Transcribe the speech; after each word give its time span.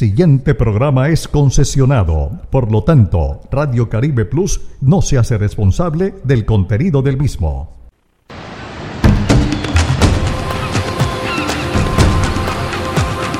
Siguiente 0.00 0.54
programa 0.54 1.10
es 1.10 1.28
concesionado, 1.28 2.40
por 2.48 2.72
lo 2.72 2.84
tanto, 2.84 3.42
Radio 3.50 3.90
Caribe 3.90 4.24
Plus 4.24 4.58
no 4.80 5.02
se 5.02 5.18
hace 5.18 5.36
responsable 5.36 6.14
del 6.24 6.46
contenido 6.46 7.02
del 7.02 7.18
mismo. 7.18 7.76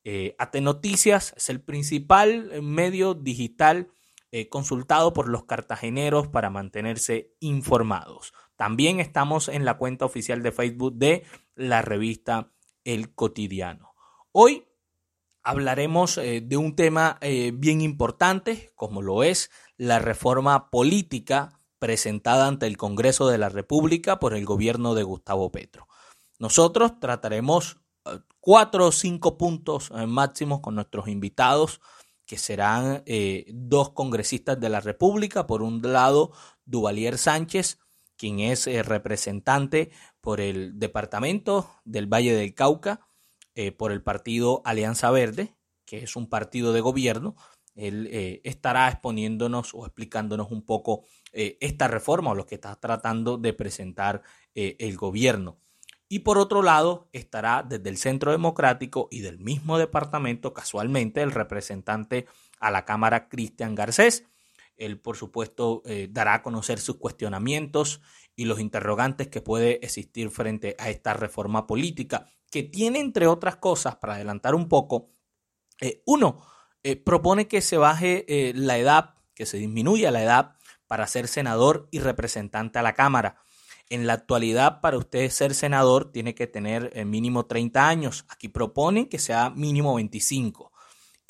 Eh, 0.04 0.36
AT 0.40 0.56
Noticias 0.56 1.34
es 1.38 1.50
el 1.50 1.62
principal 1.62 2.62
medio 2.62 3.14
digital 3.14 3.90
eh, 4.34 4.48
consultado 4.48 5.12
por 5.12 5.28
los 5.28 5.44
cartageneros 5.44 6.30
para 6.30 6.50
mantenerse 6.50 7.36
informados. 7.42 8.34
También 8.56 9.02
estamos 9.02 9.50
en 9.50 9.66
la 9.66 9.78
cuenta 9.78 10.06
oficial 10.06 10.42
de 10.42 10.54
Facebook 10.54 10.94
de 10.96 11.24
la 11.56 11.82
revista 11.82 12.54
El 12.84 13.14
Cotidiano. 13.14 13.94
Hoy 14.32 14.66
hablaremos 15.44 16.18
eh, 16.18 16.42
de 16.42 16.58
un 16.58 16.76
tema 16.76 17.20
bien 17.54 17.82
importante, 17.82 18.72
como 18.76 19.02
lo 19.02 19.24
es 19.24 19.50
la 19.78 20.00
reforma 20.00 20.70
política 20.70 21.60
presentada 21.80 22.48
ante 22.48 22.68
el 22.68 22.78
Congreso 22.78 23.28
de 23.28 23.40
la 23.40 23.50
República 23.50 24.20
por 24.20 24.36
el 24.36 24.46
gobierno 24.46 24.94
de 24.94 25.04
Gustavo 25.04 25.52
Petro. 25.52 25.88
Nosotros 26.38 27.00
trataremos 27.00 27.82
cuatro 28.40 28.88
o 28.88 28.92
cinco 28.92 29.38
puntos 29.38 29.92
eh, 29.96 30.08
máximos 30.08 30.60
con 30.60 30.76
nuestros 30.76 31.08
invitados, 31.08 31.80
que 32.26 32.38
serán 32.38 33.04
eh, 33.06 33.46
dos 33.54 33.92
congresistas 33.92 34.60
de 34.60 34.70
la 34.70 34.80
República. 34.80 35.48
Por 35.48 35.62
un 35.62 35.82
lado, 35.82 36.32
Duvalier 36.66 37.18
Sánchez, 37.18 37.78
quien 38.18 38.40
es 38.40 38.68
eh, 38.68 38.84
representante 38.84 39.92
por 40.22 40.40
el 40.40 40.80
departamento 40.80 41.70
del 41.84 42.08
Valle 42.08 42.34
del 42.34 42.54
Cauca, 42.54 43.02
por 43.78 43.92
el 43.92 44.02
partido 44.02 44.62
Alianza 44.64 45.12
Verde, 45.12 45.56
que 45.86 46.04
es 46.04 46.16
un 46.16 46.30
partido 46.30 46.72
de 46.72 46.82
gobierno. 46.82 47.36
Él 47.76 48.10
estará 48.44 48.88
exponiéndonos 48.90 49.74
o 49.74 49.86
explicándonos 49.86 50.52
un 50.52 50.66
poco 50.66 51.06
esta 51.34 51.88
reforma 51.88 52.32
o 52.32 52.36
lo 52.36 52.46
que 52.46 52.56
está 52.56 52.76
tratando 52.76 53.38
de 53.38 53.54
presentar 53.54 54.22
el 54.54 54.96
gobierno. 54.98 55.58
Y 56.08 56.20
por 56.20 56.38
otro 56.38 56.62
lado, 56.62 57.08
estará 57.14 57.64
desde 57.64 57.90
el 57.90 57.98
Centro 57.98 58.32
Democrático 58.32 59.08
y 59.12 59.22
del 59.22 59.40
mismo 59.40 59.78
departamento, 59.78 60.54
casualmente, 60.54 61.22
el 61.22 61.32
representante 61.32 62.28
a 62.60 62.70
la 62.70 62.84
Cámara, 62.84 63.30
Cristian 63.30 63.76
Garcés. 63.76 64.26
Él, 64.82 65.00
por 65.00 65.16
supuesto, 65.16 65.84
eh, 65.86 66.08
dará 66.10 66.34
a 66.34 66.42
conocer 66.42 66.80
sus 66.80 66.98
cuestionamientos 66.98 68.02
y 68.36 68.46
los 68.46 68.60
interrogantes 68.60 69.28
que 69.28 69.40
puede 69.40 69.86
existir 69.86 70.32
frente 70.32 70.76
a 70.80 70.90
esta 70.90 71.14
reforma 71.14 71.68
política, 71.68 72.26
que 72.50 72.64
tiene, 72.64 73.00
entre 73.00 73.28
otras 73.28 73.58
cosas, 73.58 73.98
para 73.98 74.16
adelantar 74.16 74.56
un 74.56 74.68
poco, 74.68 75.12
eh, 75.80 76.02
uno, 76.08 76.42
eh, 76.82 76.96
propone 76.96 77.48
que 77.48 77.62
se 77.62 77.78
baje 77.78 78.26
la 78.56 78.80
edad, 78.80 79.16
que 79.36 79.46
se 79.46 79.58
disminuya 79.58 80.10
la 80.10 80.24
edad 80.24 80.56
para 80.88 81.06
ser 81.06 81.28
senador 81.28 81.88
y 81.92 82.00
representante 82.00 82.80
a 82.80 82.82
la 82.82 82.94
Cámara. 82.94 83.38
En 83.90 84.08
la 84.08 84.14
actualidad, 84.14 84.82
para 84.82 84.98
usted 84.98 85.30
ser 85.30 85.54
senador, 85.54 86.12
tiene 86.12 86.34
que 86.34 86.48
tener 86.48 87.06
mínimo 87.06 87.46
30 87.46 87.88
años. 87.88 88.26
Aquí 88.30 88.48
proponen 88.48 89.08
que 89.08 89.20
sea 89.20 89.52
mínimo 89.52 89.94
25. 89.96 90.71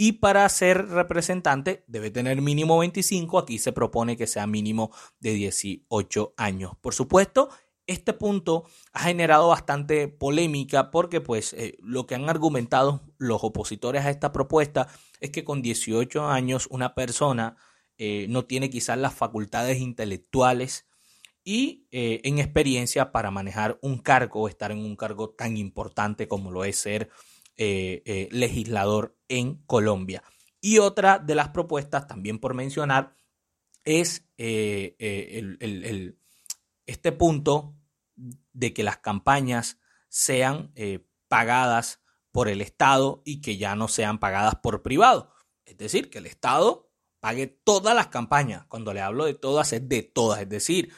Y 0.03 0.13
para 0.13 0.49
ser 0.49 0.87
representante 0.87 1.83
debe 1.85 2.09
tener 2.09 2.41
mínimo 2.41 2.79
25. 2.79 3.37
Aquí 3.37 3.59
se 3.59 3.71
propone 3.71 4.17
que 4.17 4.25
sea 4.25 4.47
mínimo 4.47 4.89
de 5.19 5.33
18 5.33 6.33
años. 6.37 6.71
Por 6.81 6.95
supuesto, 6.95 7.49
este 7.85 8.13
punto 8.13 8.63
ha 8.93 9.01
generado 9.01 9.49
bastante 9.49 10.07
polémica 10.07 10.89
porque 10.89 11.21
pues 11.21 11.53
eh, 11.53 11.77
lo 11.83 12.07
que 12.07 12.15
han 12.15 12.31
argumentado 12.31 13.03
los 13.19 13.43
opositores 13.43 14.03
a 14.03 14.09
esta 14.09 14.31
propuesta 14.31 14.87
es 15.19 15.29
que 15.29 15.43
con 15.43 15.61
18 15.61 16.25
años 16.25 16.65
una 16.71 16.95
persona 16.95 17.55
eh, 17.99 18.25
no 18.27 18.45
tiene 18.45 18.71
quizás 18.71 18.97
las 18.97 19.13
facultades 19.13 19.77
intelectuales 19.81 20.87
y 21.43 21.87
eh, 21.91 22.21
en 22.23 22.39
experiencia 22.39 23.11
para 23.11 23.29
manejar 23.29 23.77
un 23.83 23.99
cargo 23.99 24.41
o 24.41 24.47
estar 24.47 24.71
en 24.71 24.79
un 24.79 24.95
cargo 24.95 25.29
tan 25.29 25.57
importante 25.57 26.27
como 26.27 26.49
lo 26.49 26.65
es 26.65 26.77
ser 26.77 27.11
eh, 27.57 28.01
eh, 28.05 28.29
legislador 28.31 29.17
en 29.27 29.55
Colombia. 29.65 30.23
Y 30.59 30.79
otra 30.79 31.19
de 31.19 31.35
las 31.35 31.49
propuestas, 31.49 32.07
también 32.07 32.39
por 32.39 32.53
mencionar, 32.53 33.15
es 33.83 34.25
este 34.37 36.15
punto 37.17 37.75
de 38.53 38.73
que 38.73 38.83
las 38.83 38.97
campañas 38.97 39.79
sean 40.07 40.71
pagadas 41.27 42.01
por 42.31 42.47
el 42.47 42.61
Estado 42.61 43.21
y 43.25 43.41
que 43.41 43.57
ya 43.57 43.75
no 43.75 43.87
sean 43.87 44.19
pagadas 44.19 44.55
por 44.55 44.83
privado. 44.83 45.33
Es 45.65 45.77
decir, 45.77 46.09
que 46.09 46.19
el 46.19 46.25
Estado 46.25 46.89
pague 47.19 47.47
todas 47.47 47.95
las 47.95 48.07
campañas. 48.07 48.65
Cuando 48.67 48.93
le 48.93 49.01
hablo 49.01 49.25
de 49.25 49.33
todas, 49.33 49.73
es 49.73 49.87
de 49.87 50.03
todas. 50.03 50.41
Es 50.41 50.49
decir, 50.49 50.93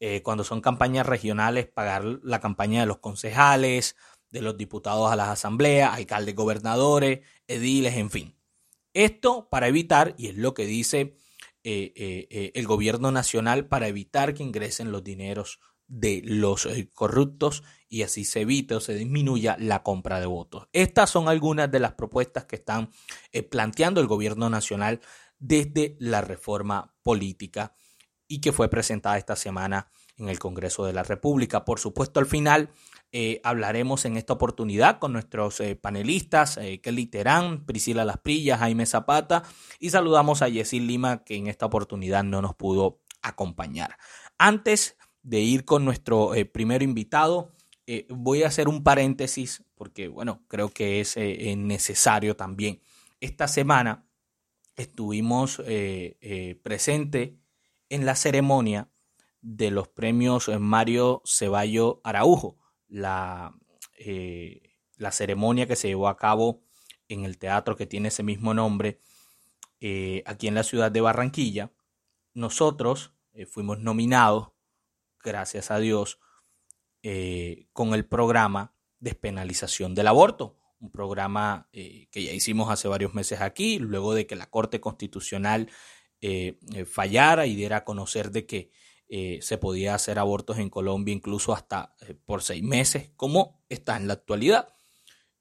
eh, 0.00 0.22
cuando 0.22 0.44
son 0.44 0.60
campañas 0.60 1.06
regionales, 1.06 1.66
pagar 1.66 2.04
la 2.22 2.40
campaña 2.40 2.80
de 2.80 2.86
los 2.86 2.98
concejales, 2.98 3.96
de 4.30 4.42
los 4.42 4.56
diputados 4.56 5.10
a 5.10 5.16
las 5.16 5.28
asambleas, 5.28 5.94
alcaldes, 5.94 6.34
gobernadores, 6.34 7.20
ediles, 7.46 7.94
en 7.96 8.10
fin. 8.10 8.36
Esto 8.94 9.48
para 9.50 9.68
evitar, 9.68 10.14
y 10.18 10.28
es 10.28 10.36
lo 10.36 10.54
que 10.54 10.66
dice 10.66 11.16
eh, 11.64 11.92
eh, 11.96 12.52
el 12.54 12.66
gobierno 12.66 13.10
nacional, 13.10 13.66
para 13.66 13.88
evitar 13.88 14.34
que 14.34 14.42
ingresen 14.42 14.92
los 14.92 15.04
dineros 15.04 15.60
de 15.88 16.22
los 16.24 16.68
corruptos 16.94 17.62
y 17.88 18.02
así 18.02 18.24
se 18.24 18.40
evite 18.40 18.74
o 18.74 18.80
se 18.80 18.94
disminuya 18.94 19.56
la 19.60 19.82
compra 19.82 20.18
de 20.18 20.26
votos. 20.26 20.66
Estas 20.72 21.10
son 21.10 21.28
algunas 21.28 21.70
de 21.70 21.78
las 21.78 21.92
propuestas 21.92 22.46
que 22.46 22.56
están 22.56 22.90
planteando 23.50 24.00
el 24.00 24.08
gobierno 24.08 24.50
nacional 24.50 25.00
desde 25.38 25.96
la 26.00 26.22
reforma 26.22 26.94
política 27.02 27.74
y 28.28 28.40
que 28.40 28.52
fue 28.52 28.68
presentada 28.68 29.18
esta 29.18 29.36
semana 29.36 29.90
en 30.16 30.28
el 30.28 30.38
Congreso 30.38 30.84
de 30.84 30.92
la 30.92 31.02
República. 31.02 31.64
Por 31.64 31.78
supuesto, 31.78 32.20
al 32.20 32.26
final 32.26 32.70
eh, 33.12 33.40
hablaremos 33.44 34.04
en 34.04 34.16
esta 34.16 34.32
oportunidad 34.32 34.98
con 34.98 35.12
nuestros 35.12 35.60
eh, 35.60 35.76
panelistas, 35.76 36.56
eh, 36.56 36.80
Kelly 36.80 37.06
Terán, 37.06 37.64
Priscila 37.64 38.04
Lasprilla, 38.04 38.58
Jaime 38.58 38.84
Zapata, 38.84 39.44
y 39.78 39.90
saludamos 39.90 40.42
a 40.42 40.48
Yesil 40.48 40.86
Lima, 40.86 41.24
que 41.24 41.36
en 41.36 41.46
esta 41.46 41.66
oportunidad 41.66 42.24
no 42.24 42.42
nos 42.42 42.54
pudo 42.54 43.00
acompañar. 43.22 43.96
Antes 44.38 44.96
de 45.22 45.40
ir 45.40 45.64
con 45.64 45.84
nuestro 45.84 46.32
primer 46.52 46.82
invitado, 46.82 47.52
voy 48.10 48.42
a 48.42 48.48
hacer 48.48 48.68
un 48.68 48.84
paréntesis, 48.84 49.64
porque 49.74 50.08
bueno, 50.08 50.44
creo 50.46 50.68
que 50.68 51.00
es 51.00 51.16
necesario 51.16 52.36
también. 52.36 52.80
Esta 53.20 53.48
semana 53.48 54.06
estuvimos 54.76 55.60
presentes 56.62 57.30
en 57.88 58.06
la 58.06 58.14
ceremonia 58.14 58.88
de 59.40 59.72
los 59.72 59.88
premios 59.88 60.48
Mario 60.60 61.22
Ceballo 61.24 62.00
Araujo, 62.04 62.56
la, 62.88 63.54
eh, 63.98 64.62
la 64.96 65.12
ceremonia 65.12 65.66
que 65.66 65.76
se 65.76 65.88
llevó 65.88 66.08
a 66.08 66.16
cabo 66.16 66.62
en 67.08 67.24
el 67.24 67.38
teatro 67.38 67.76
que 67.76 67.86
tiene 67.86 68.08
ese 68.08 68.22
mismo 68.22 68.54
nombre, 68.54 69.00
eh, 69.80 70.22
aquí 70.26 70.48
en 70.48 70.54
la 70.54 70.64
ciudad 70.64 70.90
de 70.90 71.00
Barranquilla, 71.00 71.72
nosotros 72.34 73.12
eh, 73.32 73.46
fuimos 73.46 73.78
nominados, 73.80 74.52
gracias 75.22 75.70
a 75.70 75.78
Dios, 75.78 76.20
con 77.72 77.94
el 77.94 78.04
programa 78.04 78.74
Despenalización 78.98 79.94
del 79.94 80.08
Aborto, 80.08 80.58
un 80.80 80.90
programa 80.90 81.68
que 81.70 82.08
ya 82.12 82.32
hicimos 82.32 82.68
hace 82.68 82.88
varios 82.88 83.14
meses 83.14 83.40
aquí, 83.40 83.78
luego 83.78 84.12
de 84.12 84.26
que 84.26 84.34
la 84.34 84.50
Corte 84.50 84.80
Constitucional 84.80 85.70
fallara 86.84 87.46
y 87.46 87.54
diera 87.54 87.76
a 87.76 87.84
conocer 87.84 88.32
de 88.32 88.46
que 88.46 88.72
se 89.08 89.58
podía 89.58 89.94
hacer 89.94 90.18
abortos 90.18 90.58
en 90.58 90.68
Colombia 90.68 91.14
incluso 91.14 91.52
hasta 91.52 91.94
por 92.24 92.42
seis 92.42 92.62
meses, 92.62 93.12
como 93.16 93.62
está 93.68 93.96
en 93.96 94.08
la 94.08 94.14
actualidad. 94.14 94.68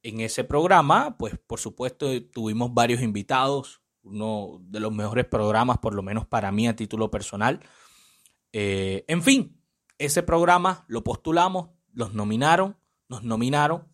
En 0.03 0.19
ese 0.19 0.43
programa, 0.43 1.17
pues 1.17 1.37
por 1.47 1.59
supuesto 1.59 2.07
tuvimos 2.31 2.73
varios 2.73 3.01
invitados, 3.01 3.81
uno 4.03 4.59
de 4.61 4.79
los 4.79 4.93
mejores 4.93 5.25
programas, 5.25 5.79
por 5.79 5.95
lo 5.95 6.03
menos 6.03 6.25
para 6.27 6.51
mí 6.51 6.67
a 6.67 6.75
título 6.75 7.09
personal. 7.09 7.59
Eh, 8.53 9.03
en 9.07 9.21
fin, 9.21 9.61
ese 9.97 10.23
programa 10.23 10.85
lo 10.87 11.03
postulamos, 11.03 11.69
los 11.91 12.13
nominaron, 12.13 12.77
nos 13.09 13.23
nominaron. 13.23 13.87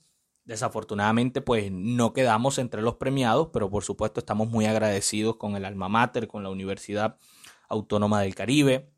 Desafortunadamente, 0.43 1.41
pues 1.41 1.71
no 1.71 2.13
quedamos 2.13 2.57
entre 2.57 2.81
los 2.81 2.95
premiados, 2.95 3.49
pero 3.53 3.69
por 3.69 3.83
supuesto 3.83 4.19
estamos 4.19 4.49
muy 4.49 4.65
agradecidos 4.65 5.37
con 5.37 5.55
el 5.55 5.65
alma 5.65 5.87
mater, 5.87 6.27
con 6.27 6.43
la 6.43 6.49
Universidad 6.49 7.17
Autónoma 7.69 8.21
del 8.21 8.35
Caribe, 8.35 8.91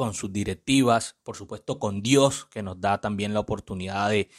con 0.00 0.14
sus 0.14 0.32
directivas, 0.32 1.18
por 1.22 1.36
supuesto 1.36 1.78
con 1.78 2.00
Dios, 2.00 2.46
que 2.46 2.62
nos 2.62 2.80
da 2.80 3.02
también 3.02 3.34
la 3.34 3.40
oportunidad 3.40 4.08
de, 4.08 4.30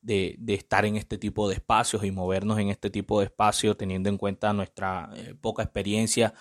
de, 0.00 0.54
estar 0.54 0.84
en 0.84 0.94
este 0.94 1.18
tipo 1.18 1.48
de 1.48 1.56
espacios 1.56 2.04
y 2.04 2.12
movernos 2.12 2.60
en 2.60 2.68
este 2.68 2.88
tipo 2.88 3.18
de 3.18 3.24
espacios 3.26 3.76
teniendo 3.76 4.08
en 4.10 4.16
cuenta 4.16 4.52
nuestra 4.52 5.10
eh, 5.16 5.34
poca 5.40 5.64
experiencia 5.64 6.34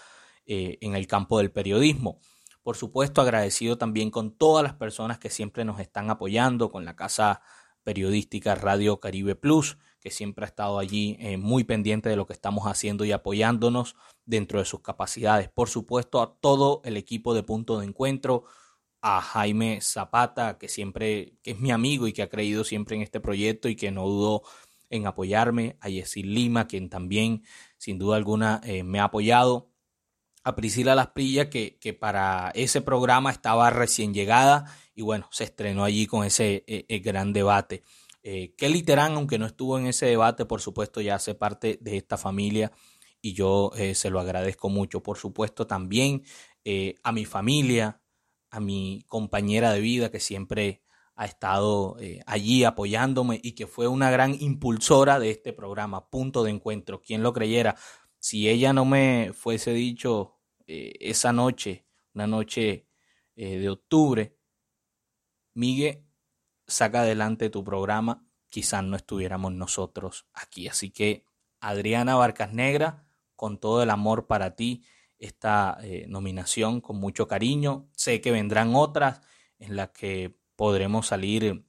eh, 0.46 0.78
en 0.82 0.94
el 0.94 1.08
campo 1.08 1.40
del 1.40 1.52
periodismo. 1.52 2.20
Por 2.62 2.78
supuesto, 2.78 3.20
agradecido 3.20 3.80
también 3.80 4.12
con 4.12 4.38
todas 4.38 4.64
las 4.64 4.76
personas 4.76 5.18
que 5.18 5.32
siempre 5.32 5.66
nos 5.66 5.80
están 5.80 6.12
apoyando, 6.12 6.70
con 6.70 6.86
la 6.86 6.96
casa 6.96 7.42
periodística 7.82 8.54
Radio 8.54 9.00
Caribe 9.00 9.34
Plus, 9.34 9.80
que 10.00 10.12
siempre 10.12 10.46
ha 10.46 10.50
estado 10.50 10.78
allí 10.78 11.18
eh, 11.20 11.38
muy 11.38 11.64
pendiente 11.64 12.10
de 12.10 12.16
lo 12.16 12.28
que 12.28 12.34
estamos 12.34 12.66
haciendo 12.68 13.06
y 13.06 13.12
apoyándonos 13.12 13.96
dentro 14.24 14.60
de 14.60 14.66
sus 14.66 14.82
capacidades. 14.82 15.50
Por 15.50 15.68
supuesto, 15.68 16.22
a 16.22 16.36
todo 16.40 16.82
el 16.86 16.96
equipo 16.96 17.34
de 17.34 17.42
Punto 17.42 17.80
de 17.80 17.88
Encuentro, 17.88 18.44
a 19.02 19.22
Jaime 19.22 19.80
Zapata, 19.82 20.58
que 20.58 20.68
siempre, 20.68 21.34
que 21.44 21.52
es 21.52 21.60
mi 21.60 21.72
amigo 21.72 22.08
y 22.08 22.14
que 22.14 22.24
ha 22.24 22.30
creído 22.30 22.64
siempre 22.64 22.96
en 22.96 23.02
este 23.02 23.20
proyecto 23.20 23.70
y 23.70 23.76
que 23.76 23.92
no 23.92 24.06
dudó 24.06 24.44
en 24.90 25.06
apoyarme, 25.06 25.78
a 25.82 25.90
Yesil 25.90 26.34
Lima, 26.34 26.68
quien 26.68 26.90
también, 26.90 27.44
sin 27.78 28.00
duda 28.00 28.18
alguna, 28.18 28.62
eh, 28.64 28.84
me 28.84 29.00
ha 29.00 29.06
apoyado, 29.06 29.70
a 30.44 30.56
Priscila 30.56 30.96
Lasprilla, 30.96 31.50
que, 31.50 31.78
que 31.78 31.94
para 31.94 32.52
ese 32.56 32.82
programa 32.82 33.32
estaba 33.32 33.70
recién 33.70 34.14
llegada 34.14 34.74
y 34.96 35.02
bueno, 35.02 35.28
se 35.32 35.44
estrenó 35.44 35.84
allí 35.84 36.08
con 36.08 36.26
ese 36.26 36.64
eh, 36.68 36.86
eh, 36.88 37.00
gran 37.00 37.34
debate. 37.34 37.84
Kelly 38.58 38.84
Terán, 38.84 39.14
aunque 39.14 39.40
no 39.40 39.46
estuvo 39.46 39.80
en 39.80 39.88
ese 39.88 40.06
debate, 40.06 40.44
por 40.44 40.60
supuesto 40.60 41.00
ya 41.00 41.16
hace 41.16 41.34
parte 41.34 41.78
de 41.80 41.96
esta 41.96 42.18
familia 42.18 42.74
y 43.22 43.32
yo 43.32 43.72
se 43.94 44.10
lo 44.10 44.20
agradezco 44.20 44.68
mucho. 44.68 45.02
Por 45.02 45.18
supuesto 45.18 45.66
también 45.66 46.24
a 47.04 47.12
mi 47.14 47.24
familia, 47.24 48.02
a 48.50 48.60
mi 48.60 49.04
compañera 49.08 49.72
de 49.72 49.82
vida 49.82 50.12
que 50.12 50.20
siempre 50.20 50.82
ha 51.16 51.26
estado 51.26 51.98
eh, 52.00 52.22
allí 52.28 52.64
apoyándome 52.64 53.40
y 53.44 53.54
que 53.54 53.66
fue 53.66 53.88
una 53.88 54.12
gran 54.12 54.36
impulsora 54.40 55.20
de 55.20 55.32
este 55.32 55.52
programa, 55.52 56.10
Punto 56.10 56.44
de 56.44 56.52
Encuentro. 56.52 57.02
Quien 57.02 57.24
lo 57.24 57.34
creyera, 57.34 57.76
si 58.20 58.48
ella 58.48 58.72
no 58.72 58.86
me 58.86 59.32
fuese 59.34 59.74
dicho 59.74 60.38
eh, 60.68 60.94
esa 61.00 61.34
noche, 61.34 61.88
una 62.14 62.28
noche 62.28 62.88
eh, 63.36 63.58
de 63.58 63.70
octubre, 63.70 64.38
Miguel, 65.56 66.04
saca 66.68 67.02
adelante 67.02 67.50
tu 67.50 67.64
programa, 67.64 68.28
quizás 68.50 68.84
no 68.84 68.96
estuviéramos 68.96 69.54
nosotros 69.54 70.28
aquí. 70.34 70.68
Así 70.68 70.92
que, 70.92 71.26
Adriana 71.60 72.16
Barcas 72.16 72.54
Negra, 72.54 73.08
con 73.36 73.60
todo 73.60 73.82
el 73.82 73.90
amor 73.90 74.28
para 74.28 74.56
ti, 74.56 74.84
esta 75.20 75.78
eh, 75.82 76.06
nominación 76.08 76.82
con 76.82 76.98
mucho 76.98 77.28
cariño. 77.28 77.88
Sé 77.94 78.22
que 78.22 78.32
vendrán 78.32 78.76
otras 78.76 79.22
en 79.60 79.76
las 79.76 79.90
que 79.90 80.38
podremos 80.56 81.08
salir 81.08 81.66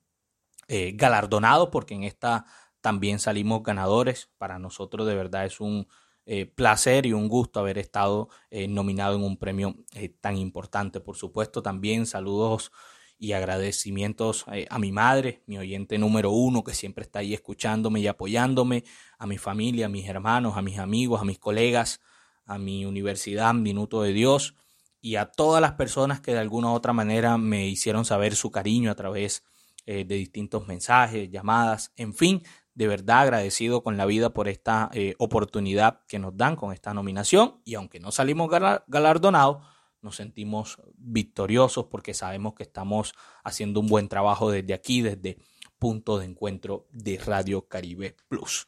eh, 0.69 0.93
galardonados 0.95 1.69
porque 1.71 1.95
en 1.95 2.05
esta 2.05 2.47
también 2.81 3.19
salimos 3.19 3.63
ganadores. 3.63 4.31
Para 4.39 4.59
nosotros 4.59 5.07
de 5.07 5.15
verdad 5.15 5.47
es 5.47 5.61
un 5.61 5.89
eh, 6.27 6.47
placer 6.47 7.07
y 7.07 7.13
un 7.13 7.29
gusto 7.29 7.61
haber 7.61 7.79
estado 7.79 8.29
nominado 8.69 9.17
en 9.17 9.23
un 9.23 9.39
premio 9.39 9.77
tan 10.21 10.37
importante. 10.37 11.01
Por 11.01 11.17
supuesto 11.17 11.63
también 11.63 12.07
saludos 12.07 12.71
y 13.19 13.33
agradecimientos 13.33 14.45
a 14.71 14.79
mi 14.79 14.93
madre, 14.93 15.43
mi 15.47 15.59
oyente 15.59 15.99
número 15.99 16.31
uno, 16.31 16.63
que 16.63 16.75
siempre 16.75 17.03
está 17.03 17.19
ahí 17.19 17.35
escuchándome 17.35 18.01
y 18.01 18.07
apoyándome, 18.07 18.85
a 19.19 19.27
mi 19.27 19.39
familia, 19.39 19.87
a 19.87 19.89
mis 19.89 20.07
hermanos, 20.07 20.57
a 20.57 20.63
mis 20.63 20.79
amigos, 20.79 21.21
a 21.21 21.25
mis 21.25 21.39
colegas, 21.39 22.01
a 22.49 22.59
mi 22.59 22.85
universidad 22.85 23.55
Minuto 23.55 24.03
de 24.03 24.13
Dios 24.13 24.55
y 25.01 25.15
a 25.17 25.27
todas 25.27 25.61
las 25.61 25.73
personas 25.73 26.21
que 26.21 26.33
de 26.33 26.39
alguna 26.39 26.73
u 26.73 26.75
otra 26.75 26.93
manera 26.93 27.39
me 27.39 27.69
hicieron 27.69 28.05
saber 28.05 28.35
su 28.35 28.51
cariño 28.51 28.91
a 28.91 28.97
través 28.97 29.45
eh, 29.87 30.05
de 30.05 30.17
distintos 30.17 30.67
mensajes, 30.67 31.31
llamadas, 31.31 31.93
en 31.97 32.15
fin, 32.15 32.43
de 32.75 32.89
verdad 32.89 33.21
agradecido 33.21 33.83
con 33.83 33.97
la 33.97 34.07
vida 34.07 34.31
por 34.31 34.49
esta 34.49 34.91
eh, 34.93 35.15
oportunidad 35.19 36.01
que 36.09 36.19
nos 36.19 36.37
dan 36.37 36.57
con 36.57 36.73
esta 36.73 36.95
nominación 36.95 37.61
y 37.65 37.75
aunque 37.75 38.01
no 38.01 38.11
salimos 38.11 38.51
galardonados, 38.87 39.65
nos 40.01 40.17
sentimos 40.17 40.79
victoriosos 40.97 41.87
porque 41.87 42.15
sabemos 42.15 42.55
que 42.55 42.63
estamos 42.63 43.15
haciendo 43.45 43.81
un 43.81 43.89
buen 43.89 44.09
trabajo 44.09 44.51
desde 44.51 44.75
aquí, 44.75 45.03
desde 45.03 45.39
punto 45.79 46.19
de 46.19 46.27
encuentro 46.27 46.87
de 46.91 47.19
Radio 47.19 47.67
Caribe 47.67 48.17
Plus. 48.29 48.67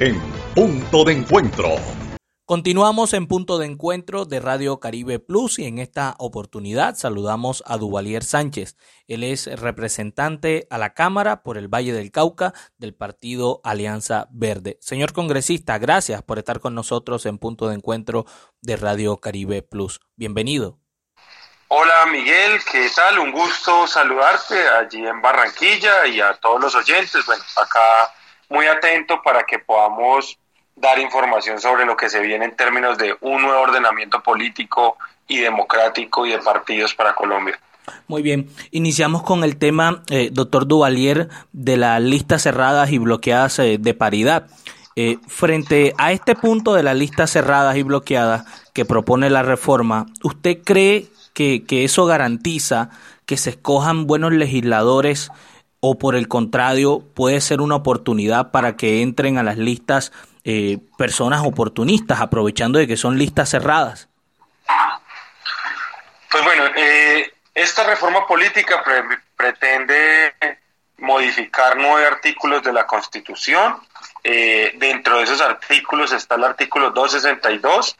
En 0.00 0.18
Punto 0.54 1.04
de 1.04 1.12
Encuentro. 1.12 2.03
Continuamos 2.46 3.14
en 3.14 3.26
punto 3.26 3.56
de 3.56 3.64
encuentro 3.64 4.26
de 4.26 4.38
Radio 4.38 4.78
Caribe 4.78 5.18
Plus 5.18 5.58
y 5.58 5.64
en 5.64 5.78
esta 5.78 6.14
oportunidad 6.18 6.94
saludamos 6.94 7.62
a 7.66 7.78
Duvalier 7.78 8.22
Sánchez. 8.22 8.76
Él 9.08 9.24
es 9.24 9.46
representante 9.58 10.66
a 10.68 10.76
la 10.76 10.92
Cámara 10.92 11.42
por 11.42 11.56
el 11.56 11.68
Valle 11.68 11.94
del 11.94 12.12
Cauca 12.12 12.52
del 12.76 12.94
partido 12.94 13.62
Alianza 13.64 14.28
Verde. 14.30 14.76
Señor 14.82 15.14
congresista, 15.14 15.78
gracias 15.78 16.22
por 16.22 16.36
estar 16.36 16.60
con 16.60 16.74
nosotros 16.74 17.24
en 17.24 17.38
punto 17.38 17.68
de 17.68 17.76
encuentro 17.76 18.26
de 18.60 18.76
Radio 18.76 19.16
Caribe 19.16 19.62
Plus. 19.62 20.00
Bienvenido. 20.14 20.78
Hola 21.68 22.04
Miguel, 22.12 22.60
¿qué 22.70 22.90
tal? 22.94 23.20
Un 23.20 23.32
gusto 23.32 23.86
saludarte 23.86 24.68
allí 24.68 24.98
en 24.98 25.22
Barranquilla 25.22 26.06
y 26.08 26.20
a 26.20 26.34
todos 26.34 26.60
los 26.60 26.74
oyentes. 26.74 27.24
Bueno, 27.24 27.42
acá 27.56 28.12
muy 28.50 28.66
atento 28.66 29.22
para 29.22 29.44
que 29.44 29.60
podamos 29.60 30.38
dar 30.76 30.98
información 30.98 31.60
sobre 31.60 31.84
lo 31.84 31.96
que 31.96 32.08
se 32.08 32.20
viene 32.20 32.46
en 32.46 32.56
términos 32.56 32.98
de 32.98 33.16
un 33.20 33.42
nuevo 33.42 33.60
ordenamiento 33.60 34.22
político 34.22 34.96
y 35.28 35.38
democrático 35.38 36.26
y 36.26 36.30
de 36.30 36.38
partidos 36.38 36.94
para 36.94 37.14
Colombia. 37.14 37.58
Muy 38.08 38.22
bien, 38.22 38.48
iniciamos 38.70 39.22
con 39.22 39.44
el 39.44 39.56
tema, 39.56 40.02
eh, 40.10 40.30
doctor 40.32 40.66
Duvalier, 40.66 41.28
de 41.52 41.76
las 41.76 42.00
listas 42.00 42.42
cerradas 42.42 42.90
y 42.90 42.98
bloqueadas 42.98 43.58
eh, 43.58 43.78
de 43.78 43.94
paridad. 43.94 44.46
Eh, 44.96 45.18
frente 45.26 45.92
a 45.98 46.12
este 46.12 46.34
punto 46.36 46.74
de 46.74 46.82
las 46.82 46.96
listas 46.96 47.30
cerradas 47.30 47.76
y 47.76 47.82
bloqueadas 47.82 48.44
que 48.72 48.84
propone 48.84 49.28
la 49.28 49.42
reforma, 49.42 50.06
¿usted 50.22 50.58
cree 50.62 51.08
que, 51.34 51.64
que 51.64 51.84
eso 51.84 52.06
garantiza 52.06 52.90
que 53.26 53.36
se 53.36 53.50
escojan 53.50 54.06
buenos 54.06 54.32
legisladores 54.32 55.30
o 55.80 55.98
por 55.98 56.14
el 56.14 56.28
contrario 56.28 57.02
puede 57.14 57.40
ser 57.40 57.60
una 57.60 57.76
oportunidad 57.76 58.50
para 58.52 58.76
que 58.76 59.02
entren 59.02 59.36
a 59.36 59.42
las 59.42 59.58
listas 59.58 60.12
eh, 60.44 60.78
personas 60.98 61.42
oportunistas, 61.44 62.20
aprovechando 62.20 62.78
de 62.78 62.86
que 62.86 62.96
son 62.96 63.18
listas 63.18 63.48
cerradas? 63.48 64.08
Pues 66.30 66.44
bueno, 66.44 66.64
eh, 66.76 67.32
Esta 67.54 67.84
reforma 67.84 68.26
política 68.26 68.82
pretende 69.36 70.34
modificar 70.98 71.76
nueve 71.76 72.06
artículos 72.06 72.62
de 72.62 72.72
la 72.72 72.84
Constitución. 72.84 73.80
Eh, 74.24 74.72
dentro 74.76 75.18
de 75.18 75.24
esos 75.24 75.40
artículos 75.40 76.12
está 76.12 76.34
el 76.34 76.44
artículo 76.44 76.90
262, 76.90 77.96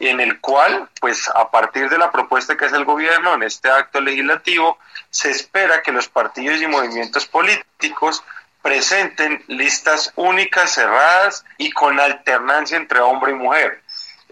en 0.00 0.20
el 0.20 0.40
cual, 0.40 0.90
pues 1.00 1.28
a 1.28 1.50
partir 1.50 1.88
de 1.88 1.96
la 1.96 2.10
propuesta 2.10 2.56
que 2.56 2.66
hace 2.66 2.76
el 2.76 2.84
gobierno 2.84 3.34
en 3.34 3.44
este 3.44 3.70
acto 3.70 4.00
legislativo, 4.00 4.78
se 5.08 5.30
espera 5.30 5.82
que 5.82 5.90
los 5.90 6.08
partidos 6.08 6.60
y 6.60 6.66
movimientos 6.66 7.26
políticos 7.26 8.22
presenten 8.62 9.42
listas 9.46 10.12
únicas, 10.16 10.72
cerradas 10.72 11.44
y 11.56 11.70
con 11.70 11.98
alternancia 12.00 12.76
entre 12.76 13.00
hombre 13.00 13.32
y 13.32 13.34
mujer. 13.34 13.82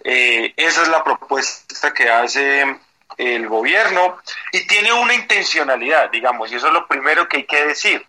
Eh, 0.04 0.52
esa 0.56 0.82
es 0.82 0.88
la 0.88 1.02
propuesta 1.02 1.92
que 1.92 2.10
hace 2.10 2.76
el 3.16 3.48
gobierno 3.48 4.18
y 4.52 4.66
tiene 4.66 4.92
una 4.92 5.14
intencionalidad, 5.14 6.10
digamos, 6.10 6.50
y 6.52 6.56
eso 6.56 6.66
es 6.66 6.72
lo 6.72 6.86
primero 6.86 7.28
que 7.28 7.38
hay 7.38 7.44
que 7.44 7.66
decir. 7.66 8.06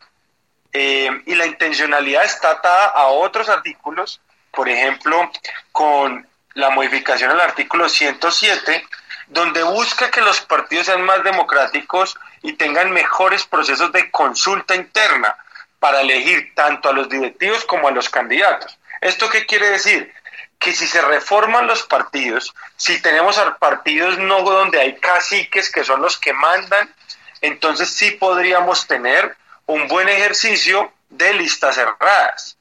Eh, 0.73 1.09
y 1.25 1.35
la 1.35 1.45
intencionalidad 1.45 2.25
está 2.25 2.51
atada 2.51 2.87
a 2.87 3.07
otros 3.07 3.49
artículos, 3.49 4.21
por 4.51 4.67
ejemplo, 4.67 5.31
con 5.71 6.27
la 6.53 6.69
modificación 6.71 7.31
al 7.31 7.39
artículo 7.39 7.87
107, 7.87 8.85
donde 9.27 9.63
busca 9.63 10.11
que 10.11 10.21
los 10.21 10.41
partidos 10.41 10.87
sean 10.87 11.03
más 11.03 11.23
democráticos 11.23 12.17
y 12.41 12.53
tengan 12.53 12.91
mejores 12.91 13.45
procesos 13.45 13.91
de 13.91 14.11
consulta 14.11 14.75
interna 14.75 15.35
para 15.79 16.01
elegir 16.01 16.53
tanto 16.55 16.89
a 16.89 16.93
los 16.93 17.09
directivos 17.09 17.65
como 17.65 17.87
a 17.87 17.91
los 17.91 18.09
candidatos. 18.09 18.77
¿Esto 19.01 19.29
qué 19.29 19.45
quiere 19.45 19.69
decir? 19.69 20.13
Que 20.59 20.73
si 20.73 20.87
se 20.87 21.01
reforman 21.01 21.67
los 21.67 21.83
partidos, 21.83 22.53
si 22.75 23.01
tenemos 23.01 23.39
partidos 23.59 24.17
no 24.17 24.41
donde 24.41 24.79
hay 24.79 24.95
caciques 24.95 25.71
que 25.71 25.83
son 25.83 26.01
los 26.01 26.17
que 26.17 26.33
mandan, 26.33 26.93
entonces 27.41 27.89
sí 27.89 28.11
podríamos 28.11 28.87
tener 28.87 29.35
un 29.67 29.87
buen 29.87 30.09
ejercicio 30.09 30.91
de 31.09 31.33
listas 31.33 31.75
cerradas. 31.75 32.57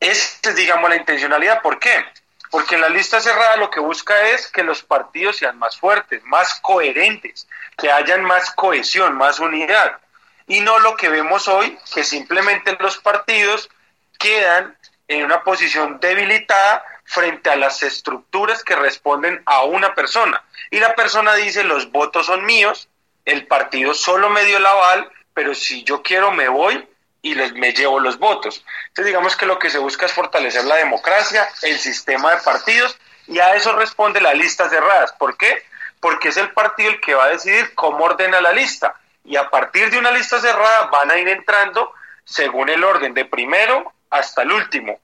Esta 0.00 0.50
es, 0.50 0.56
digamos, 0.56 0.88
la 0.90 0.96
intencionalidad. 0.96 1.62
¿Por 1.62 1.78
qué? 1.78 2.04
Porque 2.50 2.76
en 2.76 2.82
la 2.82 2.88
lista 2.88 3.20
cerrada 3.20 3.56
lo 3.56 3.70
que 3.70 3.80
busca 3.80 4.28
es 4.28 4.48
que 4.48 4.62
los 4.62 4.82
partidos 4.82 5.38
sean 5.38 5.58
más 5.58 5.76
fuertes, 5.76 6.22
más 6.24 6.60
coherentes, 6.60 7.48
que 7.76 7.90
hayan 7.90 8.22
más 8.22 8.50
cohesión, 8.52 9.16
más 9.16 9.40
unidad. 9.40 9.98
Y 10.46 10.60
no 10.60 10.78
lo 10.78 10.96
que 10.96 11.08
vemos 11.08 11.48
hoy, 11.48 11.78
que 11.94 12.04
simplemente 12.04 12.76
los 12.78 12.98
partidos 12.98 13.70
quedan 14.18 14.76
en 15.08 15.24
una 15.24 15.42
posición 15.42 15.98
debilitada 16.00 16.84
frente 17.04 17.50
a 17.50 17.56
las 17.56 17.82
estructuras 17.82 18.64
que 18.64 18.76
responden 18.76 19.42
a 19.46 19.64
una 19.64 19.94
persona. 19.94 20.42
Y 20.70 20.80
la 20.80 20.94
persona 20.94 21.34
dice, 21.34 21.64
los 21.64 21.90
votos 21.90 22.26
son 22.26 22.44
míos, 22.44 22.88
el 23.24 23.46
partido 23.46 23.94
solo 23.94 24.30
me 24.30 24.44
dio 24.44 24.58
el 24.58 24.66
aval, 24.66 25.10
pero 25.32 25.54
si 25.54 25.84
yo 25.84 26.02
quiero 26.02 26.30
me 26.32 26.48
voy 26.48 26.88
y 27.22 27.34
les, 27.34 27.52
me 27.54 27.72
llevo 27.72 28.00
los 28.00 28.18
votos. 28.18 28.64
Entonces 28.88 29.06
digamos 29.06 29.36
que 29.36 29.46
lo 29.46 29.58
que 29.58 29.70
se 29.70 29.78
busca 29.78 30.06
es 30.06 30.12
fortalecer 30.12 30.64
la 30.64 30.76
democracia, 30.76 31.48
el 31.62 31.78
sistema 31.78 32.34
de 32.34 32.42
partidos, 32.42 32.98
y 33.26 33.38
a 33.38 33.54
eso 33.54 33.74
responde 33.76 34.20
la 34.20 34.34
lista 34.34 34.68
cerradas. 34.68 35.12
¿Por 35.12 35.36
qué? 35.36 35.62
Porque 36.00 36.28
es 36.28 36.36
el 36.36 36.52
partido 36.52 36.90
el 36.90 37.00
que 37.00 37.14
va 37.14 37.24
a 37.24 37.30
decidir 37.30 37.74
cómo 37.74 38.04
ordena 38.04 38.40
la 38.40 38.52
lista. 38.52 38.94
Y 39.24 39.36
a 39.36 39.48
partir 39.50 39.90
de 39.90 39.98
una 39.98 40.10
lista 40.10 40.40
cerrada 40.40 40.88
van 40.92 41.10
a 41.10 41.18
ir 41.18 41.28
entrando 41.28 41.92
según 42.24 42.68
el 42.68 42.84
orden 42.84 43.14
de 43.14 43.24
primero 43.24 43.92
hasta 44.10 44.42
el 44.42 44.52
último. 44.52 45.00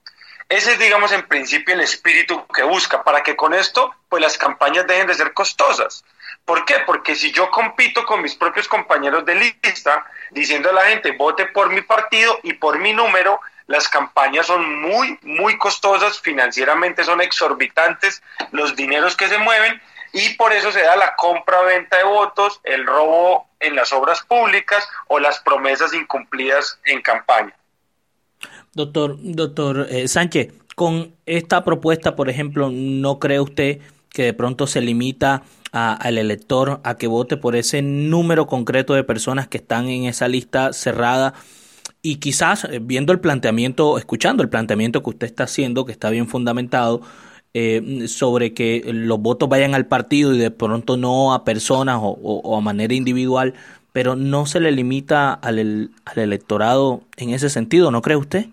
Ese 0.49 0.73
es, 0.73 0.79
digamos, 0.79 1.13
en 1.13 1.27
principio 1.29 1.75
el 1.75 1.81
espíritu 1.81 2.45
que 2.49 2.65
busca, 2.65 3.05
para 3.05 3.23
que 3.23 3.37
con 3.37 3.55
esto, 3.55 3.95
pues 4.09 4.21
las 4.21 4.37
campañas 4.37 4.87
dejen 4.87 5.07
de 5.07 5.15
ser 5.15 5.33
costosas. 5.33 6.05
¿Por 6.45 6.65
qué? 6.65 6.75
Porque 6.85 7.15
si 7.15 7.31
yo 7.31 7.51
compito 7.51 8.05
con 8.05 8.21
mis 8.21 8.35
propios 8.35 8.67
compañeros 8.67 9.25
de 9.25 9.37
lista, 9.37 10.05
diciendo 10.31 10.71
a 10.71 10.73
la 10.73 10.87
gente, 10.87 11.13
vote 11.13 11.47
por 11.47 11.71
mi 11.71 11.83
partido 11.83 12.41
y 12.43 12.55
por 12.55 12.81
mi 12.81 12.93
número, 12.93 13.41
las 13.69 13.89
campañas 13.89 14.49
son 14.49 14.83
muy, 14.83 15.17
muy 15.23 15.57
costosas, 15.57 16.21
financieramente 16.21 17.05
son 17.05 17.21
exorbitantes 17.21 18.21
los 18.51 18.75
dineros 18.75 19.17
que 19.17 19.29
se 19.29 19.39
mueven 19.39 19.81
y 20.13 20.35
por 20.37 20.53
eso 20.53 20.73
se 20.73 20.83
da 20.83 20.97
la 20.97 21.15
compra-venta 21.17 21.99
de 21.99 22.05
votos, 22.05 22.61
el 22.65 22.87
robo 22.87 23.49
en 23.61 23.77
las 23.77 23.93
obras 23.93 24.23
públicas 24.23 24.87
o 25.09 25.19
las 25.19 25.39
promesas 25.41 25.93
incumplidas 25.93 26.79
en 26.85 27.03
campaña. 27.03 27.55
Doctor, 28.73 29.17
doctor 29.21 29.87
eh, 29.91 30.09
Sánchez, 30.09 30.53
con 30.75 31.15
esta 31.27 31.65
propuesta, 31.65 32.17
por 32.17 32.31
ejemplo, 32.31 32.71
¿no 32.71 33.19
cree 33.19 33.41
usted 33.41 33.81
que 34.11 34.25
de 34.25 34.33
pronto 34.33 34.67
se 34.67 34.81
limita 34.81 35.43
al 35.73 36.19
elector 36.19 36.81
a 36.83 36.97
que 36.97 37.07
vote 37.07 37.37
por 37.37 37.55
ese 37.55 37.81
número 37.81 38.49
concreto 38.49 38.95
de 38.95 39.05
personas 39.05 39.47
que 39.47 39.59
están 39.59 39.89
en 39.89 40.05
esa 40.05 40.27
lista 40.27 40.73
cerrada 40.73 41.35
y 42.03 42.17
quizás 42.17 42.65
eh, 42.65 42.81
viendo 42.83 43.13
el 43.13 43.21
planteamiento, 43.21 43.99
escuchando 43.99 44.43
el 44.43 44.49
planteamiento 44.49 45.03
que 45.03 45.11
usted 45.11 45.27
está 45.27 45.45
haciendo, 45.45 45.85
que 45.85 45.93
está 45.93 46.11
bien 46.11 46.29
fundamentado, 46.29 47.03
eh, 47.55 48.07
sobre 48.07 48.55
que 48.55 48.83
los 48.87 49.19
votos 49.21 49.49
vayan 49.49 49.75
al 49.75 49.87
partido 49.87 50.35
y 50.35 50.39
de 50.39 50.51
pronto 50.51 50.97
no 50.97 51.35
a 51.35 51.45
personas 51.45 51.99
o, 52.01 52.57
a 52.57 52.61
manera 52.61 52.95
individual, 52.95 53.55
pero 53.93 54.17
no 54.17 54.47
se 54.47 54.61
le 54.61 54.71
limita 54.71 55.33
al, 55.33 55.91
al 56.05 56.19
electorado 56.19 57.03
en 57.17 57.31
ese 57.31 57.51
sentido, 57.51 57.91
¿no 57.91 58.03
cree 58.03 58.17
usted? 58.17 58.47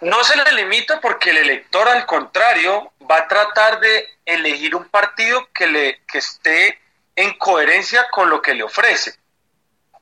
No 0.00 0.22
se 0.24 0.36
le 0.36 0.62
limita 0.62 1.00
porque 1.00 1.30
el 1.30 1.38
elector, 1.38 1.88
al 1.88 2.04
contrario, 2.06 2.92
va 3.10 3.18
a 3.18 3.28
tratar 3.28 3.80
de 3.80 4.04
elegir 4.26 4.74
un 4.74 4.84
partido 4.84 5.48
que, 5.54 5.66
le, 5.66 6.00
que 6.06 6.18
esté 6.18 6.78
en 7.14 7.32
coherencia 7.38 8.06
con 8.10 8.28
lo 8.28 8.42
que 8.42 8.54
le 8.54 8.62
ofrece. 8.62 9.14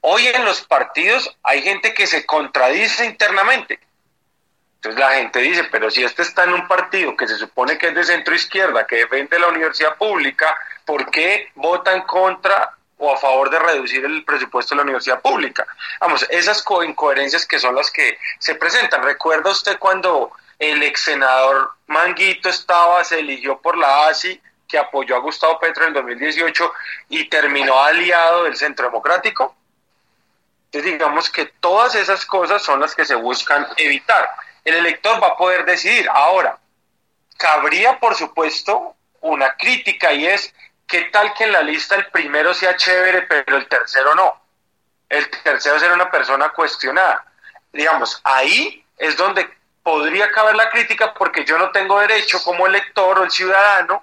Hoy 0.00 0.26
en 0.26 0.44
los 0.44 0.62
partidos 0.62 1.34
hay 1.42 1.62
gente 1.62 1.94
que 1.94 2.06
se 2.06 2.26
contradice 2.26 3.06
internamente. 3.06 3.78
Entonces 4.84 5.00
la 5.00 5.14
gente 5.14 5.38
dice, 5.38 5.64
pero 5.64 5.90
si 5.90 6.04
este 6.04 6.20
está 6.20 6.44
en 6.44 6.52
un 6.52 6.68
partido 6.68 7.16
que 7.16 7.26
se 7.26 7.38
supone 7.38 7.78
que 7.78 7.88
es 7.88 7.94
de 7.94 8.04
centro 8.04 8.34
izquierda, 8.34 8.86
que 8.86 8.96
defiende 8.96 9.38
la 9.38 9.48
universidad 9.48 9.96
pública, 9.96 10.54
¿por 10.84 11.10
qué 11.10 11.50
votan 11.54 12.02
contra 12.02 12.76
o 12.98 13.14
a 13.14 13.16
favor 13.16 13.48
de 13.48 13.58
reducir 13.58 14.04
el 14.04 14.26
presupuesto 14.26 14.74
de 14.74 14.76
la 14.76 14.82
universidad 14.82 15.22
pública? 15.22 15.66
Vamos, 16.00 16.26
esas 16.28 16.62
incoherencias 16.86 17.46
que 17.46 17.58
son 17.58 17.74
las 17.74 17.90
que 17.90 18.18
se 18.38 18.56
presentan. 18.56 19.02
¿Recuerda 19.02 19.52
usted 19.52 19.78
cuando 19.78 20.32
el 20.58 20.82
ex 20.82 21.00
senador 21.00 21.70
Manguito 21.86 22.50
estaba, 22.50 23.02
se 23.04 23.20
eligió 23.20 23.58
por 23.62 23.78
la 23.78 24.08
ASI, 24.08 24.38
que 24.68 24.76
apoyó 24.76 25.16
a 25.16 25.20
Gustavo 25.20 25.58
Petro 25.58 25.86
en 25.86 25.94
2018 25.94 26.72
y 27.08 27.24
terminó 27.30 27.82
aliado 27.82 28.44
del 28.44 28.56
Centro 28.56 28.84
Democrático? 28.84 29.56
Entonces 30.66 30.92
digamos 30.92 31.30
que 31.30 31.46
todas 31.46 31.94
esas 31.94 32.26
cosas 32.26 32.62
son 32.62 32.80
las 32.80 32.94
que 32.94 33.06
se 33.06 33.14
buscan 33.14 33.66
evitar. 33.78 34.28
El 34.64 34.74
elector 34.74 35.22
va 35.22 35.28
a 35.28 35.36
poder 35.36 35.64
decidir. 35.64 36.08
Ahora, 36.10 36.58
cabría 37.36 37.98
por 37.98 38.14
supuesto 38.14 38.96
una 39.20 39.56
crítica 39.56 40.12
y 40.12 40.26
es, 40.26 40.54
¿qué 40.86 41.02
tal 41.12 41.34
que 41.34 41.44
en 41.44 41.52
la 41.52 41.62
lista 41.62 41.94
el 41.94 42.06
primero 42.06 42.54
sea 42.54 42.76
chévere 42.76 43.22
pero 43.22 43.56
el 43.56 43.68
tercero 43.68 44.14
no? 44.14 44.40
El 45.08 45.28
tercero 45.30 45.78
será 45.78 45.94
una 45.94 46.10
persona 46.10 46.48
cuestionada. 46.50 47.24
Digamos, 47.72 48.20
ahí 48.24 48.84
es 48.96 49.16
donde 49.16 49.48
podría 49.82 50.30
caber 50.30 50.56
la 50.56 50.70
crítica 50.70 51.12
porque 51.14 51.44
yo 51.44 51.58
no 51.58 51.70
tengo 51.70 52.00
derecho 52.00 52.42
como 52.42 52.66
elector 52.66 53.18
o 53.18 53.24
el 53.24 53.30
ciudadano 53.30 54.02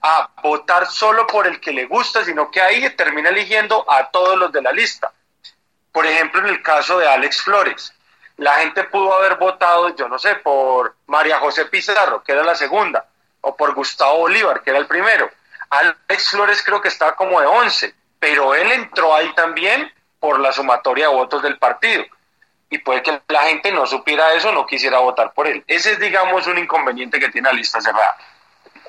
a 0.00 0.30
votar 0.42 0.86
solo 0.86 1.26
por 1.26 1.46
el 1.46 1.60
que 1.60 1.72
le 1.72 1.86
gusta, 1.86 2.24
sino 2.24 2.50
que 2.50 2.60
ahí 2.60 2.88
termina 2.90 3.28
eligiendo 3.28 3.90
a 3.90 4.10
todos 4.10 4.38
los 4.38 4.52
de 4.52 4.62
la 4.62 4.72
lista. 4.72 5.12
Por 5.92 6.06
ejemplo, 6.06 6.40
en 6.40 6.46
el 6.48 6.62
caso 6.62 6.98
de 6.98 7.08
Alex 7.08 7.42
Flores, 7.42 7.92
la 8.38 8.54
gente 8.54 8.84
pudo 8.84 9.12
haber 9.14 9.36
votado, 9.36 9.94
yo 9.94 10.08
no 10.08 10.18
sé, 10.18 10.36
por 10.36 10.94
María 11.06 11.38
José 11.38 11.66
Pizarro, 11.66 12.22
que 12.22 12.32
era 12.32 12.44
la 12.44 12.54
segunda, 12.54 13.04
o 13.40 13.54
por 13.56 13.74
Gustavo 13.74 14.18
Bolívar, 14.18 14.62
que 14.62 14.70
era 14.70 14.78
el 14.78 14.86
primero. 14.86 15.28
Alex 15.70 16.30
Flores 16.30 16.62
creo 16.64 16.80
que 16.80 16.88
estaba 16.88 17.14
como 17.16 17.40
de 17.40 17.46
11, 17.46 17.94
pero 18.18 18.54
él 18.54 18.70
entró 18.72 19.14
ahí 19.14 19.32
también 19.34 19.92
por 20.20 20.38
la 20.40 20.52
sumatoria 20.52 21.08
de 21.08 21.14
votos 21.14 21.42
del 21.42 21.58
partido. 21.58 22.04
Y 22.70 22.78
puede 22.78 23.02
que 23.02 23.20
la 23.28 23.42
gente 23.44 23.72
no 23.72 23.86
supiera 23.86 24.32
eso, 24.34 24.52
no 24.52 24.66
quisiera 24.66 24.98
votar 24.98 25.32
por 25.32 25.46
él. 25.46 25.64
Ese 25.66 25.92
es, 25.92 26.00
digamos, 26.00 26.46
un 26.46 26.58
inconveniente 26.58 27.18
que 27.18 27.30
tiene 27.30 27.48
la 27.48 27.54
lista 27.54 27.80
cerrada. 27.80 28.16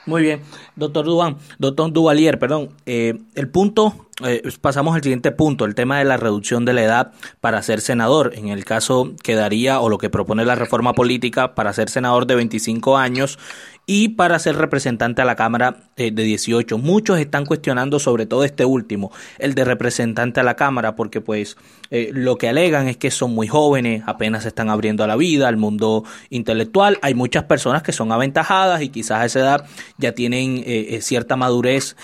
Muy 0.06 0.22
bien, 0.22 0.44
doctor 0.76 1.06
Duan, 1.06 1.38
doctor 1.58 1.92
Duvalier, 1.92 2.40
perdón. 2.40 2.76
Eh, 2.86 3.14
el 3.36 3.50
punto 3.50 4.09
eh, 4.24 4.42
pasamos 4.62 4.96
al 4.96 5.04
siguiente 5.04 5.32
punto, 5.32 5.66
el 5.66 5.76
tema 5.76 6.00
de 6.00 6.06
la 6.06 6.18
reducción 6.18 6.66
de 6.66 6.74
la 6.74 6.84
edad 6.84 7.12
para 7.42 7.62
ser 7.62 7.82
senador. 7.82 8.34
En 8.36 8.50
el 8.50 8.66
caso 8.66 9.14
quedaría, 9.24 9.80
o 9.80 9.90
lo 9.90 9.98
que 9.98 10.10
propone 10.10 10.46
la 10.46 10.56
reforma 10.56 10.94
política, 10.94 11.56
para 11.56 11.74
ser 11.74 11.90
senador 11.90 12.26
de 12.26 12.36
25 12.36 12.98
años 12.98 13.40
y 13.92 14.10
para 14.10 14.38
ser 14.38 14.56
representante 14.56 15.24
a 15.24 15.26
la 15.26 15.36
Cámara 15.36 15.78
eh, 15.98 16.12
de 16.12 16.22
18. 16.22 16.78
Muchos 16.78 17.18
están 17.18 17.48
cuestionando 17.48 17.98
sobre 17.98 18.28
todo 18.28 18.44
este 18.44 18.64
último, 18.64 19.12
el 19.40 19.56
de 19.56 19.66
representante 19.66 20.40
a 20.40 20.44
la 20.44 20.56
Cámara, 20.56 20.96
porque 20.96 21.22
pues 21.22 21.58
eh, 21.90 22.12
lo 22.14 22.38
que 22.38 22.50
alegan 22.50 22.88
es 22.88 22.98
que 22.98 23.10
son 23.10 23.34
muy 23.34 23.48
jóvenes, 23.48 24.04
apenas 24.06 24.44
se 24.44 24.50
están 24.50 24.70
abriendo 24.70 25.04
a 25.04 25.08
la 25.08 25.16
vida, 25.16 25.48
al 25.48 25.58
mundo 25.58 26.04
intelectual. 26.30 27.00
Hay 27.02 27.16
muchas 27.16 27.46
personas 27.46 27.82
que 27.82 27.92
son 27.92 28.12
aventajadas 28.12 28.84
y 28.84 28.90
quizás 28.90 29.22
a 29.22 29.26
esa 29.26 29.40
edad 29.40 29.66
ya 29.98 30.12
tienen 30.12 30.62
eh, 30.68 31.00
cierta 31.02 31.36
madurez 31.36 31.96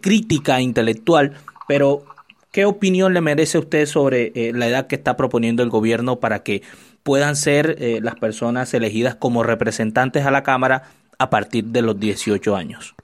crítica 0.00 0.60
intelectual, 0.60 1.32
pero 1.66 2.04
¿qué 2.52 2.64
opinión 2.64 3.12
le 3.12 3.22
merece 3.22 3.58
usted 3.58 3.86
sobre 3.86 4.52
la 4.52 4.68
edad 4.68 4.86
que 4.86 4.94
está 4.94 5.16
proponiendo 5.16 5.64
el 5.64 5.68
gobierno 5.68 6.20
para 6.20 6.44
que 6.44 6.62
puedan 7.02 7.34
ser 7.34 7.76
las 8.02 8.14
personas 8.14 8.72
elegidas 8.72 9.16
como 9.16 9.42
representantes 9.42 10.24
a 10.24 10.30
la 10.30 10.44
Cámara 10.44 10.84
a 11.18 11.28
partir 11.28 11.64
de 11.64 11.82
los 11.82 11.98
18 11.98 12.56
años? 12.56 12.94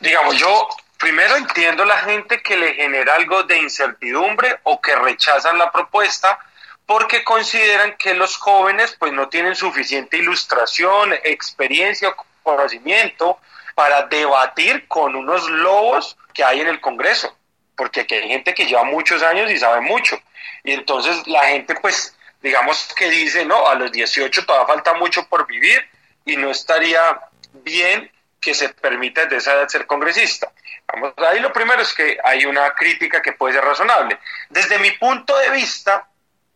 Digamos, 0.00 0.36
yo 0.36 0.68
primero 0.98 1.36
entiendo 1.36 1.84
la 1.84 1.98
gente 1.98 2.42
que 2.42 2.56
le 2.56 2.74
genera 2.74 3.14
algo 3.14 3.42
de 3.44 3.58
incertidumbre 3.58 4.60
o 4.64 4.80
que 4.80 4.96
rechazan 4.96 5.58
la 5.58 5.70
propuesta 5.70 6.38
porque 6.86 7.22
consideran 7.22 7.96
que 7.96 8.14
los 8.14 8.36
jóvenes 8.36 8.96
pues 8.98 9.12
no 9.12 9.28
tienen 9.28 9.54
suficiente 9.54 10.16
ilustración, 10.16 11.12
experiencia 11.22 12.14
conocimiento 12.42 13.38
para 13.74 14.06
debatir 14.06 14.88
con 14.88 15.14
unos 15.14 15.48
lobos 15.48 16.16
que 16.34 16.42
hay 16.42 16.60
en 16.60 16.68
el 16.68 16.80
Congreso, 16.80 17.36
porque 17.76 18.00
aquí 18.00 18.14
hay 18.14 18.28
gente 18.28 18.54
que 18.54 18.66
lleva 18.66 18.84
muchos 18.84 19.22
años 19.22 19.50
y 19.50 19.56
sabe 19.56 19.80
mucho. 19.80 20.18
Y 20.64 20.72
entonces 20.72 21.26
la 21.26 21.44
gente 21.44 21.74
pues 21.80 22.16
digamos 22.42 22.92
que 22.94 23.10
dice, 23.10 23.44
no, 23.44 23.66
a 23.66 23.74
los 23.74 23.92
18 23.92 24.44
todavía 24.44 24.66
falta 24.66 24.94
mucho 24.94 25.26
por 25.28 25.46
vivir 25.46 25.88
y 26.24 26.36
no 26.36 26.50
estaría 26.50 27.20
bien 27.52 28.10
que 28.40 28.54
se 28.54 28.70
permita 28.70 29.24
desde 29.24 29.36
esa 29.36 29.54
edad 29.54 29.68
ser 29.68 29.86
congresista. 29.86 30.50
Vamos, 30.86 31.12
ahí 31.18 31.40
lo 31.40 31.52
primero 31.52 31.82
es 31.82 31.92
que 31.92 32.18
hay 32.24 32.46
una 32.46 32.74
crítica 32.74 33.20
que 33.20 33.32
puede 33.32 33.54
ser 33.54 33.64
razonable. 33.64 34.18
Desde 34.48 34.78
mi 34.78 34.90
punto 34.92 35.36
de 35.38 35.50
vista, 35.50 36.08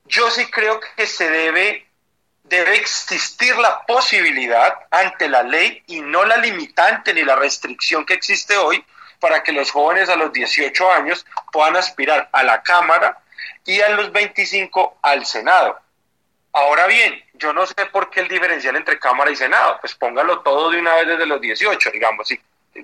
yo 0.07 0.31
sí 0.31 0.47
creo 0.51 0.81
que 0.81 1.07
se 1.07 1.29
debe, 1.29 1.87
debe 2.43 2.77
existir 2.77 3.57
la 3.57 3.85
posibilidad 3.87 4.75
ante 4.91 5.29
la 5.29 5.43
ley 5.43 5.83
y 5.87 6.01
no 6.01 6.25
la 6.25 6.39
limitante 6.39 7.13
ni 7.13 7.23
la 7.23 7.37
restricción 7.37 8.05
que 8.07 8.15
existe 8.15 8.57
hoy 8.57 8.85
para 9.21 9.43
que 9.43 9.53
los 9.53 9.71
jóvenes 9.71 10.09
a 10.09 10.17
los 10.17 10.33
18 10.33 10.93
años 10.93 11.25
puedan 11.53 11.77
aspirar 11.77 12.29
a 12.33 12.43
la 12.43 12.63
Cámara 12.63 13.19
y 13.65 13.81
a 13.81 13.91
los 13.91 14.13
25 14.13 14.99
al 15.03 15.25
Senado. 15.25 15.81
Ahora 16.55 16.87
bien, 16.87 17.21
yo 17.33 17.53
no 17.53 17.67
sé 17.67 17.75
por 17.91 18.11
qué 18.11 18.21
el 18.21 18.29
diferencial 18.29 18.77
entre 18.77 18.99
Cámara 19.01 19.29
y 19.29 19.35
Senado, 19.35 19.77
pues 19.81 19.93
póngalo 19.97 20.41
todo 20.41 20.71
de 20.71 20.79
una 20.79 20.95
vez 20.95 21.09
desde 21.09 21.27
los 21.27 21.41
18, 21.41 21.91
digamos, 21.91 22.29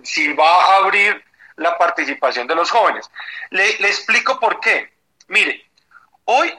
si, 0.02 0.33
va 0.33 0.64
a 0.64 0.76
abrir 0.78 1.24
la 1.54 1.78
participación 1.78 2.48
de 2.48 2.56
los 2.56 2.68
jóvenes. 2.68 3.09
Le, 3.50 3.78
le 3.78 3.87
explico 3.87 4.40
por 4.40 4.59
qué. 4.59 4.92
Mire, 5.28 5.70
hoy 6.24 6.52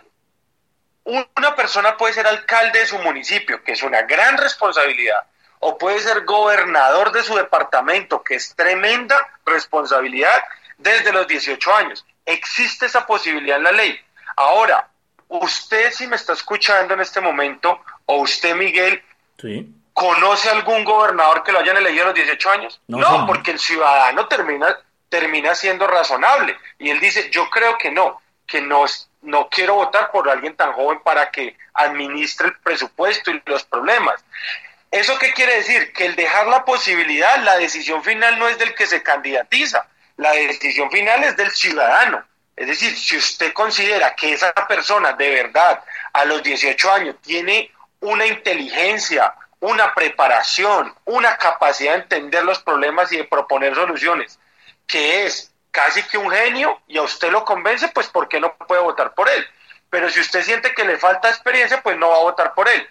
una 1.04 1.54
persona 1.54 1.97
puede 1.97 2.13
ser 2.13 2.26
alcalde 2.26 2.80
de 2.80 2.88
su 2.88 2.97
municipio, 3.00 3.62
que 3.62 3.74
es 3.74 3.84
una 3.84 4.04
gran 4.04 4.38
responsabilidad, 4.38 5.21
o 5.60 5.78
puede 5.78 6.00
ser 6.00 6.24
gobernador 6.24 7.12
de 7.12 7.24
su 7.24 7.36
departamento, 7.36 8.24
que 8.24 8.36
es 8.36 8.56
tremenda 8.56 9.17
responsabilidad 9.45 10.41
desde 10.78 11.12
los 11.12 11.28
18 11.28 11.76
años. 11.76 12.06
Existe 12.26 12.86
esa 12.86 13.06
posibilidad 13.06 13.58
en 13.58 13.63
la 13.63 13.74
ley. 13.74 14.00
Ahora, 14.38 14.90
usted 15.39 15.91
si 15.91 16.08
me 16.08 16.17
está 16.17 16.34
escuchando 16.34 16.94
en 16.94 17.02
este 17.02 17.22
momento, 17.22 17.80
o 18.06 18.17
usted 18.17 18.56
Miguel, 18.56 19.02
¿conoce 19.94 20.50
algún 20.50 20.84
gobernador 20.84 21.44
que 21.44 21.52
lo 21.52 21.60
hayan 21.60 21.78
elegido 21.78 22.04
a 22.04 22.08
los 22.08 22.15
18 22.15 22.52
años? 22.52 22.82
No, 22.88 23.26
porque 23.26 23.52
el 23.52 23.60
ciudadano 23.60 24.28
termina, 24.28 24.78
termina 25.10 25.56
siendo 25.56 25.88
razonable. 25.88 26.58
Y 26.80 26.89
él 26.89 27.00
dice, 27.00 27.30
yo 27.32 27.50
creo 27.50 27.78
que 27.78 27.91
no, 27.91 28.22
que 28.46 28.62
no, 28.62 28.86
no 29.22 29.48
quiero 29.50 29.76
votar 29.76 30.12
por 30.12 30.30
alguien 30.30 30.56
tan 30.56 30.74
joven 30.74 31.00
para 31.04 31.32
que 31.32 31.56
administre 31.74 32.48
el 32.48 32.58
presupuesto 32.58 33.32
y 33.32 33.41
los 33.46 33.63
problemas. 33.63 34.24
¿Eso 34.91 35.17
qué 35.17 35.32
quiere 35.32 35.56
decir? 35.56 35.94
Que 35.94 36.08
el 36.08 36.17
dejar 36.17 36.48
la 36.48 36.65
posibilidad, 36.65 37.41
la 37.44 37.56
decisión 37.58 38.04
final 38.04 38.38
no 38.38 38.50
es 38.50 38.60
del 38.60 38.76
que 38.76 38.86
se 38.86 39.02
candidatiza, 39.02 39.88
la 40.17 40.34
decisión 40.34 40.91
final 40.91 41.24
es 41.24 41.38
del 41.38 41.52
ciudadano. 41.52 42.26
Es 42.56 42.68
decir, 42.68 42.96
si 42.96 43.18
usted 43.18 43.54
considera 43.54 44.16
que 44.16 44.34
esa 44.34 44.54
persona 44.68 45.14
de 45.14 45.30
verdad 45.30 45.84
a 46.14 46.26
los 46.26 46.44
18 46.44 46.92
años 46.92 47.16
tiene 47.22 47.72
una 48.02 48.26
inteligencia, 48.26 49.34
una 49.60 49.94
preparación, 49.94 50.94
una 51.06 51.38
capacidad 51.38 51.94
de 51.94 52.02
entender 52.02 52.44
los 52.44 52.60
problemas 52.60 53.12
y 53.12 53.18
de 53.18 53.24
proponer 53.24 53.76
soluciones, 53.76 54.40
que 54.86 55.26
es 55.26 55.52
casi 55.72 56.04
que 56.04 56.18
un 56.18 56.30
genio 56.30 56.82
y 56.88 56.98
a 56.98 57.04
usted 57.04 57.32
lo 57.32 57.46
convence, 57.46 57.88
pues 57.90 58.08
¿por 58.08 58.28
qué 58.28 58.40
no 58.40 58.56
puede 58.56 58.82
votar 58.82 59.14
por 59.14 59.30
él? 59.30 59.46
Pero 59.90 60.10
si 60.10 60.20
usted 60.20 60.44
siente 60.44 60.74
que 60.74 60.84
le 60.84 60.98
falta 60.98 61.30
experiencia, 61.30 61.82
pues 61.82 61.98
no 61.98 62.10
va 62.10 62.18
a 62.18 62.24
votar 62.24 62.54
por 62.54 62.68
él. 62.68 62.88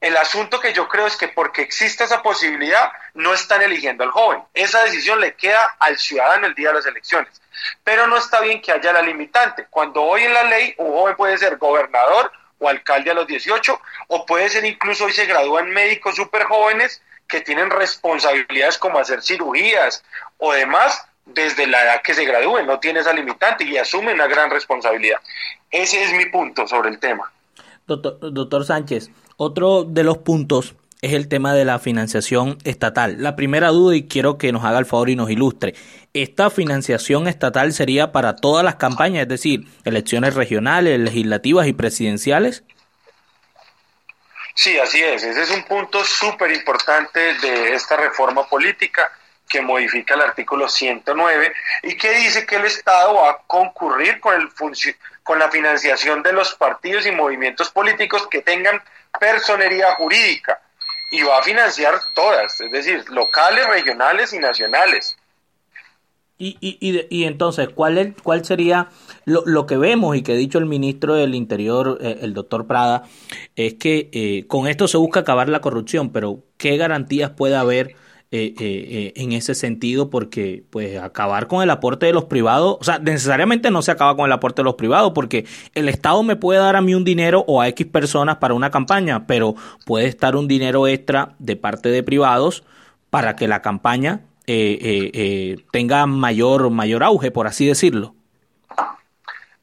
El 0.00 0.16
asunto 0.16 0.60
que 0.60 0.72
yo 0.72 0.88
creo 0.88 1.06
es 1.06 1.16
que 1.16 1.28
porque 1.28 1.60
existe 1.60 2.04
esa 2.04 2.22
posibilidad, 2.22 2.90
no 3.12 3.34
están 3.34 3.60
eligiendo 3.60 4.02
al 4.02 4.10
joven. 4.10 4.42
Esa 4.54 4.82
decisión 4.84 5.20
le 5.20 5.34
queda 5.34 5.76
al 5.78 5.98
ciudadano 5.98 6.46
el 6.46 6.54
día 6.54 6.68
de 6.68 6.74
las 6.76 6.86
elecciones. 6.86 7.40
Pero 7.84 8.06
no 8.06 8.16
está 8.16 8.40
bien 8.40 8.60
que 8.60 8.72
haya 8.72 8.92
la 8.92 9.02
limitante. 9.02 9.66
Cuando 9.70 10.02
hoy 10.02 10.22
en 10.22 10.34
la 10.34 10.44
ley 10.44 10.74
un 10.78 10.92
joven 10.92 11.16
puede 11.16 11.38
ser 11.38 11.56
gobernador 11.56 12.32
o 12.58 12.68
alcalde 12.68 13.10
a 13.10 13.14
los 13.14 13.26
18, 13.26 13.80
o 14.08 14.26
puede 14.26 14.48
ser 14.48 14.64
incluso 14.64 15.06
hoy 15.06 15.12
se 15.12 15.26
gradúan 15.26 15.70
médicos 15.70 16.16
súper 16.16 16.44
jóvenes 16.44 17.02
que 17.26 17.40
tienen 17.40 17.70
responsabilidades 17.70 18.76
como 18.76 18.98
hacer 18.98 19.22
cirugías 19.22 20.04
o 20.38 20.52
demás 20.52 21.06
desde 21.26 21.66
la 21.66 21.82
edad 21.84 22.02
que 22.02 22.14
se 22.14 22.24
gradúen, 22.24 22.66
no 22.66 22.80
tiene 22.80 23.00
esa 23.00 23.12
limitante 23.12 23.64
y 23.64 23.76
asume 23.76 24.12
una 24.12 24.26
gran 24.26 24.50
responsabilidad. 24.50 25.18
Ese 25.70 26.02
es 26.02 26.12
mi 26.12 26.26
punto 26.26 26.66
sobre 26.66 26.90
el 26.90 26.98
tema. 26.98 27.30
Doctor, 27.86 28.18
doctor 28.32 28.64
Sánchez, 28.64 29.10
otro 29.36 29.84
de 29.84 30.04
los 30.04 30.18
puntos 30.18 30.74
es 31.02 31.14
el 31.14 31.28
tema 31.28 31.54
de 31.54 31.64
la 31.64 31.78
financiación 31.78 32.58
estatal. 32.64 33.16
La 33.22 33.36
primera 33.36 33.68
duda, 33.68 33.96
y 33.96 34.06
quiero 34.06 34.38
que 34.38 34.52
nos 34.52 34.64
haga 34.64 34.78
el 34.78 34.86
favor 34.86 35.08
y 35.08 35.16
nos 35.16 35.30
ilustre, 35.30 35.74
¿esta 36.14 36.50
financiación 36.50 37.28
estatal 37.28 37.72
sería 37.72 38.12
para 38.12 38.36
todas 38.36 38.64
las 38.64 38.76
campañas, 38.76 39.22
es 39.22 39.28
decir, 39.28 39.64
elecciones 39.84 40.34
regionales, 40.34 40.98
legislativas 40.98 41.66
y 41.66 41.72
presidenciales? 41.72 42.64
Sí, 44.54 44.78
así 44.78 45.00
es. 45.02 45.22
Ese 45.22 45.42
es 45.42 45.50
un 45.50 45.62
punto 45.64 46.04
súper 46.04 46.52
importante 46.52 47.34
de 47.34 47.72
esta 47.74 47.96
reforma 47.96 48.46
política 48.48 49.10
que 49.48 49.60
modifica 49.60 50.14
el 50.14 50.22
artículo 50.22 50.68
109 50.68 51.52
y 51.82 51.96
que 51.96 52.10
dice 52.12 52.46
que 52.46 52.56
el 52.56 52.66
Estado 52.66 53.14
va 53.14 53.30
a 53.30 53.38
concurrir 53.46 54.20
con, 54.20 54.52
con 55.22 55.38
la 55.38 55.50
financiación 55.50 56.22
de 56.22 56.32
los 56.32 56.54
partidos 56.54 57.06
y 57.06 57.10
movimientos 57.10 57.70
políticos 57.70 58.28
que 58.30 58.42
tengan 58.42 58.80
personería 59.18 59.94
jurídica 59.96 60.60
y 61.10 61.22
va 61.22 61.38
a 61.38 61.42
financiar 61.42 61.98
todas, 62.14 62.60
es 62.60 62.70
decir, 62.70 63.04
locales, 63.10 63.66
regionales 63.66 64.32
y 64.32 64.38
nacionales. 64.38 65.16
Y, 66.40 66.56
y, 66.60 67.06
y, 67.10 67.24
entonces, 67.24 67.68
¿cuál, 67.68 67.98
es, 67.98 68.14
cuál 68.22 68.44
sería 68.44 68.88
lo, 69.26 69.42
lo, 69.46 69.66
que 69.66 69.76
vemos 69.76 70.16
y 70.16 70.22
que 70.22 70.32
ha 70.32 70.36
dicho 70.36 70.58
el 70.58 70.66
ministro 70.66 71.14
del 71.14 71.34
Interior, 71.34 71.98
eh, 72.00 72.18
el 72.22 72.34
doctor 72.34 72.66
Prada, 72.66 73.04
es 73.56 73.74
que 73.74 74.08
eh, 74.12 74.46
con 74.48 74.66
esto 74.66 74.88
se 74.88 74.96
busca 74.96 75.20
acabar 75.20 75.48
la 75.48 75.60
corrupción, 75.60 76.10
pero 76.10 76.42
¿qué 76.56 76.76
garantías 76.76 77.30
puede 77.30 77.56
haber 77.56 77.94
eh, 78.32 78.54
eh, 78.60 78.86
eh, 78.90 79.12
en 79.16 79.32
ese 79.32 79.56
sentido 79.56 80.08
porque 80.08 80.62
pues 80.70 80.96
acabar 81.00 81.48
con 81.48 81.64
el 81.64 81.70
aporte 81.70 82.06
de 82.06 82.12
los 82.12 82.26
privados, 82.26 82.76
o 82.78 82.84
sea, 82.84 83.00
necesariamente 83.00 83.72
no 83.72 83.82
se 83.82 83.90
acaba 83.90 84.14
con 84.14 84.26
el 84.26 84.30
aporte 84.30 84.62
de 84.62 84.66
los 84.66 84.76
privados 84.76 85.10
porque 85.16 85.46
el 85.74 85.88
Estado 85.88 86.22
me 86.22 86.36
puede 86.36 86.60
dar 86.60 86.76
a 86.76 86.80
mí 86.80 86.94
un 86.94 87.02
dinero 87.02 87.44
o 87.48 87.60
a 87.60 87.66
X 87.66 87.88
personas 87.88 88.36
para 88.36 88.54
una 88.54 88.70
campaña, 88.70 89.26
pero 89.26 89.56
puede 89.84 90.06
estar 90.06 90.36
un 90.36 90.46
dinero 90.46 90.86
extra 90.86 91.34
de 91.40 91.56
parte 91.56 91.88
de 91.88 92.04
privados 92.04 92.62
para 93.10 93.34
que 93.34 93.48
la 93.48 93.62
campaña 93.62 94.20
tenga 95.70 96.06
mayor, 96.06 96.70
mayor 96.70 97.02
auge, 97.04 97.30
por 97.30 97.46
así 97.46 97.66
decirlo. 97.66 98.14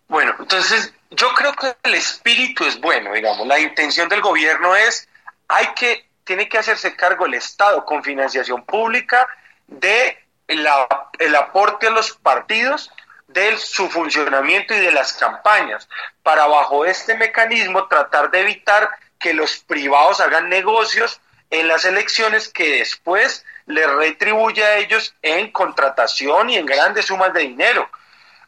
Bueno, 0.08 0.34
entonces 0.39 0.93
yo 1.12 1.34
creo 1.34 1.54
que 1.54 1.76
el 1.84 1.95
espíritu 1.95 2.63
es 2.65 2.80
bueno, 2.80 3.13
digamos, 3.13 3.45
la 3.47 3.60
intención 3.60 4.08
del 4.10 4.21
gobierno 4.21 4.76
es 4.76 5.08
hay 5.47 5.67
que 5.76 6.06
tiene 6.23 6.50
que 6.50 6.58
hacerse 6.58 6.95
cargo 6.95 7.26
el 7.26 7.34
Estado 7.34 7.86
con 7.86 8.04
financiación 8.04 8.65
pública 8.65 9.28
de 9.67 10.17
el 10.47 11.36
aporte 11.36 11.88
a 11.88 11.91
los 11.91 12.12
partidos, 12.12 12.91
de 13.28 13.58
su 13.58 13.89
funcionamiento 13.89 14.73
y 14.73 14.80
de 14.80 14.91
las 14.91 15.13
campañas, 15.13 15.89
para 16.23 16.47
bajo 16.47 16.86
este 16.86 17.15
mecanismo 17.15 17.88
tratar 17.88 18.32
de 18.32 18.41
evitar 18.41 18.89
que 19.19 19.34
los 19.34 19.58
privados 19.58 20.21
hagan 20.21 20.47
negocios 20.47 21.19
en 21.50 21.67
las 21.67 21.86
elecciones 21.86 22.47
que 22.50 22.78
después 22.78 23.45
les 23.67 23.89
retribuye 23.89 24.63
a 24.63 24.77
ellos 24.77 25.13
en 25.21 25.51
contratación 25.51 26.49
y 26.49 26.58
en 26.58 26.65
grandes 26.65 27.06
sumas 27.06 27.34
de 27.34 27.41
dinero. 27.41 27.89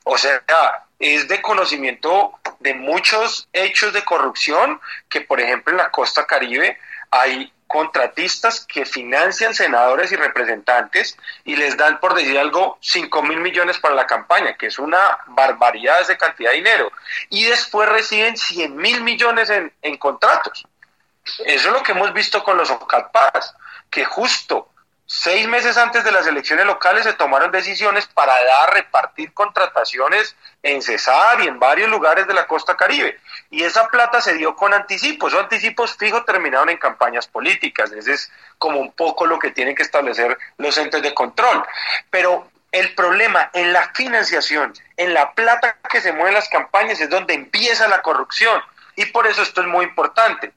O 0.04 0.18
sea, 0.18 0.42
es 0.98 1.28
de 1.28 1.42
conocimiento 1.42 2.34
de 2.60 2.74
muchos 2.74 3.48
hechos 3.54 3.94
de 3.94 4.04
corrupción 4.04 4.82
que, 5.10 5.22
por 5.22 5.40
ejemplo, 5.40 5.72
en 5.72 5.78
la 5.78 5.92
costa 5.92 6.26
caribe 6.26 6.78
hay 7.12 7.52
contratistas 7.68 8.66
que 8.66 8.86
financian 8.86 9.54
senadores 9.54 10.12
y 10.12 10.16
representantes 10.16 11.16
y 11.44 11.56
les 11.56 11.78
dan, 11.78 12.00
por 12.00 12.16
decir 12.16 12.38
algo, 12.40 12.80
5 12.82 13.22
mil 13.22 13.40
millones 13.40 13.78
para 13.78 13.94
la 13.94 14.08
campaña, 14.08 14.58
que 14.58 14.68
es 14.68 14.80
una 14.80 15.00
barbaridad 15.28 16.08
de 16.08 16.18
cantidad 16.18 16.50
de 16.50 16.58
dinero. 16.58 16.92
Y 17.30 17.44
después 17.44 17.88
reciben 17.88 18.36
100 18.36 18.76
mil 18.76 19.04
millones 19.04 19.52
en, 19.52 19.72
en, 19.84 19.98
contratos. 19.98 20.66
Eso 21.46 21.68
es 21.68 21.74
lo 21.74 21.84
que 21.84 21.92
hemos 21.92 22.12
visto 22.12 22.44
con 22.44 22.58
los 22.58 22.72
OCAPAS, 22.72 23.54
que 23.92 24.04
justo 24.04 24.70
Seis 25.12 25.48
meses 25.48 25.76
antes 25.76 26.04
de 26.04 26.12
las 26.12 26.28
elecciones 26.28 26.68
locales 26.68 27.04
se 27.04 27.14
tomaron 27.14 27.52
decisiones 27.52 28.06
para 28.06 28.32
dar, 28.44 28.76
repartir 28.76 29.34
contrataciones 29.34 30.36
en 30.62 30.84
Cesar 30.84 31.42
y 31.42 31.48
en 31.48 31.58
varios 31.58 31.90
lugares 31.90 32.28
de 32.28 32.36
la 32.36 32.46
costa 32.46 32.78
caribe. 32.78 33.20
Y 33.50 33.64
esa 33.64 33.88
plata 33.88 34.22
se 34.22 34.36
dio 34.36 34.56
con 34.56 34.72
anticipos. 34.72 35.34
Esos 35.34 35.46
anticipos 35.46 35.98
fijos 35.98 36.24
terminaron 36.26 36.70
en 36.70 36.78
campañas 36.78 37.26
políticas. 37.26 37.92
Ese 37.92 38.14
es 38.14 38.32
como 38.60 38.80
un 38.80 38.92
poco 38.92 39.26
lo 39.26 39.40
que 39.40 39.50
tienen 39.50 39.74
que 39.74 39.82
establecer 39.82 40.38
los 40.58 40.78
entes 40.78 41.02
de 41.02 41.16
control. 41.16 41.66
Pero 42.12 42.52
el 42.72 42.94
problema 42.94 43.50
en 43.54 43.74
la 43.74 43.92
financiación, 43.96 44.74
en 44.96 45.16
la 45.16 45.34
plata 45.34 45.78
que 45.90 46.02
se 46.02 46.14
mueve 46.14 46.30
en 46.30 46.36
las 46.36 46.50
campañas, 46.50 47.02
es 47.02 47.10
donde 47.10 47.34
empieza 47.34 47.88
la 47.88 48.04
corrupción. 48.04 48.62
Y 48.96 49.06
por 49.06 49.26
eso 49.26 49.42
esto 49.42 49.62
es 49.62 49.68
muy 49.68 49.86
importante. 49.86 50.54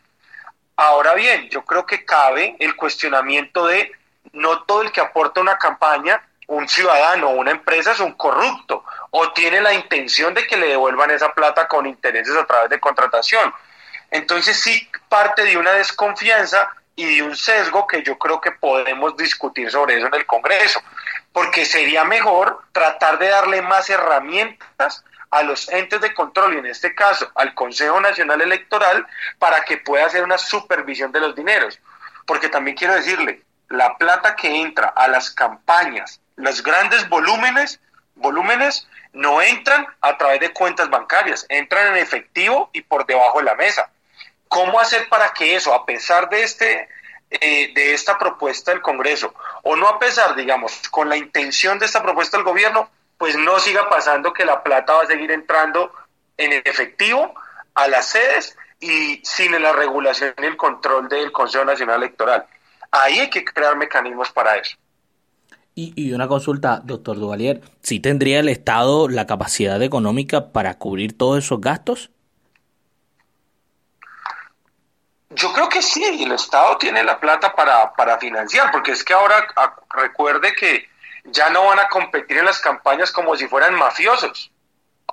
Ahora 0.77 1.15
bien, 1.15 1.49
yo 1.49 1.65
creo 1.65 1.87
que 1.87 2.05
cabe 2.05 2.55
el 2.59 2.77
cuestionamiento 2.77 3.67
de 3.67 3.93
no 4.33 4.63
todo 4.63 4.83
el 4.83 4.93
que 4.93 5.01
aporta 5.01 5.41
una 5.41 5.59
campaña, 5.59 6.23
un 6.47 6.69
ciudadano 6.69 7.29
o 7.29 7.33
una 7.33 7.51
empresa 7.51 7.93
es 7.93 8.01
un 8.01 8.13
corrupto 8.13 8.85
o 9.11 9.33
tiene 9.33 9.61
la 9.61 9.73
intención 9.73 10.35
de 10.35 10.47
que 10.47 10.57
le 10.57 10.69
devuelvan 10.69 11.11
esa 11.11 11.33
plata 11.33 11.69
con 11.69 11.87
intereses 11.87 12.37
a 12.37 12.47
través 12.47 12.71
de 12.71 12.81
contratación. 12.81 13.53
Entonces 14.11 14.61
sí 14.61 14.89
parte 15.09 15.45
de 15.45 15.57
una 15.57 15.73
desconfianza 15.73 16.71
y 16.95 17.17
de 17.17 17.23
un 17.23 17.37
sesgo 17.37 17.87
que 17.87 18.03
yo 18.03 18.19
creo 18.19 18.41
que 18.41 18.53
podemos 18.53 19.17
discutir 19.17 19.71
sobre 19.71 19.97
eso 19.97 20.07
en 20.07 20.15
el 20.15 20.27
Congreso, 20.27 20.83
porque 21.33 21.65
sería 21.65 22.05
mejor 22.05 22.63
tratar 22.73 23.19
de 23.19 23.29
darle 23.29 23.63
más 23.63 23.89
herramientas 23.89 25.05
a 25.31 25.43
los 25.43 25.71
entes 25.71 26.03
de 26.03 26.13
control 26.13 26.55
y 26.55 26.59
en 26.59 26.67
este 26.67 26.95
caso 26.95 27.31
al 27.35 27.55
Consejo 27.55 27.99
Nacional 28.01 28.43
Electoral 28.43 29.07
para 29.39 29.65
que 29.65 29.79
pueda 29.79 30.05
hacer 30.05 30.23
una 30.23 30.37
supervisión 30.37 31.11
de 31.11 31.21
los 31.21 31.35
dineros. 31.35 31.79
Porque 32.27 32.51
también 32.51 32.77
quiero 32.77 32.95
decirle, 32.95 33.43
la 33.73 33.97
plata 33.97 34.37
que 34.37 34.61
entra 34.61 34.89
a 34.89 35.09
las 35.09 35.31
campañas, 35.31 36.21
los 36.37 36.63
grandes 36.63 37.09
volúmenes, 37.09 37.81
volúmenes 38.15 38.87
no 39.13 39.41
entran 39.43 39.87
a 40.01 40.17
través 40.17 40.41
de 40.41 40.53
cuentas 40.53 40.91
bancarias, 40.91 41.47
entran 41.49 41.89
en 41.89 41.97
efectivo 41.97 42.71
y 42.73 42.83
por 42.83 43.07
debajo 43.07 43.39
de 43.39 43.45
la 43.45 43.55
mesa. 43.55 43.91
¿Cómo 44.49 44.79
hacer 44.79 45.09
para 45.09 45.33
que 45.33 45.57
eso, 45.57 45.73
a 45.75 45.87
pesar 45.87 46.29
de 46.29 46.43
este 46.43 46.89
eh, 47.31 47.73
de 47.75 47.95
esta 47.95 48.19
propuesta 48.19 48.73
del 48.73 48.83
Congreso, 48.83 49.35
o 49.63 49.75
no 49.75 49.89
a 49.89 49.99
pesar, 49.99 50.35
digamos, 50.35 50.87
con 50.91 51.09
la 51.09 51.17
intención 51.17 51.79
de 51.79 51.87
esta 51.87 52.03
propuesta 52.03 52.37
del 52.37 52.45
gobierno, 52.45 52.91
pues 53.17 53.37
no 53.37 53.59
siga 53.59 53.89
pasando 53.89 54.35
que 54.35 54.45
la 54.45 54.63
plata 54.63 54.93
va 54.93 55.05
a 55.05 55.07
seguir 55.07 55.31
entrando 55.31 55.95
en 56.37 56.53
efectivo 56.53 57.35
a 57.75 57.89
las 57.89 58.11
sedes 58.11 58.55
y 58.81 59.23
sin 59.25 59.53
la 59.63 59.73
regulación 59.73 60.35
y 60.43 60.45
el 60.45 60.59
control 60.59 61.09
del 61.09 61.33
Consejo 61.33 61.65
Nacional 61.65 62.03
Electoral. 62.03 62.47
Ahí 62.93 63.19
hay 63.19 63.31
que 63.31 63.45
crear 63.45 63.77
mecanismos 63.77 64.31
para 64.31 64.57
eso. 64.57 64.77
Y, 65.75 66.13
una 66.13 66.29
consulta, 66.29 66.83
doctor 66.85 67.19
Duvalier, 67.19 67.63
¿sí 67.81 67.99
tendría 67.99 68.41
el 68.41 68.51
Estado 68.51 69.09
la 69.09 69.27
capacidad 69.27 69.81
económica 69.81 70.53
para 70.53 70.77
cubrir 70.77 71.17
todos 71.17 71.43
esos 71.43 71.63
gastos? 71.63 72.11
Yo 75.31 75.51
creo 75.55 75.71
que 75.71 75.81
sí, 75.81 76.05
el 76.05 76.33
Estado 76.33 76.77
tiene 76.77 77.03
la 77.03 77.19
plata 77.19 77.55
para, 77.55 77.95
para 77.95 78.19
financiar, 78.19 78.71
porque 78.71 78.93
es 78.93 79.03
que 79.03 79.15
ahora 79.15 79.47
recuerde 79.95 80.55
que 80.55 80.87
ya 81.25 81.49
no 81.49 81.65
van 81.65 81.79
a 81.79 81.89
competir 81.89 82.37
en 82.37 82.45
las 82.45 82.61
campañas 82.61 83.11
como 83.11 83.35
si 83.35 83.49
fueran 83.49 83.75
mafiosos. 83.75 84.53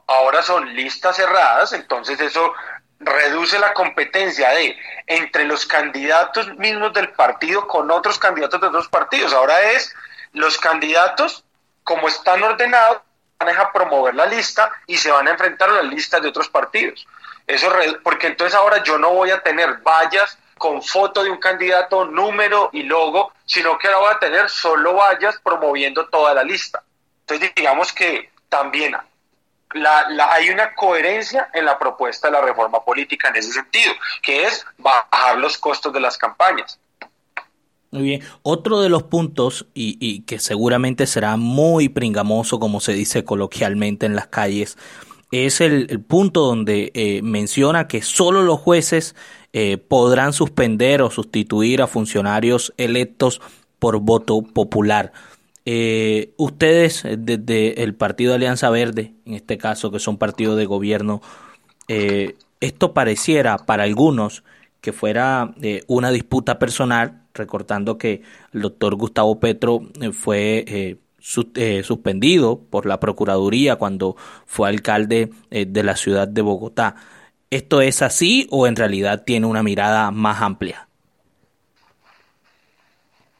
Ahora 0.08 0.42
son 0.42 0.76
listas 0.76 1.16
cerradas, 1.16 1.72
entonces 1.72 2.20
eso 2.20 2.52
reduce 3.00 3.58
la 3.60 3.74
competencia 3.74 4.50
de 4.50 4.78
entre 5.08 5.46
los 5.46 5.66
candidatos 5.66 6.56
mismos 6.58 6.94
del 6.94 7.10
partido 7.12 7.68
con 7.68 7.90
otros 7.92 8.20
candidatos 8.20 8.60
de 8.60 8.68
otros 8.68 8.88
partidos. 8.90 9.34
Ahora 9.34 9.72
es 9.72 9.94
los 10.34 10.58
candidatos, 10.58 11.44
como 11.84 12.08
están 12.08 12.44
ordenados, 12.44 13.02
van 13.40 13.58
a 13.58 13.72
promover 13.72 14.16
la 14.16 14.26
lista 14.26 14.72
y 14.86 14.98
se 14.98 15.12
van 15.12 15.28
a 15.28 15.32
enfrentar 15.32 15.70
a 15.70 15.74
las 15.74 15.86
listas 15.86 16.22
de 16.22 16.30
otros 16.30 16.50
partidos. 16.50 17.08
Eso 17.48 17.72
porque 18.04 18.28
entonces 18.28 18.54
ahora 18.54 18.84
yo 18.84 18.98
no 18.98 19.12
voy 19.12 19.32
a 19.32 19.42
tener 19.42 19.78
vallas 19.78 20.38
con 20.58 20.84
foto 20.84 21.24
de 21.24 21.32
un 21.32 21.40
candidato, 21.40 22.06
número 22.06 22.70
y 22.74 22.84
logo, 22.84 23.32
sino 23.46 23.78
que 23.78 23.88
ahora 23.88 24.00
voy 24.00 24.14
a 24.14 24.20
tener 24.20 24.50
solo 24.50 24.94
vallas 24.94 25.40
promoviendo 25.42 26.08
toda 26.10 26.34
la 26.34 26.44
lista. 26.44 26.84
Entonces 27.22 27.52
digamos 27.56 27.94
que 27.94 28.30
también 28.50 28.96
la, 29.74 30.32
hay 30.34 30.50
una 30.50 30.74
coherencia 30.74 31.50
en 31.54 31.66
la 31.66 31.78
propuesta 31.78 32.28
de 32.28 32.34
la 32.34 32.42
reforma 32.42 32.84
política 32.84 33.30
en 33.30 33.36
ese 33.36 33.52
sentido, 33.52 33.92
que 34.22 34.44
es 34.44 34.66
bajar 34.78 35.38
los 35.38 35.58
costos 35.58 35.94
de 35.94 36.00
las 36.00 36.18
campañas. 36.18 36.80
Muy 37.92 38.04
bien. 38.04 38.22
Otro 38.44 38.82
de 38.82 38.90
los 38.90 39.04
puntos, 39.04 39.66
y, 39.74 40.22
que 40.22 40.40
seguramente 40.40 41.08
será 41.08 41.38
muy 41.38 41.90
pringamoso, 41.90 42.60
como 42.60 42.80
se 42.80 42.94
dice 42.94 43.24
coloquialmente 43.24 44.06
en 44.06 44.16
las 44.16 44.28
calles, 44.28 44.78
es 45.32 45.62
el, 45.62 46.02
punto 46.02 46.42
donde 46.42 46.92
eh, 46.94 47.22
menciona 47.24 47.88
que 47.88 48.02
solo 48.02 48.44
los 48.44 48.60
jueces 48.60 49.16
eh, 49.54 49.78
podrán 49.78 50.34
suspender 50.34 51.02
o 51.02 51.12
sustituir 51.12 51.82
a 51.82 51.88
funcionarios 51.88 52.74
electos 52.78 53.42
por 53.80 54.00
voto 54.00 54.42
popular. 54.42 55.12
Eh, 55.72 56.34
ustedes 56.38 57.04
desde 57.20 57.84
el 57.84 57.94
Partido 57.94 58.34
Alianza 58.34 58.72
Verde, 58.72 59.14
en 59.28 59.36
este 59.36 59.60
caso 59.60 59.92
que 59.92 60.00
son 60.00 60.18
partido 60.18 60.56
de 60.56 60.66
gobierno, 60.66 61.22
eh, 61.88 62.38
esto 62.60 62.96
pareciera 62.96 63.56
para 63.56 63.84
algunos 63.84 64.44
que 64.82 64.94
fuera 64.94 65.54
eh, 65.62 65.84
una 65.86 66.10
disputa 66.10 66.58
personal, 66.58 67.22
recortando 67.36 68.00
que 68.00 68.24
el 68.52 68.62
doctor 68.62 68.96
Gustavo 68.96 69.40
Petro 69.40 69.84
eh, 70.02 70.12
fue 70.12 70.98
suspendido 71.20 72.62
por 72.68 72.88
la 72.88 73.00
Procuraduría 73.00 73.76
cuando 73.76 74.16
fue 74.48 74.70
alcalde 74.70 75.30
de 75.52 75.84
la 75.84 75.96
ciudad 75.96 76.28
de 76.28 76.42
Bogotá. 76.42 76.96
¿Esto 77.52 77.82
es 77.82 78.02
así 78.02 78.48
o 78.50 78.66
en 78.66 78.76
realidad 78.76 79.24
tiene 79.24 79.46
una 79.46 79.62
mirada 79.62 80.10
más 80.10 80.42
amplia? 80.42 80.89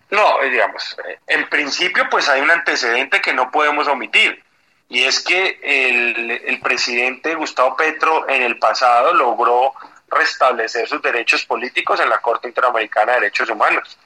No, 0.10 0.42
eh, 0.42 0.50
digamos, 0.50 0.98
eh, 1.08 1.20
en 1.28 1.48
principio 1.50 2.08
pues 2.10 2.28
hay 2.30 2.42
un 2.42 2.50
antecedente 2.50 3.22
que 3.22 3.34
no 3.34 3.52
podemos 3.52 3.88
omitir 3.88 4.44
y 4.90 5.04
es 5.04 5.20
que 5.24 5.60
el, 5.62 6.60
presidente 6.62 7.36
Gustavo 7.36 7.76
Petro 7.76 8.28
en 8.28 8.42
el 8.42 8.58
pasado 8.58 9.14
logró 9.14 9.74
restablecer 10.10 10.88
sus 10.88 11.02
derechos 11.02 11.46
políticos 11.46 12.00
en 12.00 12.10
la 12.10 12.20
Corte 12.20 12.48
Interamericana 12.48 13.14
de 13.14 13.20
Derechos 13.22 13.50
Humanos. 13.50 13.98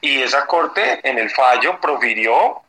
Y 0.00 0.22
esa 0.22 0.46
Corte 0.46 1.00
en 1.02 1.18
el 1.18 1.30
fallo 1.30 1.80
profirió 1.80 2.62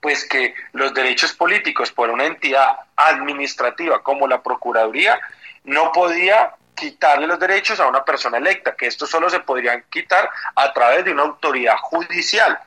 pues 0.00 0.26
que 0.26 0.54
los 0.72 0.94
derechos 0.94 1.32
políticos 1.34 1.92
por 1.92 2.10
una 2.10 2.24
entidad 2.24 2.76
administrativa 2.96 4.02
como 4.02 4.26
la 4.26 4.42
Procuraduría 4.42 5.20
no 5.64 5.92
podía 5.92 6.54
quitarle 6.76 7.26
los 7.26 7.40
derechos 7.40 7.80
a 7.80 7.88
una 7.88 8.04
persona 8.04 8.38
electa, 8.38 8.76
que 8.76 8.86
estos 8.86 9.10
solo 9.10 9.28
se 9.28 9.40
podrían 9.40 9.84
quitar 9.90 10.30
a 10.54 10.72
través 10.72 11.04
de 11.04 11.12
una 11.12 11.22
autoridad 11.22 11.76
judicial, 11.78 12.58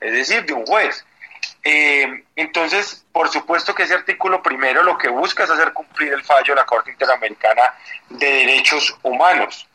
es 0.00 0.12
decir, 0.12 0.44
de 0.44 0.52
un 0.52 0.66
juez. 0.66 1.06
Eh, 1.64 2.24
entonces, 2.36 3.04
por 3.12 3.28
supuesto 3.28 3.74
que 3.74 3.84
ese 3.84 3.94
artículo 3.94 4.42
primero 4.42 4.82
lo 4.82 4.98
que 4.98 5.08
busca 5.08 5.44
es 5.44 5.50
hacer 5.50 5.72
cumplir 5.72 6.12
el 6.12 6.24
fallo 6.24 6.54
de 6.54 6.60
la 6.60 6.66
Corte 6.66 6.90
Interamericana 6.90 7.62
de 8.10 8.26
Derechos 8.26 8.96
Humanos. 9.02 9.66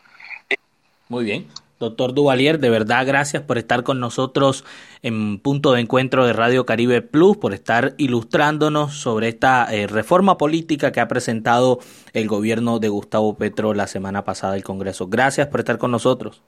Muy 1.08 1.24
bien. 1.24 1.50
Doctor 1.80 2.14
Duvalier, 2.14 2.60
de 2.60 2.70
verdad 2.70 3.06
gracias 3.06 3.44
por 3.44 3.58
estar 3.58 3.84
con 3.84 4.00
nosotros 4.00 4.66
en 5.04 5.40
punto 5.40 5.74
de 5.74 5.82
encuentro 5.82 6.26
de 6.26 6.34
Radio 6.34 6.66
Caribe 6.66 7.02
Plus, 7.02 7.38
por 7.38 7.54
estar 7.54 7.94
ilustrándonos 7.98 8.96
sobre 8.96 9.28
esta 9.28 9.68
eh, 9.72 9.86
reforma 9.86 10.38
política 10.38 10.92
que 10.92 11.00
ha 11.00 11.08
presentado 11.08 11.80
el 12.14 12.28
gobierno 12.28 12.80
de 12.80 12.90
Gustavo 12.90 13.38
Petro 13.38 13.76
la 13.76 13.86
semana 13.86 14.24
pasada 14.24 14.56
el 14.56 14.64
Congreso. 14.64 15.08
Gracias 15.08 15.48
por 15.48 15.60
estar 15.60 15.78
con 15.78 15.92
nosotros. 15.92 16.42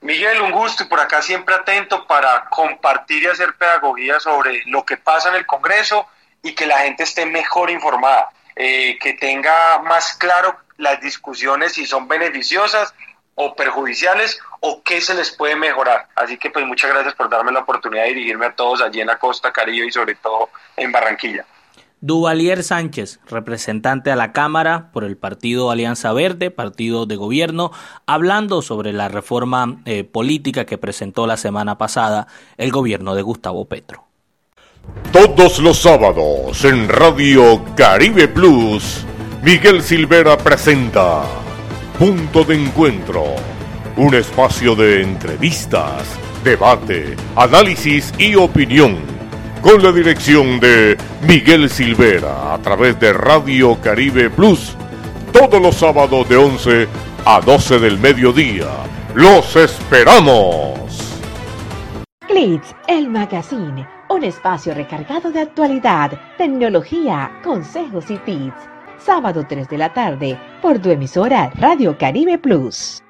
Miguel, 0.00 0.40
un 0.40 0.50
gusto 0.50 0.82
y 0.82 0.86
por 0.86 0.98
acá 0.98 1.22
siempre 1.22 1.54
atento 1.54 2.06
para 2.06 2.46
compartir 2.50 3.22
y 3.22 3.26
hacer 3.26 3.54
pedagogía 3.56 4.18
sobre 4.18 4.62
lo 4.66 4.84
que 4.84 4.96
pasa 4.96 5.28
en 5.28 5.36
el 5.36 5.46
Congreso 5.46 6.06
y 6.42 6.54
que 6.54 6.66
la 6.66 6.78
gente 6.78 7.04
esté 7.04 7.24
mejor 7.24 7.70
informada, 7.70 8.30
eh, 8.56 8.98
que 8.98 9.12
tenga 9.12 9.78
más 9.82 10.14
claro 10.14 10.56
las 10.82 11.00
discusiones 11.00 11.72
si 11.72 11.86
son 11.86 12.08
beneficiosas 12.08 12.92
o 13.34 13.54
perjudiciales 13.54 14.38
o 14.60 14.82
qué 14.82 15.00
se 15.00 15.14
les 15.14 15.30
puede 15.30 15.56
mejorar. 15.56 16.08
Así 16.16 16.36
que 16.36 16.50
pues 16.50 16.66
muchas 16.66 16.90
gracias 16.90 17.14
por 17.14 17.30
darme 17.30 17.52
la 17.52 17.60
oportunidad 17.60 18.02
de 18.02 18.10
dirigirme 18.10 18.46
a 18.46 18.54
todos 18.54 18.82
allí 18.82 19.00
en 19.00 19.06
la 19.06 19.18
costa 19.18 19.52
caribe 19.52 19.86
y 19.86 19.92
sobre 19.92 20.16
todo 20.16 20.50
en 20.76 20.92
Barranquilla. 20.92 21.46
Duvalier 22.00 22.64
Sánchez, 22.64 23.20
representante 23.30 24.10
a 24.10 24.16
la 24.16 24.32
Cámara 24.32 24.90
por 24.92 25.04
el 25.04 25.16
partido 25.16 25.70
Alianza 25.70 26.12
Verde, 26.12 26.50
partido 26.50 27.06
de 27.06 27.14
gobierno, 27.14 27.70
hablando 28.06 28.60
sobre 28.60 28.92
la 28.92 29.06
reforma 29.06 29.76
eh, 29.84 30.02
política 30.02 30.66
que 30.66 30.78
presentó 30.78 31.28
la 31.28 31.36
semana 31.36 31.78
pasada 31.78 32.26
el 32.56 32.72
gobierno 32.72 33.14
de 33.14 33.22
Gustavo 33.22 33.66
Petro. 33.66 34.04
Todos 35.12 35.60
los 35.60 35.78
sábados 35.78 36.64
en 36.64 36.88
Radio 36.88 37.62
Caribe 37.76 38.26
Plus, 38.26 39.06
Miguel 39.42 39.82
Silvera 39.82 40.38
presenta 40.38 41.24
Punto 41.98 42.44
de 42.44 42.54
Encuentro, 42.54 43.24
un 43.96 44.14
espacio 44.14 44.76
de 44.76 45.02
entrevistas, 45.02 46.04
debate, 46.44 47.16
análisis 47.34 48.14
y 48.18 48.36
opinión 48.36 48.98
con 49.60 49.82
la 49.82 49.90
dirección 49.90 50.60
de 50.60 50.96
Miguel 51.26 51.68
Silvera 51.68 52.54
a 52.54 52.58
través 52.58 53.00
de 53.00 53.12
Radio 53.12 53.76
Caribe 53.82 54.30
Plus 54.30 54.76
todos 55.32 55.60
los 55.60 55.74
sábados 55.74 56.28
de 56.28 56.36
11 56.36 56.88
a 57.24 57.40
12 57.40 57.80
del 57.80 57.98
mediodía. 57.98 58.68
¡Los 59.12 59.56
esperamos! 59.56 61.18
Glitz, 62.28 62.76
el 62.86 63.08
magazine, 63.08 63.88
un 64.08 64.22
espacio 64.22 64.72
recargado 64.72 65.32
de 65.32 65.40
actualidad, 65.40 66.12
tecnología, 66.38 67.40
consejos 67.42 68.08
y 68.08 68.18
tips. 68.18 68.71
Sábado 69.04 69.44
3 69.48 69.68
de 69.68 69.78
la 69.78 69.92
tarde 69.92 70.38
por 70.60 70.78
tu 70.78 70.90
emisora 70.90 71.50
Radio 71.56 71.98
Caribe 71.98 72.38
Plus. 72.38 73.02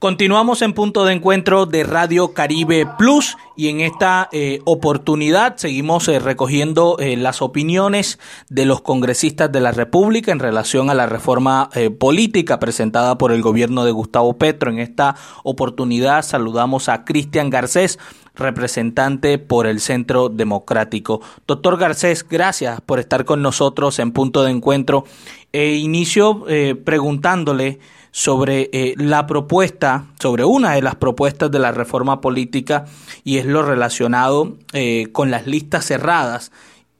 Continuamos 0.00 0.62
en 0.62 0.72
punto 0.72 1.04
de 1.04 1.12
encuentro 1.12 1.66
de 1.66 1.84
Radio 1.84 2.32
Caribe 2.32 2.86
Plus 2.96 3.36
y 3.54 3.68
en 3.68 3.82
esta 3.82 4.30
eh, 4.32 4.60
oportunidad 4.64 5.58
seguimos 5.58 6.08
eh, 6.08 6.18
recogiendo 6.18 6.96
eh, 6.98 7.18
las 7.18 7.42
opiniones 7.42 8.18
de 8.48 8.64
los 8.64 8.80
congresistas 8.80 9.52
de 9.52 9.60
la 9.60 9.72
República 9.72 10.32
en 10.32 10.38
relación 10.38 10.88
a 10.88 10.94
la 10.94 11.04
reforma 11.04 11.68
política 11.98 12.58
presentada 12.58 13.18
por 13.18 13.30
el 13.30 13.42
gobierno 13.42 13.84
de 13.84 13.92
Gustavo 13.92 14.38
Petro. 14.38 14.70
En 14.70 14.78
esta 14.78 15.16
oportunidad 15.44 16.22
saludamos 16.22 16.88
a 16.88 17.04
Cristian 17.04 17.50
Garcés, 17.50 17.98
representante 18.34 19.36
por 19.36 19.66
el 19.66 19.80
Centro 19.80 20.30
Democrático. 20.30 21.20
Doctor 21.46 21.76
Garcés, 21.76 22.26
gracias 22.26 22.80
por 22.80 23.00
estar 23.00 23.26
con 23.26 23.42
nosotros 23.42 23.98
en 23.98 24.12
punto 24.12 24.44
de 24.44 24.50
encuentro. 24.50 25.04
inicio 25.52 26.46
preguntándole 26.86 27.80
sobre 28.10 28.70
eh, 28.72 28.94
la 28.96 29.26
propuesta, 29.26 30.06
sobre 30.20 30.44
una 30.44 30.72
de 30.72 30.82
las 30.82 30.96
propuestas 30.96 31.50
de 31.50 31.58
la 31.58 31.72
reforma 31.72 32.20
política 32.20 32.86
y 33.24 33.38
es 33.38 33.46
lo 33.46 33.62
relacionado 33.62 34.56
eh, 34.72 35.08
con 35.12 35.30
las 35.30 35.46
listas 35.46 35.86
cerradas 35.86 36.50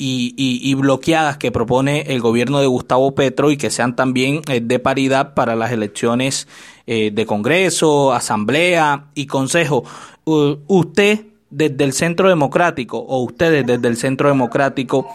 y, 0.02 0.74
bloqueadas 0.76 1.36
que 1.36 1.52
propone 1.52 2.14
el 2.14 2.22
gobierno 2.22 2.60
de 2.60 2.66
Gustavo 2.66 3.14
Petro 3.14 3.50
y 3.50 3.58
que 3.58 3.68
sean 3.68 3.96
también 3.96 4.40
eh, 4.48 4.62
de 4.62 4.78
paridad 4.78 5.34
para 5.34 5.56
las 5.56 5.72
elecciones 5.72 6.48
de 6.86 7.24
Congreso, 7.24 8.12
Asamblea 8.12 9.10
y 9.14 9.26
Consejo. 9.26 9.84
usted 10.24 11.26
desde 11.48 11.84
el 11.84 11.92
Centro 11.92 12.28
Democrático 12.28 12.98
o 12.98 13.22
ustedes 13.22 13.64
desde 13.64 13.86
el 13.86 13.96
Centro 13.96 14.28
Democrático 14.28 15.06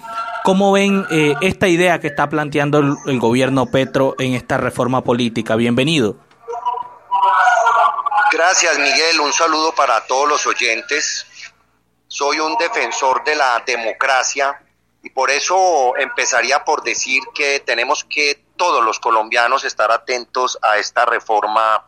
¿Cómo 0.45 0.71
ven 0.71 1.07
eh, 1.09 1.33
esta 1.41 1.67
idea 1.67 1.99
que 1.99 2.05
está 2.05 2.29
planteando 2.29 2.77
el, 3.07 3.19
gobierno 3.19 3.65
Petro 3.65 4.13
en 4.19 4.35
esta 4.35 4.57
reforma 4.57 5.03
política? 5.03 5.55
Bienvenido. 5.55 6.17
Gracias, 8.31 8.77
Miguel. 8.77 9.21
Un 9.21 9.33
saludo 9.33 9.73
para 9.73 10.05
todos 10.05 10.29
los 10.29 10.45
oyentes. 10.45 11.25
Soy 12.07 12.39
un 12.39 12.55
defensor 12.59 13.23
de 13.23 13.33
la 13.33 13.63
democracia 13.65 14.61
y 15.01 15.09
por 15.09 15.31
eso 15.31 15.97
empezaría 15.97 16.63
por 16.63 16.83
decir 16.83 17.23
que 17.33 17.61
tenemos 17.61 18.03
que 18.03 18.43
todos 18.55 18.85
los 18.85 18.99
colombianos 18.99 19.63
estar 19.63 19.89
atentos 19.91 20.59
a 20.61 20.77
esta 20.77 21.05
reforma 21.05 21.87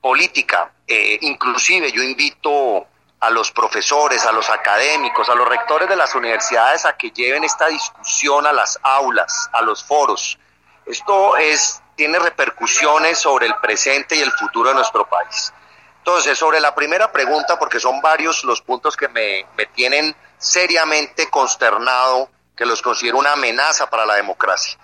política. 0.00 0.72
Eh, 0.86 1.18
inclusive 1.20 1.92
yo 1.92 2.02
invito 2.02 2.86
a 3.22 3.30
los 3.30 3.52
profesores, 3.52 4.26
a 4.26 4.32
los 4.32 4.50
académicos, 4.50 5.28
a 5.28 5.36
los 5.36 5.48
rectores 5.48 5.88
de 5.88 5.94
las 5.94 6.12
universidades 6.16 6.84
a 6.84 6.96
que 6.96 7.12
lleven 7.12 7.44
esta 7.44 7.68
discusión 7.68 8.48
a 8.48 8.52
las 8.52 8.80
aulas, 8.82 9.48
a 9.52 9.62
los 9.62 9.84
foros. 9.84 10.40
Esto 10.84 11.36
es, 11.36 11.80
tiene 11.94 12.18
repercusiones 12.18 13.18
sobre 13.18 13.46
el 13.46 13.54
presente 13.62 14.16
y 14.16 14.20
el 14.20 14.32
futuro 14.32 14.70
de 14.70 14.74
nuestro 14.74 15.08
país. 15.08 15.52
Entonces, 15.98 16.36
sobre 16.36 16.58
la 16.58 16.74
primera 16.74 17.12
pregunta, 17.12 17.56
porque 17.60 17.78
son 17.78 18.00
varios 18.00 18.42
los 18.42 18.60
puntos 18.60 18.96
que 18.96 19.06
me, 19.06 19.46
me 19.56 19.66
tienen 19.66 20.16
seriamente 20.36 21.30
consternado, 21.30 22.28
que 22.56 22.66
los 22.66 22.82
considero 22.82 23.18
una 23.18 23.34
amenaza 23.34 23.88
para 23.88 24.04
la 24.04 24.16
democracia. 24.16 24.76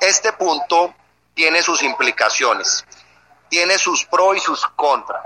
Este 0.00 0.32
punto 0.32 0.94
tiene 1.34 1.62
sus 1.62 1.82
implicaciones, 1.82 2.82
tiene 3.50 3.76
sus 3.76 4.06
pros 4.06 4.38
y 4.38 4.40
sus 4.40 4.66
contras. 4.68 5.22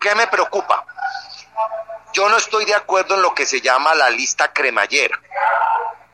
¿Qué 0.00 0.12
me 0.16 0.26
preocupa? 0.26 0.84
Yo 2.12 2.28
no 2.28 2.36
estoy 2.36 2.64
de 2.64 2.74
acuerdo 2.74 3.14
en 3.14 3.22
lo 3.22 3.34
que 3.34 3.46
se 3.46 3.60
llama 3.60 3.94
la 3.94 4.10
lista 4.10 4.52
cremallera, 4.52 5.20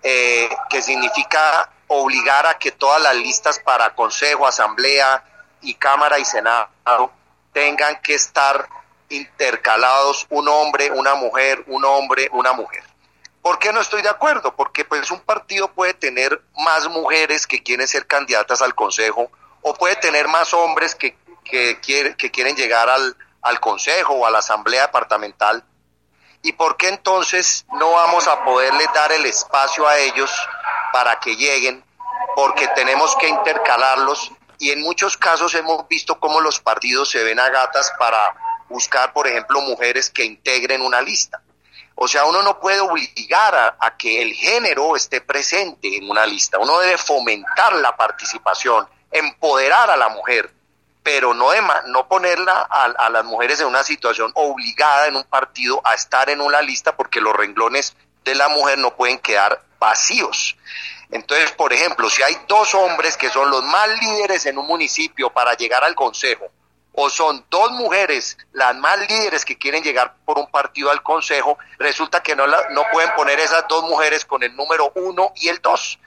eh, 0.02 0.48
que 0.68 0.83
significa 0.83 1.70
obligar 1.88 2.46
a 2.46 2.59
que 2.59 2.72
todas 2.72 3.00
las 3.00 3.14
listas 3.16 3.59
para 3.61 3.94
Consejo, 3.94 4.46
Asamblea 4.46 5.24
y 5.62 5.74
Cámara 5.74 6.18
y 6.18 6.24
Senado 6.24 7.12
tengan 7.52 8.00
que 8.02 8.14
estar 8.14 8.68
intercalados 9.09 10.26
un 10.30 10.48
hombre, 10.48 10.90
una 10.90 11.14
mujer, 11.14 11.62
un 11.68 11.85
hombre, 11.85 12.28
una 12.33 12.52
mujer. 12.52 12.83
¿Por 13.40 13.59
qué 13.59 13.72
no 13.72 13.80
estoy 13.80 14.02
de 14.02 14.09
acuerdo? 14.09 14.57
Porque 14.57 14.85
pues 14.85 15.11
un 15.11 15.20
partido 15.20 15.68
puede 15.68 15.94
tener 15.94 16.42
más 16.57 16.88
mujeres 16.88 17.46
que 17.46 17.62
quieren 17.62 17.87
ser 17.87 18.07
candidatas 18.07 18.62
al 18.62 18.74
Consejo 18.74 19.30
o 19.62 19.74
puede 19.74 19.96
tener 19.96 20.28
más 20.28 20.52
hombres 20.54 20.94
que, 20.94 21.16
que, 21.44 21.78
que 21.80 22.30
quieren 22.30 22.57
llegar 22.57 22.88
al, 22.88 23.16
al 23.44 23.61
Consejo 23.61 24.14
o 24.14 24.26
a 24.26 24.30
la 24.30 24.38
Asamblea 24.38 24.83
Departamental 24.83 25.64
¿Y 26.44 26.52
por 26.52 26.76
qué 26.76 26.88
entonces 26.88 27.64
no 27.72 27.92
vamos 27.92 28.28
a 28.28 28.44
poderles 28.44 28.87
dar 28.92 29.11
el 29.12 29.24
espacio 29.24 29.88
a 29.88 29.96
ellos 29.96 30.30
para 30.92 31.18
que 31.18 31.37
lleguen? 31.37 31.83
Porque 32.37 32.68
tenemos 32.68 33.16
que 33.16 33.28
intercalarlos 33.28 34.30
y 34.59 34.70
en 34.70 34.83
muchos 34.83 35.16
casos 35.16 35.54
hemos 35.54 35.88
visto 35.88 36.20
cómo 36.20 36.42
los 36.42 36.61
partidos 36.61 37.09
se 37.09 37.24
ven 37.24 37.40
a 37.40 37.48
gatas 37.48 37.90
para 37.98 38.18
buscar, 38.68 39.14
por 39.14 39.26
ejemplo, 39.26 39.62
mujeres 39.62 40.11
que 40.11 40.22
integren 40.22 40.83
una 40.83 41.00
lista. 41.00 41.42
O 41.94 42.07
sea, 42.07 42.26
uno 42.26 42.42
no 42.42 42.61
puede 42.61 42.80
obligar 42.80 43.54
a, 43.54 43.76
a, 43.80 43.96
que 43.96 44.20
el 44.20 44.35
género 44.35 44.96
esté 44.96 45.22
presente 45.22 45.96
en 45.96 46.11
una 46.11 46.26
lista. 46.26 46.59
Uno 46.59 46.78
debe 46.78 46.98
fomentar 46.98 47.72
la 47.76 47.96
participación, 47.96 48.87
empoderar 49.11 49.88
a 49.88 49.96
la 49.96 50.11
mujer 50.11 50.52
pero 51.05 51.35
no, 51.35 51.51
no 51.88 52.09
ponerla 52.09 52.62
a, 52.62 53.11
las 53.11 53.25
mujeres 53.27 53.61
en 53.61 53.67
una 53.67 53.85
situación 53.85 54.33
obligada 54.35 55.07
en 55.07 55.17
un 55.17 55.25
partido 55.25 55.81
a 55.85 55.93
estar 55.93 56.31
en 56.31 56.40
una 56.40 56.62
lista 56.62 56.97
porque 56.97 57.21
los 57.21 57.37
renglones 57.37 57.95
de 58.25 58.35
la 58.35 58.49
mujer 58.49 58.79
no 58.79 58.97
pueden 58.97 59.19
quedar 59.19 59.62
vacíos. 59.79 60.57
Entonces, 61.11 61.53
por 61.53 61.75
ejemplo, 61.75 62.09
si 62.09 62.23
hay 62.23 62.35
dos 62.49 62.75
hombres 62.75 63.19
que 63.19 63.29
son 63.29 63.51
los 63.51 63.62
más 63.64 63.87
líderes 64.01 64.47
en 64.47 64.57
un 64.57 64.67
municipio 64.67 65.29
para 65.29 65.53
llegar 65.53 65.85
al 65.85 65.95
consejo, 65.95 66.47
o 66.95 67.11
son 67.11 67.45
dos 67.51 67.71
mujeres 67.73 68.38
las 68.53 68.75
más 68.75 68.99
líderes 69.07 69.45
que 69.45 69.59
quieren 69.59 69.83
llegar 69.83 70.14
por 70.25 70.38
un 70.38 70.51
partido 70.51 70.90
al 70.90 71.03
consejo, 71.03 71.59
resulta 71.79 72.23
que 72.23 72.35
no, 72.35 72.47
la, 72.47 72.71
no 72.71 72.83
pueden 72.90 73.12
poner 73.14 73.38
esas 73.40 73.69
dos 73.69 73.83
mujeres 73.85 74.25
con 74.25 74.43
el 74.43 74.57
número 74.57 74.90
uno 74.95 75.33
y 75.37 75.49
el 75.49 75.61
dos 75.61 75.99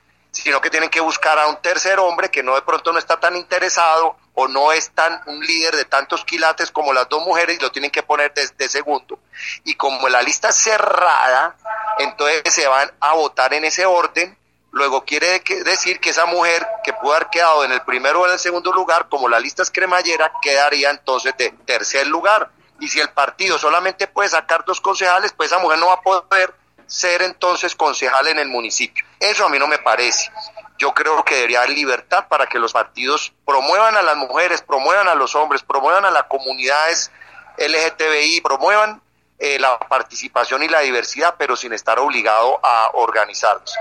sino 0.43 0.61
que 0.61 0.69
tienen 0.69 0.89
que 0.89 0.99
buscar 0.99 1.37
a 1.39 1.47
un 1.47 1.61
tercer 1.61 1.99
hombre 1.99 2.29
que 2.29 2.43
no 2.43 2.55
de 2.55 2.61
pronto 2.61 2.91
no 2.91 2.99
está 2.99 3.19
tan 3.19 3.35
interesado 3.35 4.15
o 4.35 4.47
no 4.47 4.71
es 4.71 4.91
tan 4.91 5.19
un 5.25 5.39
líder 5.39 5.75
de 5.75 5.85
tantos 5.85 6.23
quilates 6.23 6.69
como 6.69 6.93
las 6.93 7.09
dos 7.09 7.25
mujeres 7.25 7.57
y 7.57 7.61
lo 7.61 7.71
tienen 7.71 7.89
que 7.89 8.03
poner 8.03 8.33
de, 8.33 8.69
segundo. 8.69 9.17
Y 9.63 9.73
como 9.75 10.07
la 10.09 10.21
lista 10.21 10.49
es 10.49 10.55
cerrada, 10.55 11.55
entonces 11.97 12.53
se 12.53 12.67
van 12.67 12.91
a 12.99 13.13
votar 13.13 13.53
en 13.55 13.65
ese 13.65 13.85
orden. 13.85 14.37
Luego 14.71 15.03
quiere 15.05 15.41
decir 15.65 15.99
que 15.99 16.11
esa 16.11 16.25
mujer 16.27 16.67
que 16.83 16.93
pudo 16.93 17.15
haber 17.15 17.29
quedado 17.29 17.63
en 17.63 17.71
el 17.71 17.81
primero 17.81 18.21
o 18.21 18.27
en 18.27 18.33
el 18.33 18.39
segundo 18.39 18.71
lugar, 18.71 19.09
como 19.09 19.27
la 19.27 19.39
lista 19.39 19.63
es 19.63 19.71
cremallera, 19.71 20.31
quedaría 20.39 20.91
entonces 20.91 21.35
de 21.35 21.49
tercer 21.65 22.05
lugar. 22.05 22.51
Y 22.79 22.89
si 22.89 22.99
el 22.99 23.09
partido 23.09 23.57
solamente 23.57 24.05
puede 24.05 24.29
sacar 24.29 24.63
dos 24.65 24.81
concejales, 24.81 25.33
pues 25.33 25.51
esa 25.51 25.59
mujer 25.59 25.79
no 25.79 25.87
va 25.87 25.93
a 25.93 26.01
poder 26.01 26.53
ser 26.87 27.21
entonces 27.21 27.75
concejal 27.75 28.27
en 28.27 28.39
el 28.39 28.47
municipio. 28.47 29.05
Eso 29.19 29.45
a 29.45 29.49
mí 29.49 29.59
no 29.59 29.67
me 29.67 29.77
parece. 29.77 30.31
Yo 30.77 30.93
creo 30.93 31.23
que 31.23 31.35
debería 31.35 31.59
haber 31.59 31.71
libertad 31.71 32.27
para 32.27 32.47
que 32.47 32.59
los 32.59 32.73
partidos 32.73 33.33
promuevan 33.45 33.95
a 33.95 34.01
las 34.01 34.15
mujeres, 34.15 34.61
promuevan 34.61 35.07
a 35.07 35.15
los 35.15 35.35
hombres, 35.35 35.63
promuevan 35.63 36.05
a 36.05 36.11
las 36.11 36.23
comunidades 36.23 37.11
LGTBI, 37.57 38.41
promuevan 38.41 39.01
eh, 39.39 39.59
la 39.59 39.77
participación 39.77 40.63
y 40.63 40.67
la 40.67 40.79
diversidad, 40.79 41.35
pero 41.37 41.55
sin 41.55 41.73
estar 41.73 41.99
obligado 41.99 42.59
a 42.63 42.91
organizarlos. 42.93 43.71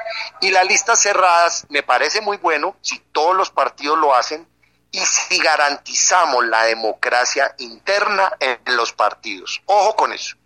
Y 0.41 0.51
las 0.51 0.67
listas 0.67 1.01
cerradas 1.01 1.67
me 1.69 1.83
parece 1.83 2.21
muy 2.21 2.37
bueno 2.39 2.77
si 2.83 2.99
todos 3.13 3.35
los 3.35 3.51
partidos 3.51 3.99
lo 3.99 4.15
hacen 4.15 4.47
y 4.91 5.01
si 5.01 5.39
garantizamos 5.39 6.45
la 6.47 6.65
democracia 6.65 7.55
interna 7.59 8.33
en 8.41 8.59
los 8.77 8.93
partidos. 8.93 9.63
Ojo 9.67 9.97
con 9.97 10.13
eso. 10.13 10.37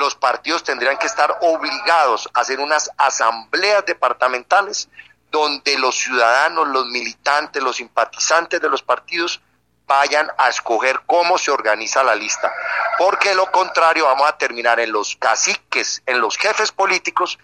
Los 0.00 0.14
partidos 0.14 0.64
tendrían 0.64 0.96
que 0.96 1.06
estar 1.06 1.36
obligados 1.42 2.26
a 2.32 2.40
hacer 2.40 2.58
unas 2.58 2.90
asambleas 2.96 3.84
departamentales 3.84 4.88
donde 5.30 5.78
los 5.78 5.94
ciudadanos, 5.94 6.68
los 6.68 6.86
militantes, 6.86 7.62
los 7.62 7.76
simpatizantes 7.76 8.62
de 8.62 8.70
los 8.70 8.82
partidos 8.82 9.42
vayan 9.86 10.26
a 10.38 10.48
escoger 10.48 11.02
cómo 11.04 11.36
se 11.36 11.50
organiza 11.50 12.02
la 12.02 12.14
lista. 12.14 12.50
Porque 12.96 13.34
lo 13.34 13.52
contrario 13.52 14.06
vamos 14.06 14.26
a 14.26 14.38
terminar 14.38 14.80
en 14.80 14.90
los 14.90 15.16
caciques, 15.16 16.02
en 16.06 16.18
los 16.18 16.38
jefes 16.38 16.72
políticos, 16.72 17.38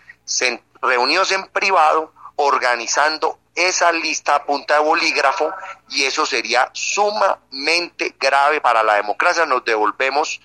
reunidos 0.80 1.32
en 1.32 1.46
privado, 1.48 2.14
organizando 2.36 3.38
esa 3.54 3.92
lista 3.92 4.36
a 4.36 4.44
punta 4.46 4.74
de 4.74 4.80
bolígrafo 4.80 5.52
y 5.90 6.04
eso 6.04 6.24
sería 6.24 6.70
sumamente 6.72 8.16
grave 8.18 8.62
para 8.62 8.82
la 8.82 8.94
democracia. 8.94 9.44
Nos 9.44 9.62
devolvemos 9.62 10.40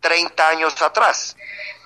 30 0.00 0.48
años 0.48 0.80
atrás. 0.82 1.36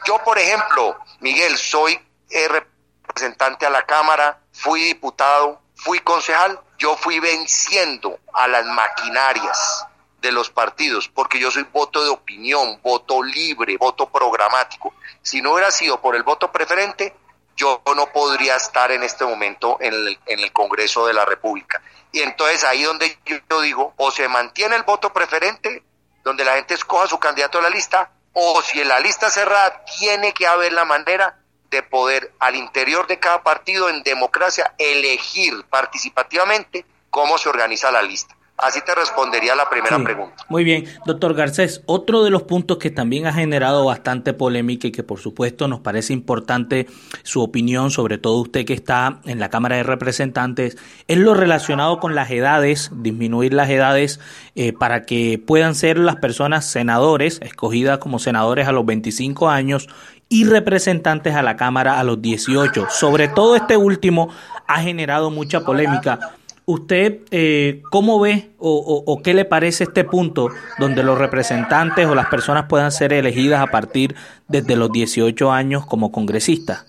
Yo, 0.06 0.18
por 0.24 0.38
ejemplo, 0.38 0.98
Miguel, 1.20 1.56
soy 1.56 2.00
representante 2.48 3.66
a 3.66 3.70
la 3.70 3.84
Cámara, 3.84 4.40
fui 4.52 4.82
diputado, 4.82 5.60
fui 5.76 5.98
concejal, 6.00 6.60
yo 6.78 6.96
fui 6.96 7.20
venciendo 7.20 8.18
a 8.32 8.48
las 8.48 8.64
maquinarias 8.66 9.86
de 10.20 10.32
los 10.32 10.50
partidos, 10.50 11.08
porque 11.08 11.38
yo 11.38 11.50
soy 11.50 11.64
voto 11.64 12.02
de 12.02 12.10
opinión, 12.10 12.80
voto 12.82 13.22
libre, 13.22 13.76
voto 13.76 14.08
programático. 14.10 14.94
Si 15.20 15.42
no 15.42 15.52
hubiera 15.52 15.70
sido 15.70 16.00
por 16.00 16.14
el 16.14 16.22
voto 16.22 16.50
preferente, 16.50 17.14
yo 17.56 17.82
no 17.94 18.06
podría 18.06 18.56
estar 18.56 18.90
en 18.92 19.02
este 19.02 19.24
momento 19.24 19.76
en 19.80 19.92
el, 19.92 20.18
en 20.26 20.40
el 20.40 20.52
Congreso 20.52 21.06
de 21.06 21.12
la 21.12 21.24
República. 21.24 21.82
Y 22.12 22.20
entonces 22.20 22.64
ahí 22.64 22.82
donde 22.84 23.18
yo 23.26 23.60
digo, 23.60 23.94
o 23.96 24.10
se 24.10 24.28
mantiene 24.28 24.76
el 24.76 24.84
voto 24.84 25.12
preferente, 25.12 25.82
donde 26.24 26.44
la 26.44 26.54
gente 26.54 26.74
escoja 26.74 27.06
su 27.06 27.18
candidato 27.18 27.58
a 27.58 27.62
la 27.62 27.70
lista, 27.70 28.10
o 28.32 28.62
si 28.62 28.80
en 28.80 28.88
la 28.88 29.00
lista 29.00 29.30
cerrada 29.30 29.84
tiene 29.98 30.32
que 30.32 30.46
haber 30.46 30.72
la 30.72 30.84
manera 30.84 31.38
de 31.70 31.82
poder 31.82 32.32
al 32.38 32.54
interior 32.54 33.06
de 33.06 33.18
cada 33.18 33.42
partido 33.42 33.88
en 33.88 34.02
democracia 34.02 34.74
elegir 34.78 35.64
participativamente 35.70 36.84
cómo 37.10 37.38
se 37.38 37.48
organiza 37.48 37.90
la 37.90 38.02
lista. 38.02 38.36
Así 38.62 38.80
te 38.86 38.94
respondería 38.94 39.56
la 39.56 39.68
primera 39.68 39.98
pregunta. 39.98 40.46
Muy 40.48 40.62
bien, 40.62 40.84
doctor 41.04 41.34
Garcés, 41.34 41.82
otro 41.86 42.22
de 42.22 42.30
los 42.30 42.44
puntos 42.44 42.78
que 42.78 42.90
también 42.90 43.26
ha 43.26 43.32
generado 43.32 43.84
bastante 43.84 44.34
polémica 44.34 44.86
y 44.86 44.92
que 44.92 45.02
por 45.02 45.18
supuesto 45.18 45.66
nos 45.66 45.80
parece 45.80 46.12
importante 46.12 46.86
su 47.24 47.42
opinión, 47.42 47.90
sobre 47.90 48.18
todo 48.18 48.40
usted 48.40 48.64
que 48.64 48.72
está 48.72 49.20
en 49.24 49.40
la 49.40 49.50
Cámara 49.50 49.76
de 49.76 49.82
Representantes, 49.82 50.78
es 51.08 51.18
lo 51.18 51.34
relacionado 51.34 51.98
con 51.98 52.14
las 52.14 52.30
edades, 52.30 52.92
disminuir 52.94 53.52
las 53.52 53.68
edades 53.68 54.20
eh, 54.54 54.72
para 54.72 55.06
que 55.06 55.42
puedan 55.44 55.74
ser 55.74 55.98
las 55.98 56.16
personas 56.16 56.64
senadores, 56.64 57.40
escogidas 57.42 57.98
como 57.98 58.20
senadores 58.20 58.68
a 58.68 58.72
los 58.72 58.86
25 58.86 59.50
años 59.50 59.88
y 60.28 60.44
representantes 60.44 61.34
a 61.34 61.42
la 61.42 61.56
Cámara 61.56 61.98
a 61.98 62.04
los 62.04 62.22
18. 62.22 62.86
Sobre 62.90 63.28
todo 63.28 63.56
este 63.56 63.76
último 63.76 64.30
ha 64.66 64.80
generado 64.80 65.30
mucha 65.30 65.60
polémica. 65.60 66.36
¿Usted 66.64 67.22
eh, 67.32 67.82
cómo 67.90 68.20
ve 68.20 68.52
o, 68.58 69.20
qué 69.24 69.34
le 69.34 69.44
parece 69.44 69.84
este 69.84 70.04
punto 70.04 70.48
donde 70.78 71.02
los 71.02 71.18
representantes 71.18 72.06
o 72.06 72.14
las 72.14 72.28
personas 72.28 72.66
puedan 72.68 72.92
ser 72.92 73.12
elegidas 73.12 73.60
a 73.60 73.66
partir 73.66 74.14
desde 74.46 74.76
los 74.76 74.92
18 74.92 75.50
años 75.50 75.84
como 75.86 76.12
congresistas? 76.12 76.86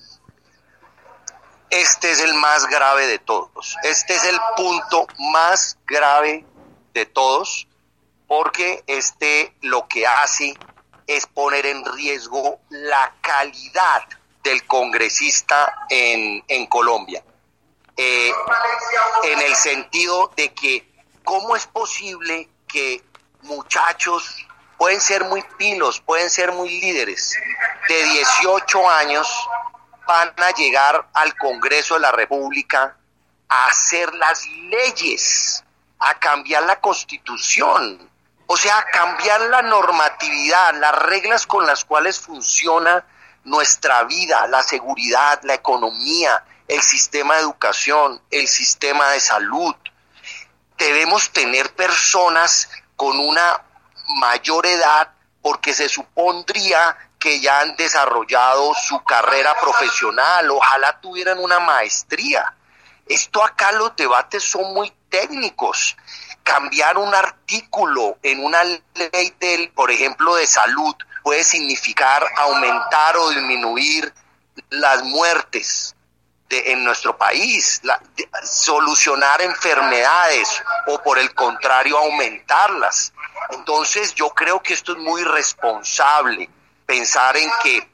Este 1.72 2.12
es 2.12 2.20
el 2.20 2.36
más 2.36 2.68
grave 2.68 3.08
de 3.08 3.18
todos. 3.18 3.76
Este 3.84 4.16
es 4.16 4.24
el 4.26 4.38
punto 4.56 5.08
más 5.32 5.80
grave 5.88 6.46
de 6.94 7.08
todos 7.08 7.68
porque 8.28 8.84
este 8.86 9.56
lo 9.62 9.88
que 9.88 10.06
hace 10.06 10.54
es 11.08 11.26
poner 11.26 11.66
en 11.66 11.84
riesgo 11.96 12.60
la 12.70 13.16
calidad 13.22 14.04
del 14.44 14.64
congresista 14.68 15.74
en, 15.90 16.44
en 16.48 16.68
Colombia. 16.68 17.24
Eh, 17.96 18.32
en 19.24 19.42
el 19.42 19.56
sentido 19.56 20.32
de 20.36 20.54
que 20.54 20.92
cómo 21.24 21.56
es 21.56 21.68
posible 21.68 22.50
que 22.68 23.04
muchachos 23.44 24.36
pueden 24.78 25.00
ser 25.00 25.24
muy 25.26 25.44
pilos, 25.58 26.00
pueden 26.02 26.30
ser 26.30 26.52
muy 26.52 26.70
líderes, 26.82 27.38
de 27.88 28.04
18 28.04 28.90
años 28.90 29.28
van 30.08 30.34
a 30.38 30.52
llegar 30.52 31.08
al 31.14 31.38
Congreso 31.38 31.94
de 31.94 32.02
la 32.02 32.12
República 32.12 32.96
a 33.48 33.68
hacer 33.68 34.14
las 34.16 34.46
leyes, 34.48 35.64
a 36.00 36.16
cambiar 36.16 36.64
la 36.64 36.82
constitución, 36.82 38.10
o 38.48 38.58
sea, 38.58 38.84
cambiar 38.92 39.42
la 39.42 39.62
normatividad, 39.62 40.74
las 40.76 40.96
reglas 41.04 41.48
con 41.48 41.66
las 41.66 41.86
cuales 41.86 42.20
funciona 42.20 43.06
nuestra 43.44 44.04
vida, 44.04 44.48
la 44.48 44.64
seguridad, 44.64 45.40
la 45.44 45.54
economía, 45.54 46.44
el 46.68 46.82
sistema 46.82 47.36
de 47.36 47.42
educación, 47.42 48.22
el 48.32 48.48
sistema 48.48 49.12
de 49.12 49.20
salud. 49.20 49.76
Debemos 50.78 51.32
tener 51.32 51.74
personas 51.76 52.70
con 52.96 53.20
una 53.20 53.62
mayor 54.20 54.66
edad 54.66 55.12
porque 55.42 55.74
se 55.74 55.90
supondría 55.90 56.98
que 57.20 57.40
ya 57.40 57.62
han 57.62 57.76
desarrollado 57.76 58.74
su 58.74 59.04
carrera 59.04 59.56
profesional, 59.60 60.50
ojalá 60.52 61.00
tuvieran 61.00 61.40
una 61.40 61.60
maestría. 61.60 62.54
Esto 63.06 63.44
acá 63.44 63.72
los 63.72 63.96
debates 63.96 64.44
son 64.44 64.74
muy 64.74 64.92
técnicos 65.10 65.96
cambiar 66.44 66.98
un 66.98 67.14
artículo 67.16 68.18
en 68.22 68.44
una 68.44 68.64
ley 68.64 69.34
del, 69.40 69.72
por 69.72 69.92
ejemplo, 69.92 70.36
de 70.36 70.46
salud 70.46 70.94
puede 71.24 71.44
significar 71.44 72.26
aumentar 72.36 73.18
o 73.18 73.30
disminuir 73.30 74.14
las 74.70 75.04
muertes 75.04 75.96
en 76.72 76.84
nuestro 76.84 77.18
país, 77.18 77.82
solucionar 78.44 79.42
enfermedades 79.42 80.62
o 80.88 81.02
por 81.02 81.18
el 81.18 81.34
contrario 81.34 81.98
aumentarlas. 81.98 83.14
Entonces 83.52 84.14
yo 84.16 84.30
creo 84.30 84.62
que 84.62 84.74
esto 84.74 84.94
es 84.94 84.98
muy 85.00 85.24
responsable, 85.24 86.50
pensar 86.86 87.38
en 87.38 87.50
que 87.62 87.88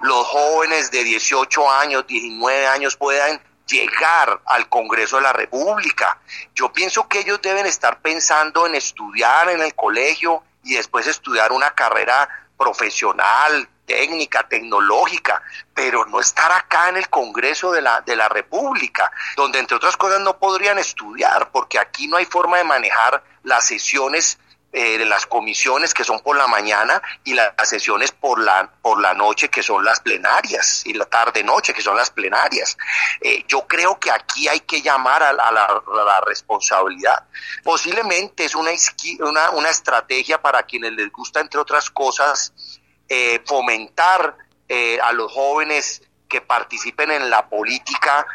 los 0.00 0.26
jóvenes 0.26 0.90
de 0.90 1.04
18 1.04 1.70
años, 1.70 2.06
19 2.06 2.66
años 2.66 2.96
puedan 2.96 3.40
llegar 3.66 4.40
al 4.46 4.68
Congreso 4.68 5.16
de 5.16 5.22
la 5.22 5.32
República. 5.32 6.18
Yo 6.54 6.72
pienso 6.72 7.08
que 7.08 7.20
ellos 7.20 7.40
deben 7.42 7.66
estar 7.66 8.00
pensando 8.00 8.66
en 8.66 8.74
estudiar 8.74 9.48
en 9.50 9.60
el 9.60 9.74
colegio 9.74 10.42
y 10.62 10.74
después 10.74 11.06
estudiar 11.06 11.52
una 11.52 11.72
carrera 11.72 12.28
profesional, 12.56 13.68
técnica, 13.86 14.46
tecnológica, 14.48 15.42
pero 15.74 16.04
no 16.06 16.20
estar 16.20 16.50
acá 16.52 16.88
en 16.88 16.96
el 16.96 17.08
Congreso 17.08 17.72
de 17.72 17.80
la, 17.80 18.00
de 18.02 18.16
la 18.16 18.28
República, 18.28 19.10
donde 19.36 19.58
entre 19.58 19.76
otras 19.76 19.96
cosas 19.96 20.20
no 20.20 20.38
podrían 20.38 20.78
estudiar, 20.78 21.50
porque 21.50 21.78
aquí 21.78 22.08
no 22.08 22.16
hay 22.16 22.26
forma 22.26 22.58
de 22.58 22.64
manejar 22.64 23.22
las 23.42 23.66
sesiones 23.66 24.38
eh, 24.78 24.98
de 24.98 25.06
las 25.06 25.24
comisiones 25.24 25.94
que 25.94 26.04
son 26.04 26.20
por 26.20 26.36
la 26.36 26.46
mañana 26.48 27.00
y 27.24 27.32
las 27.32 27.54
sesiones 27.66 28.12
por 28.12 28.38
la, 28.38 28.70
por 28.82 29.00
la 29.00 29.14
noche 29.14 29.48
que 29.48 29.62
son 29.62 29.82
las 29.82 30.00
plenarias 30.00 30.84
y 30.84 30.92
la 30.92 31.06
tarde-noche 31.06 31.72
que 31.72 31.80
son 31.80 31.96
las 31.96 32.10
plenarias. 32.10 32.76
Eh, 33.22 33.42
yo 33.48 33.66
creo 33.66 33.98
que 33.98 34.10
aquí 34.10 34.48
hay 34.48 34.60
que 34.60 34.82
llamar 34.82 35.22
a, 35.22 35.32
la, 35.32 36.20
responsabilidad. 36.26 37.24
Posiblemente 37.62 38.44
es 38.44 38.54
una, 38.54 38.70
una, 39.20 39.50
una, 39.52 39.70
estrategia 39.70 40.42
para 40.42 40.64
quienes 40.64 40.92
les 40.92 41.10
gusta, 41.10 41.40
entre 41.40 41.58
otras 41.58 41.88
cosas, 41.88 42.52
eh, 43.08 43.42
fomentar 43.44 44.36
a 45.02 45.12
los 45.12 45.32
jóvenes 45.32 46.02
que 46.28 46.40
participen 46.40 47.12
en 47.12 47.30
la 47.30 47.48
política, 47.48 48.26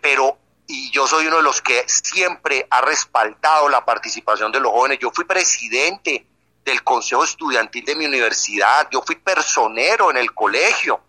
pero 0.00 0.38
y 0.68 0.90
yo 0.90 1.06
soy 1.06 1.26
uno 1.26 1.38
de 1.38 1.42
los 1.42 1.62
que 1.62 1.82
siempre 1.88 2.66
ha 2.70 2.82
respaldado 2.82 3.68
la 3.70 3.84
participación 3.84 4.52
de 4.52 4.60
los 4.60 4.70
jóvenes. 4.70 4.98
Yo 5.00 5.10
fui 5.10 5.24
presidente 5.24 6.26
del 6.62 6.84
Consejo 6.84 7.24
Estudiantil 7.24 7.84
de 7.86 7.96
mi 7.96 8.04
universidad, 8.04 8.86
yo 8.92 9.02
fui 9.02 9.16
personero 9.16 10.10
en 10.10 10.18
el 10.18 10.34
colegio, 10.34 11.00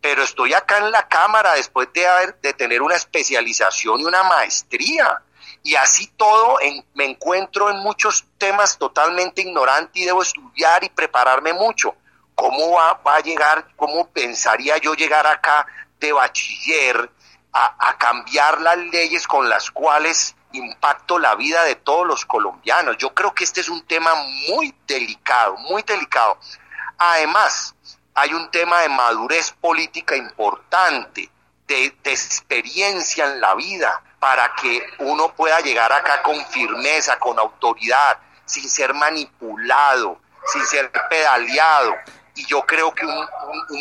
pero 0.00 0.24
estoy 0.24 0.54
acá 0.54 0.78
en 0.78 0.90
la 0.90 1.06
Cámara 1.06 1.54
después 1.54 1.88
de, 1.94 2.04
haber, 2.04 2.40
de 2.40 2.52
tener 2.52 2.82
una 2.82 2.96
especialización 2.96 4.00
y 4.00 4.04
una 4.04 4.24
maestría. 4.24 5.22
Y 5.62 5.74
así 5.74 6.06
todo 6.16 6.58
me 6.94 7.04
encuentro 7.04 7.70
en 7.70 7.78
muchos 7.78 8.24
temas 8.38 8.78
totalmente 8.78 9.42
ignorante 9.42 10.00
y 10.00 10.04
debo 10.04 10.22
estudiar 10.22 10.84
y 10.84 10.88
prepararme 10.88 11.52
mucho. 11.52 11.94
¿Cómo 12.34 12.72
va, 12.72 12.94
va 13.06 13.16
a 13.16 13.20
llegar, 13.20 13.66
cómo 13.76 14.08
pensaría 14.08 14.76
yo 14.78 14.94
llegar 14.94 15.26
acá 15.26 15.66
de 15.98 16.12
bachiller, 16.12 17.10
a, 17.52 17.96
cambiar 17.98 18.60
las 18.60 18.76
leyes 18.76 19.26
con 19.26 19.48
las 19.48 19.70
cuales 19.70 20.36
impacto 20.52 21.18
la 21.18 21.34
vida 21.34 21.64
de 21.64 21.76
todos 21.76 22.06
los 22.06 22.24
colombianos. 22.24 22.96
Yo 22.98 23.14
creo 23.14 23.34
que 23.34 23.44
este 23.44 23.60
es 23.60 23.68
un 23.68 23.82
tema 23.86 24.14
muy 24.48 24.74
delicado, 24.86 25.56
muy 25.56 25.82
delicado. 25.82 26.38
Además, 26.98 27.74
hay 28.14 28.32
un 28.32 28.50
tema 28.50 28.80
de 28.80 28.88
madurez 28.88 29.52
política 29.52 30.16
importante, 30.16 31.30
de, 31.66 31.86
experiencia 32.04 33.24
en 33.26 33.40
la 33.40 33.54
vida. 33.54 34.02
Para 34.18 34.54
que 34.54 34.82
uno 34.98 35.32
pueda 35.34 35.60
llegar 35.60 35.92
acá 35.92 36.22
con 36.22 36.44
firmeza, 36.46 37.18
con 37.18 37.38
autoridad, 37.38 38.18
sin 38.44 38.68
ser 38.68 38.94
manipulado, 38.94 40.18
sin 40.52 40.64
ser 40.66 40.90
pedaleado. 41.10 41.94
Y 42.34 42.46
yo 42.46 42.64
creo 42.66 42.94
que 42.94 43.04
un, 43.06 43.26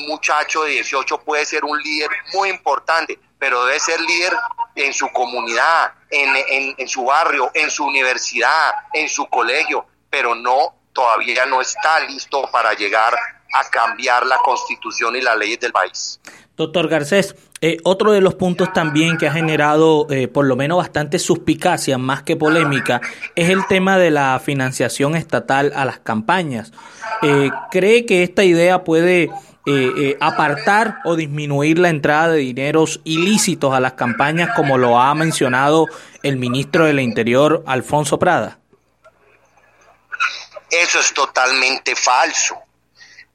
muchacho 0.08 0.64
de 0.64 0.72
18 0.72 1.20
puede 1.20 1.46
ser 1.46 1.66
un 1.66 1.78
líder 1.82 2.10
muy 2.34 2.50
importante, 2.50 3.20
pero 3.38 3.66
debe 3.66 3.80
ser 3.80 4.00
líder 4.00 4.34
en 4.76 4.94
su 4.94 5.12
comunidad, 5.12 5.94
en, 6.10 6.76
en, 6.78 6.88
su 6.88 7.06
barrio, 7.06 7.52
en 7.54 7.70
su 7.70 7.86
universidad, 7.86 8.74
en 8.94 9.10
su 9.10 9.28
colegio, 9.28 9.86
pero 10.10 10.36
no, 10.36 10.74
todavía 10.94 11.46
no 11.46 11.62
está 11.62 12.00
listo 12.02 12.50
para 12.52 12.74
llegar 12.74 13.16
a 13.54 13.70
cambiar 13.70 14.26
la 14.26 14.38
constitución 14.38 15.16
y 15.16 15.22
las 15.22 15.38
leyes 15.38 15.60
del 15.60 15.72
país. 15.72 16.20
Doctor 16.58 16.88
Garcés, 16.88 17.36
eh, 17.60 17.78
otro 17.84 18.14
de 18.14 18.22
los 18.22 18.36
puntos 18.36 18.72
también 18.72 19.18
que 19.18 19.28
ha 19.28 19.34
generado 19.34 20.08
eh, 20.10 20.30
por 20.30 20.46
lo 20.46 20.56
menos 20.56 20.78
bastante 20.78 21.20
suspicacia, 21.20 21.98
más 21.98 22.24
que 22.24 22.38
polémica, 22.38 23.02
es 23.36 23.50
el 23.50 23.68
tema 23.68 23.98
de 23.98 24.10
la 24.10 24.40
financiación 24.44 25.16
estatal 25.16 25.74
a 25.76 25.84
las 25.84 26.00
campañas. 26.00 26.72
Eh, 27.22 27.50
¿Cree 27.72 28.06
que 28.06 28.24
esta 28.24 28.44
idea 28.44 28.84
puede 28.84 29.30
apartar 30.20 31.00
o 31.06 31.16
disminuir 31.16 31.80
la 31.80 31.90
entrada 31.90 32.30
de 32.30 32.38
dineros 32.38 33.02
ilícitos 33.04 33.74
a 33.74 33.80
las 33.80 33.94
campañas, 33.94 34.52
como 34.56 34.78
lo 34.78 35.00
ha 35.02 35.14
mencionado 35.16 35.88
el 36.22 36.38
ministro 36.38 36.86
del 36.86 37.00
Interior, 37.00 37.64
Alfonso 37.66 38.20
Prada? 38.20 38.60
Eso 40.70 41.00
es 41.00 41.14
totalmente 41.14 41.96
falso. 41.96 42.65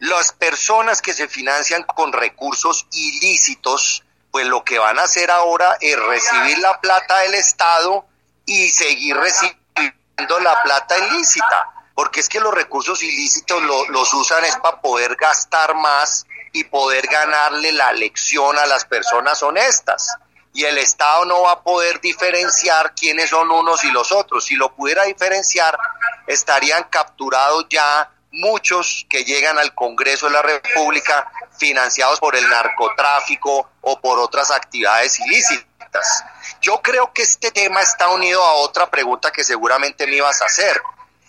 Las 0.00 0.32
personas 0.32 1.02
que 1.02 1.12
se 1.12 1.28
financian 1.28 1.82
con 1.82 2.14
recursos 2.14 2.86
ilícitos, 2.90 4.02
pues 4.30 4.46
lo 4.46 4.64
que 4.64 4.78
van 4.78 4.98
a 4.98 5.02
hacer 5.02 5.30
ahora 5.30 5.76
es 5.78 5.94
recibir 6.00 6.58
la 6.58 6.80
plata 6.80 7.18
del 7.18 7.34
Estado 7.34 8.06
y 8.46 8.70
seguir 8.70 9.14
recibiendo 9.18 10.38
la 10.42 10.62
plata 10.62 10.96
ilícita. 10.96 11.74
Porque 11.94 12.20
es 12.20 12.30
que 12.30 12.40
los 12.40 12.54
recursos 12.54 13.02
ilícitos 13.02 13.62
los 13.90 14.14
usan 14.14 14.42
es 14.46 14.56
para 14.56 14.80
poder 14.80 15.16
gastar 15.16 15.74
más 15.74 16.24
y 16.54 16.64
poder 16.64 17.06
ganarle 17.06 17.70
la 17.72 17.92
lección 17.92 18.58
a 18.58 18.64
las 18.64 18.86
personas 18.86 19.42
honestas. 19.42 20.16
Y 20.54 20.64
el 20.64 20.78
Estado 20.78 21.26
no 21.26 21.42
va 21.42 21.52
a 21.52 21.62
poder 21.62 22.00
diferenciar 22.00 22.94
quiénes 22.94 23.28
son 23.28 23.50
unos 23.50 23.84
y 23.84 23.90
los 23.90 24.12
otros. 24.12 24.46
Si 24.46 24.56
lo 24.56 24.74
pudiera 24.74 25.04
diferenciar, 25.04 25.78
estarían 26.26 26.84
capturados 26.84 27.66
ya 27.68 28.10
muchos 28.32 29.06
que 29.08 29.24
llegan 29.24 29.58
al 29.58 29.74
Congreso 29.74 30.26
de 30.26 30.32
la 30.32 30.42
República 30.42 31.30
financiados 31.58 32.20
por 32.20 32.36
el 32.36 32.48
narcotráfico 32.48 33.70
o 33.80 34.00
por 34.00 34.18
otras 34.18 34.50
actividades 34.50 35.18
ilícitas. 35.20 36.24
Yo 36.60 36.80
creo 36.80 37.12
que 37.12 37.22
este 37.22 37.50
tema 37.50 37.80
está 37.80 38.08
unido 38.08 38.42
a 38.42 38.54
otra 38.54 38.88
pregunta 38.88 39.32
que 39.32 39.42
seguramente 39.44 40.06
me 40.06 40.16
ibas 40.16 40.40
a 40.40 40.46
hacer, 40.46 40.80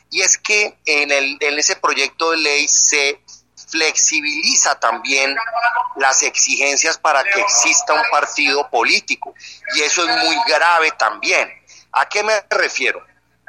y 0.09 0.21
es 0.21 0.37
que 0.37 0.77
en, 0.85 1.11
el, 1.11 1.37
en 1.39 1.57
ese 1.57 1.75
proyecto 1.77 2.31
de 2.31 2.37
ley 2.37 2.67
se 2.67 3.21
flexibiliza 3.69 4.79
también 4.79 5.35
las 5.95 6.23
exigencias 6.23 6.97
para 6.97 7.23
que 7.23 7.39
exista 7.39 7.93
un 7.93 8.03
partido 8.11 8.69
político, 8.69 9.33
y 9.75 9.81
eso 9.81 10.07
es 10.07 10.17
muy 10.17 10.35
grave 10.47 10.91
también. 10.91 11.49
¿A 11.93 12.07
qué 12.07 12.23
me 12.23 12.43
refiero? 12.49 13.03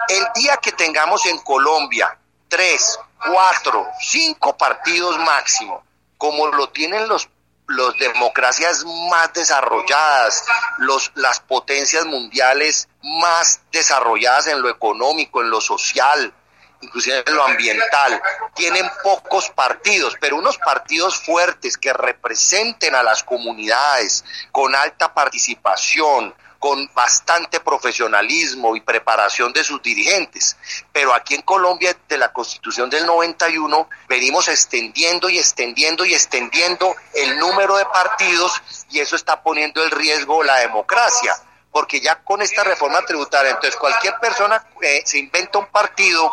El 0.09 0.27
día 0.35 0.57
que 0.57 0.73
tengamos 0.73 1.27
en 1.27 1.39
Colombia 1.39 2.17
tres, 2.53 2.99
cuatro, 3.27 3.89
cinco 3.99 4.55
partidos 4.59 5.19
máximo, 5.21 5.83
como 6.19 6.49
lo 6.49 6.69
tienen 6.69 7.09
los 7.09 7.27
los 7.69 7.97
democracias 7.97 8.85
más 8.85 9.33
desarrolladas, 9.33 10.45
los, 10.79 11.11
las 11.15 11.41
potencias 11.41 12.05
mundiales 12.05 12.89
más 13.03 13.61
desarrolladas 13.71 14.49
en 14.49 14.61
lo 14.61 14.69
económico, 14.69 15.41
en 15.41 15.49
lo 15.49 15.61
social, 15.63 16.35
inclusive 16.83 17.23
en 17.25 17.35
lo 17.35 17.45
ambiental, 17.45 18.21
tienen 18.55 18.91
pocos 19.03 19.49
partidos, 19.51 20.17
pero 20.21 20.37
unos 20.37 20.59
partidos 20.59 21.17
fuertes 21.17 21.79
que 21.79 21.95
representen 21.95 22.95
a 22.95 23.03
las 23.03 23.23
comunidades 23.23 24.23
con 24.51 24.75
alta 24.75 25.15
participación, 25.15 26.35
con 26.63 26.89
bastante 26.95 27.59
profesionalismo 27.59 28.77
y 28.77 28.81
preparación 28.81 29.53
de 29.53 29.65
sus 29.65 29.83
dirigentes. 29.83 30.57
Pero 30.93 31.13
aquí 31.13 31.35
en 31.35 31.43
Colombia, 31.43 31.97
de 32.09 32.17
la 32.17 32.33
Constitución 32.33 32.89
del 32.89 33.05
91, 33.05 33.89
venimos 34.09 34.47
extendiendo 34.47 35.29
y 35.29 35.41
extendiendo 35.41 36.05
y 36.05 36.15
extendiendo 36.15 36.95
el 37.15 37.37
número 37.41 37.75
de 37.75 37.85
partidos 37.87 38.63
y 38.91 39.01
eso 39.01 39.17
está 39.17 39.43
poniendo 39.43 39.83
en 39.83 39.91
riesgo 39.91 40.45
la 40.45 40.59
democracia. 40.59 41.35
Porque 41.73 42.01
ya 42.01 42.23
con 42.23 42.41
esta 42.43 42.63
reforma 42.63 43.05
tributaria, 43.05 43.51
entonces 43.51 43.75
cualquier 43.75 44.15
persona 44.21 44.65
eh, 44.83 45.03
se 45.05 45.19
inventa 45.19 45.59
un 45.59 45.67
partido, 45.67 46.31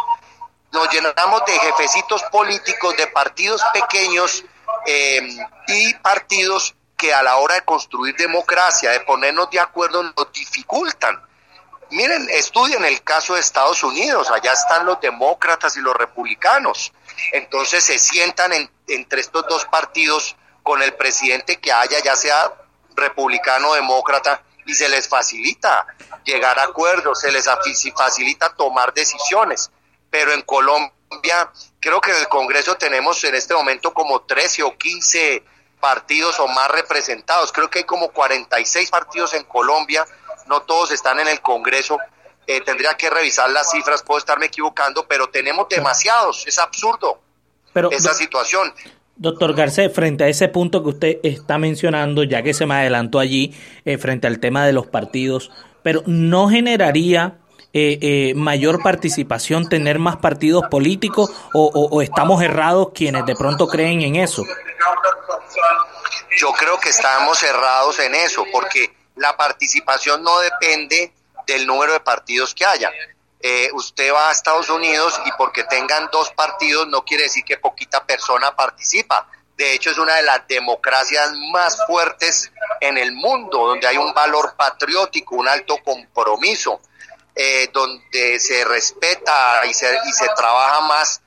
nos 0.72 0.92
llenamos 0.92 1.44
de 1.48 1.58
jefecitos 1.58 2.22
políticos, 2.32 2.96
de 2.98 3.08
partidos 3.08 3.64
pequeños 3.74 4.46
eh, 4.86 5.28
y 5.70 5.94
partidos 5.96 6.76
que 7.00 7.14
a 7.14 7.24
la 7.24 7.38
hora 7.38 7.56
de 7.56 7.62
construir 7.62 8.14
democracia, 8.18 8.92
de 8.92 9.00
ponernos 9.00 9.50
de 9.50 9.60
acuerdo, 9.60 10.04
nos 10.04 10.34
dificultan. 10.34 11.18
Miren, 11.92 12.28
estudien 12.30 12.84
el 12.84 13.02
caso 13.04 13.36
de 13.36 13.40
Estados 13.40 13.82
Unidos, 13.84 14.30
allá 14.30 14.52
están 14.52 14.86
los 14.86 15.00
demócratas 15.00 15.78
y 15.78 15.80
los 15.80 15.96
republicanos. 15.96 16.92
Entonces 17.32 17.86
se 17.86 17.98
sientan 17.98 18.52
entre 18.88 19.22
estos 19.22 19.48
dos 19.48 19.66
partidos 19.66 20.36
con 20.62 20.82
el 20.84 20.94
presidente 20.94 21.58
que 21.60 21.72
haya, 21.72 22.00
ya 22.04 22.18
sea 22.18 22.54
republicano 22.96 23.70
o 23.70 23.76
demócrata, 23.76 24.44
y 24.66 24.74
se 24.74 24.90
les 24.90 25.08
facilita 25.08 25.88
llegar 26.26 26.60
a 26.60 26.64
acuerdos, 26.64 27.22
se 27.22 27.32
les 27.32 27.46
facilita 27.96 28.54
tomar 28.56 28.94
decisiones. 28.94 29.72
Pero 30.10 30.34
en 30.34 30.42
Colombia, 30.42 31.50
creo 31.80 32.02
que 32.02 32.12
en 32.12 32.18
el 32.18 32.28
Congreso 32.28 32.76
tenemos 32.76 33.24
en 33.24 33.36
este 33.36 33.54
momento 33.54 33.94
como 33.94 34.24
13 34.24 34.64
o 34.64 34.78
15 34.78 35.44
partidos 35.80 36.40
o 36.40 36.48
más 36.48 36.70
representados. 36.72 37.52
Creo 37.52 37.70
que 37.70 37.80
hay 37.80 37.86
como 37.86 38.10
46 38.10 38.90
partidos 38.90 39.34
en 39.34 39.44
Colombia, 39.44 40.06
no 40.48 40.62
todos 40.62 40.92
están 40.92 41.20
en 41.20 41.28
el 41.28 41.42
Congreso. 41.42 41.98
Eh, 42.48 42.62
tendría 42.62 42.96
que 42.96 43.10
revisar 43.10 43.50
las 43.52 43.70
cifras, 43.70 44.02
puedo 44.02 44.18
estarme 44.18 44.48
equivocando, 44.48 45.06
pero 45.08 45.28
tenemos 45.30 45.70
demasiados, 45.70 46.48
es 46.48 46.58
absurdo 46.58 47.22
pero, 47.74 47.92
esa 47.92 48.14
situación. 48.14 48.74
Doctor 49.16 49.54
Garcés, 49.54 49.94
frente 49.94 50.24
a 50.24 50.28
ese 50.28 50.48
punto 50.48 50.82
que 50.82 50.90
usted 50.90 51.20
está 51.24 51.58
mencionando, 51.58 52.24
ya 52.24 52.42
que 52.42 52.54
se 52.54 52.66
me 52.66 52.76
adelantó 52.76 53.20
allí, 53.20 53.54
eh, 53.86 53.98
frente 53.98 54.28
al 54.28 54.40
tema 54.40 54.66
de 54.66 54.74
los 54.74 54.88
partidos, 54.88 55.52
pero 55.84 56.02
no 56.08 56.50
generaría 56.50 57.38
eh, 57.72 58.34
mayor 58.36 58.82
participación 58.82 59.70
tener 59.70 60.00
más 60.00 60.18
partidos 60.18 60.64
políticos 60.72 61.32
o, 61.54 62.02
estamos 62.02 62.42
errados 62.42 62.90
quienes 62.96 63.28
de 63.28 63.36
pronto 63.36 63.68
creen 63.68 64.02
en 64.02 64.16
eso? 64.16 64.44
Yo 66.38 66.52
creo 66.54 66.80
que 66.80 66.90
estamos 66.90 67.40
cerrados 67.40 68.00
en 68.00 68.16
eso, 68.16 68.46
porque 68.52 68.94
la 69.16 69.36
participación 69.36 70.24
no 70.24 70.40
depende 70.40 71.14
del 71.46 71.66
número 71.66 71.94
de 71.94 72.00
partidos 72.00 72.54
que 72.54 72.66
haya. 72.66 72.92
Eh, 73.42 73.70
usted 73.74 74.14
va 74.14 74.30
a 74.30 74.32
Estados 74.32 74.70
Unidos 74.70 75.20
y 75.26 75.32
porque 75.34 75.64
tengan 75.64 76.10
dos 76.12 76.30
partidos 76.32 76.88
no 76.88 77.06
quiere 77.06 77.24
decir 77.24 77.44
que 77.46 77.58
poquita 77.58 78.06
persona 78.06 78.56
participa. 78.56 79.28
De 79.56 79.74
hecho, 79.74 79.92
es 79.92 79.98
una 79.98 80.16
de 80.16 80.24
las 80.24 80.48
democracias 80.48 81.32
más 81.52 81.78
fuertes 81.86 82.52
en 82.80 82.98
el 82.98 83.12
mundo, 83.14 83.68
donde 83.68 83.88
hay 83.88 83.98
un 83.98 84.14
valor 84.14 84.56
patriótico, 84.56 85.36
un 85.36 85.48
alto 85.48 85.78
compromiso, 85.84 86.80
eh, 87.36 87.70
donde 87.74 88.40
se 88.40 88.64
respeta 88.66 89.66
y 89.66 89.74
se, 89.74 89.98
y 90.06 90.12
se 90.12 90.28
trabaja 90.36 90.82
más 90.82 91.22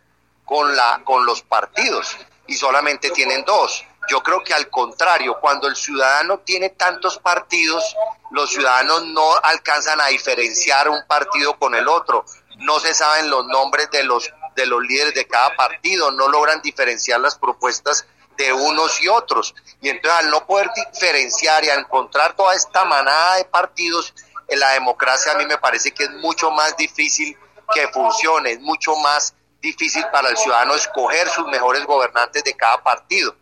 con, 1.04 1.26
los 1.26 1.42
partidos 1.42 2.16
y 2.46 2.54
solamente 2.54 3.10
tienen 3.10 3.44
dos. 3.44 3.84
Yo 4.08 4.22
creo 4.22 4.42
que 4.42 4.52
al 4.52 4.68
contrario, 4.68 5.38
cuando 5.40 5.68
el 5.68 5.76
ciudadano 5.76 6.38
tiene 6.38 6.70
tantos 6.70 7.18
partidos, 7.18 7.96
los 8.30 8.50
ciudadanos 8.50 9.06
no 9.06 9.24
alcanzan 9.42 10.00
a 10.00 10.06
diferenciar 10.06 10.88
un 10.88 11.06
partido 11.06 11.58
con 11.58 11.74
el 11.74 11.86
otro. 11.88 12.24
No 12.58 12.80
se 12.80 12.94
saben 12.94 13.30
los 13.30 13.46
nombres 13.46 13.90
de 13.90 14.04
los, 14.04 14.30
de 14.56 14.66
los 14.66 14.82
líderes 14.82 15.14
de 15.14 15.26
cada 15.26 15.54
partido, 15.56 16.10
no 16.10 16.28
logran 16.28 16.60
diferenciar 16.62 17.20
las 17.20 17.36
propuestas 17.36 18.06
de 18.36 18.52
unos 18.52 19.00
y 19.00 19.08
otros. 19.08 19.54
Y 19.80 19.88
entonces 19.88 20.24
al 20.24 20.30
no 20.30 20.46
poder 20.46 20.70
diferenciar 20.92 21.64
y 21.64 21.68
a 21.68 21.74
encontrar 21.74 22.34
toda 22.34 22.54
esta 22.54 22.84
manada 22.84 23.36
de 23.36 23.44
partidos, 23.44 24.12
en 24.48 24.60
la 24.60 24.70
democracia 24.70 25.32
a 25.32 25.36
mí 25.36 25.46
me 25.46 25.58
parece 25.58 25.92
que 25.92 26.04
es 26.04 26.10
mucho 26.10 26.50
más 26.50 26.76
difícil 26.76 27.36
que 27.72 27.88
funcione, 27.88 28.52
es 28.52 28.60
mucho 28.60 28.94
más 28.96 29.34
difícil 29.60 30.04
para 30.12 30.28
el 30.28 30.36
ciudadano 30.36 30.74
escoger 30.74 31.28
sus 31.28 31.46
mejores 31.46 31.86
gobernantes 31.86 32.44
de 32.44 32.54
cada 32.54 32.82
partido. 32.82 33.34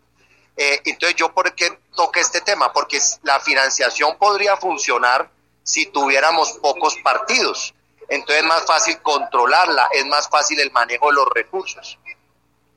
Eh, 0.62 0.82
entonces, 0.84 1.16
¿yo 1.16 1.32
por 1.32 1.54
qué 1.54 1.78
toque 1.96 2.20
este 2.20 2.42
tema? 2.42 2.70
Porque 2.70 2.98
la 3.22 3.40
financiación 3.40 4.18
podría 4.18 4.58
funcionar 4.58 5.30
si 5.62 5.86
tuviéramos 5.86 6.52
pocos 6.60 6.96
partidos. 7.02 7.72
Entonces 8.10 8.42
es 8.42 8.48
más 8.48 8.66
fácil 8.66 8.98
controlarla, 9.00 9.88
es 9.94 10.04
más 10.04 10.28
fácil 10.28 10.60
el 10.60 10.70
manejo 10.70 11.06
de 11.06 11.14
los 11.14 11.28
recursos. 11.34 11.98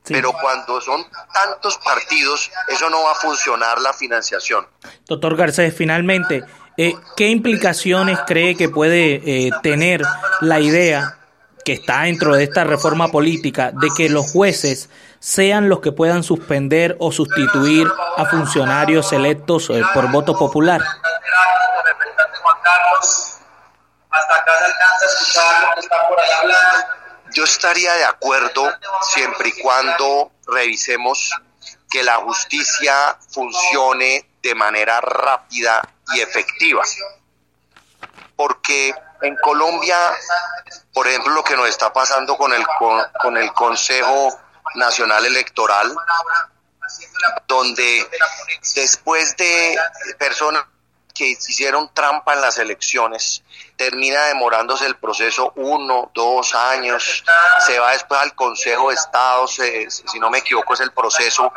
Pero 0.06 0.32
cuando 0.32 0.80
son 0.80 1.06
tantos 1.34 1.78
partidos, 1.80 2.50
eso 2.70 2.90
no 2.90 3.04
va 3.04 3.12
a 3.12 3.16
funcionar 3.16 3.82
la 3.82 3.92
financiación. 3.92 4.66
Doctor 5.06 5.36
Garcés, 5.36 5.76
finalmente, 5.76 6.44
Eh, 6.76 6.96
¿Qué 7.16 7.28
implicaciones 7.28 8.18
cree 8.26 8.56
que 8.56 8.68
puede 8.68 9.22
eh, 9.24 9.52
tener 9.62 10.02
la 10.42 10.60
idea 10.60 11.20
que 11.64 11.74
está 11.74 12.02
dentro 12.04 12.36
de 12.36 12.46
esta 12.46 12.64
reforma 12.64 13.10
política 13.10 13.72
de 13.72 13.90
que 13.96 14.10
los 14.10 14.32
jueces 14.32 14.90
sean 15.24 15.70
los 15.70 15.80
que 15.80 15.94
puedan 15.94 16.22
suspender 16.22 16.98
o 17.00 17.10
sustituir 17.14 17.88
a 18.18 18.26
funcionarios 18.26 19.14
electos 19.14 19.70
eh, 19.70 19.82
por 19.94 20.12
voto 20.12 20.38
popular? 20.38 20.82
Yo 27.32 27.46
estaría 27.46 27.94
de 27.94 28.04
acuerdo 28.04 28.70
siempre 29.02 29.48
y 29.48 29.62
cuando 29.62 30.32
revisemos 30.46 31.32
que 31.90 32.04
la 32.04 32.18
justicia 32.18 33.18
funcione 33.30 34.30
de 34.42 34.56
manera 34.56 35.00
rápida 35.00 35.82
y 36.14 36.20
efectiva. 36.20 36.84
Porque 38.36 38.94
en 39.22 39.38
Colombia, 39.38 39.98
por 40.94 41.08
ejemplo, 41.08 41.32
lo 41.34 41.46
que 41.46 41.56
nos 41.56 41.70
está 41.70 41.94
pasando 41.94 42.36
con 42.36 42.52
el, 42.52 42.66
con, 43.22 43.38
el 43.38 43.54
Consejo 43.54 44.38
Nacional 44.76 45.26
Electoral, 45.26 45.96
donde 47.48 48.08
después 48.76 49.36
de 49.38 49.78
personas 50.18 50.66
que 51.14 51.30
hicieron 51.30 51.94
trampa 51.94 52.34
en 52.34 52.42
las 52.42 52.58
elecciones, 52.58 53.44
termina 53.76 54.26
demorándose 54.26 54.86
el 54.88 54.96
proceso 54.96 55.54
uno, 55.56 56.10
dos 56.14 56.56
años, 56.56 57.24
se 57.66 57.78
va 57.80 57.92
después 57.92 58.20
al 58.20 58.34
Consejo 58.34 58.90
de 58.90 58.96
Estado, 58.96 59.48
si 59.48 60.20
no 60.20 60.30
me 60.32 60.40
equivoco 60.40 60.74
es 60.74 60.80
el 60.80 60.92
proceso, 60.92 61.52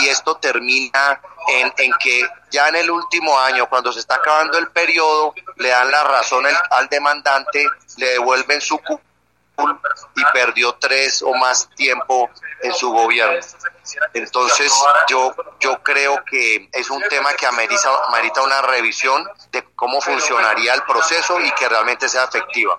y 0.00 0.08
esto 0.08 0.36
termina 0.36 1.20
en, 1.48 1.72
en, 1.78 1.92
que 1.98 2.28
ya 2.50 2.68
en 2.68 2.76
el 2.76 2.90
último 2.90 3.38
año, 3.38 3.68
cuando 3.68 3.92
se 3.92 4.00
está 4.00 4.16
acabando 4.16 4.58
el 4.58 4.70
periodo, 4.70 5.34
le 5.56 5.70
dan 5.70 5.90
la 5.90 6.04
razón 6.04 6.44
al 6.70 6.88
demandante, 6.88 7.66
le 7.96 8.10
devuelven 8.10 8.60
su 8.60 8.78
y 10.16 10.24
perdió 10.32 10.74
tres 10.74 11.22
o 11.22 11.34
más 11.34 11.68
tiempo 11.76 12.30
en 12.62 12.72
su 12.72 12.90
gobierno. 12.90 13.40
Entonces 14.14 14.72
yo, 15.08 15.34
yo 15.60 15.82
creo 15.82 16.22
que 16.24 16.68
es 16.72 16.90
un 16.90 17.02
tema 17.08 17.32
que 17.34 17.46
amerita, 17.46 17.90
amerita 18.08 18.42
una 18.42 18.62
revisión 18.62 19.26
de 19.52 19.64
cómo 19.74 20.00
funcionaría 20.00 20.74
el 20.74 20.82
proceso 20.82 21.40
y 21.40 21.50
que 21.52 21.68
realmente 21.68 22.08
sea 22.08 22.24
efectiva. 22.24 22.78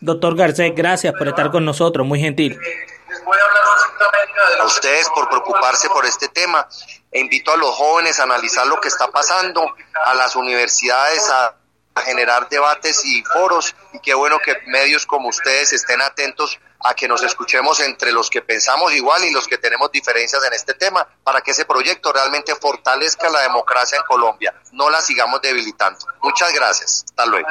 Doctor 0.00 0.36
Garcés, 0.36 0.72
gracias 0.74 1.14
por 1.14 1.28
estar 1.28 1.50
con 1.50 1.64
nosotros, 1.64 2.06
muy 2.06 2.20
gentil. 2.20 2.58
A 4.60 4.64
ustedes 4.64 5.08
por 5.10 5.28
preocuparse 5.28 5.88
por 5.88 6.04
este 6.04 6.28
tema. 6.28 6.68
E 7.10 7.20
invito 7.20 7.52
a 7.52 7.56
los 7.56 7.70
jóvenes 7.70 8.20
a 8.20 8.24
analizar 8.24 8.66
lo 8.66 8.78
que 8.78 8.88
está 8.88 9.08
pasando, 9.08 9.74
a 10.04 10.14
las 10.14 10.36
universidades 10.36 11.30
a 11.30 11.54
generar 12.02 12.48
debates 12.48 13.04
y 13.04 13.22
foros 13.24 13.74
y 13.92 13.98
qué 14.00 14.14
bueno 14.14 14.38
que 14.44 14.54
medios 14.66 15.06
como 15.06 15.28
ustedes 15.28 15.72
estén 15.72 16.00
atentos 16.00 16.58
a 16.80 16.94
que 16.94 17.08
nos 17.08 17.22
escuchemos 17.22 17.80
entre 17.80 18.12
los 18.12 18.30
que 18.30 18.42
pensamos 18.42 18.92
igual 18.94 19.24
y 19.24 19.32
los 19.32 19.46
que 19.46 19.58
tenemos 19.58 19.90
diferencias 19.90 20.42
en 20.44 20.52
este 20.52 20.74
tema 20.74 21.06
para 21.24 21.40
que 21.40 21.52
ese 21.52 21.64
proyecto 21.64 22.12
realmente 22.12 22.54
fortalezca 22.54 23.30
la 23.30 23.40
democracia 23.40 23.98
en 23.98 24.04
Colombia, 24.04 24.54
no 24.72 24.90
la 24.90 25.00
sigamos 25.00 25.40
debilitando. 25.40 25.98
Muchas 26.22 26.52
gracias. 26.54 27.04
Hasta 27.08 27.26
luego. 27.26 27.48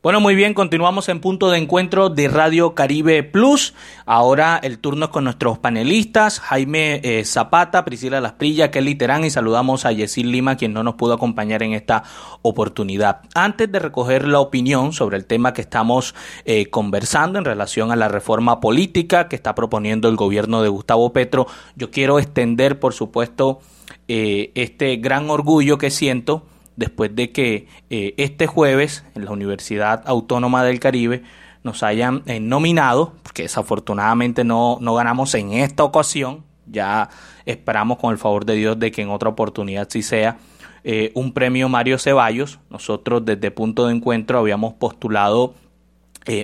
Bueno, 0.04 0.20
muy 0.20 0.34
bien, 0.34 0.56
continuamos 0.56 1.10
en 1.10 1.20
punto 1.20 1.52
de 1.52 1.60
encuentro 1.60 2.10
de 2.10 2.28
Radio 2.28 2.74
Caribe 2.74 3.22
Plus. 3.22 3.76
Ahora 4.08 4.60
el 4.64 4.80
turno 4.80 5.06
es 5.06 5.12
con 5.12 5.26
nuestros 5.26 5.60
panelistas, 5.60 6.40
Jaime 6.40 7.02
eh, 7.04 7.24
Zapata, 7.24 7.86
Priscila 7.86 8.20
Lasprilla, 8.20 8.72
Kelly 8.72 8.96
Terán 8.96 9.26
y 9.26 9.30
saludamos 9.30 9.86
a 9.86 9.92
Yesil 9.92 10.32
Lima, 10.32 10.58
quien 10.58 10.74
no 10.74 10.82
nos 10.82 10.96
pudo 10.96 11.14
acompañar 11.14 11.62
en 11.62 11.74
esta 11.74 12.02
oportunidad. 12.42 13.22
Antes 13.36 13.72
de 13.72 13.78
recoger 13.78 14.28
la 14.28 14.40
opinión 14.40 14.92
sobre 14.92 15.18
el 15.18 15.26
tema 15.26 15.54
que 15.54 15.62
estamos 15.62 16.16
eh, 16.46 16.66
conversando 16.72 17.38
en 17.38 17.46
relación 17.46 17.92
a 17.92 17.96
la 17.96 18.08
reforma 18.08 18.60
política 18.60 19.28
que 19.28 19.36
está 19.36 19.54
proponiendo 19.54 20.10
el 20.10 20.16
gobierno 20.16 20.64
de 20.64 20.70
Gustavo 20.70 21.14
Petro, 21.14 21.46
yo 21.76 21.92
quiero 21.92 22.18
extender, 22.18 22.80
por 22.80 22.96
supuesto, 22.96 23.60
eh, 24.08 24.52
este 24.56 24.96
gran 24.96 25.30
orgullo 25.30 25.78
que 25.78 25.92
siento 25.92 26.48
después 26.76 27.16
de 27.16 27.32
que 27.32 27.68
eh, 27.90 28.14
este 28.18 28.48
jueves 28.48 29.06
en 29.16 29.26
la 29.26 29.32
Universidad 29.32 30.04
Autónoma 30.06 30.64
del 30.64 30.80
Caribe 30.80 31.24
nos 31.64 31.84
hayan 31.84 32.24
eh, 32.26 32.40
nominado, 32.40 33.14
porque 33.24 33.44
desafortunadamente 33.44 34.44
no, 34.44 34.78
no 34.82 34.96
ganamos 34.96 35.34
en 35.36 35.52
esta 35.52 35.84
ocasión, 35.84 36.44
ya 36.66 37.10
esperamos 37.46 37.98
con 37.98 38.12
el 38.12 38.18
favor 38.18 38.46
de 38.46 38.56
Dios 38.56 38.80
de 38.80 38.92
que 38.92 39.02
en 39.02 39.10
otra 39.10 39.30
oportunidad 39.30 39.88
sí 39.90 40.02
sea, 40.02 40.38
eh, 40.84 41.12
un 41.14 41.34
premio 41.34 41.70
Mario 41.70 42.00
Ceballos. 42.00 42.60
Nosotros 42.72 43.24
desde 43.24 43.52
Punto 43.52 43.86
de 43.86 43.94
Encuentro 43.94 44.40
habíamos 44.40 44.74
postulado 44.74 45.54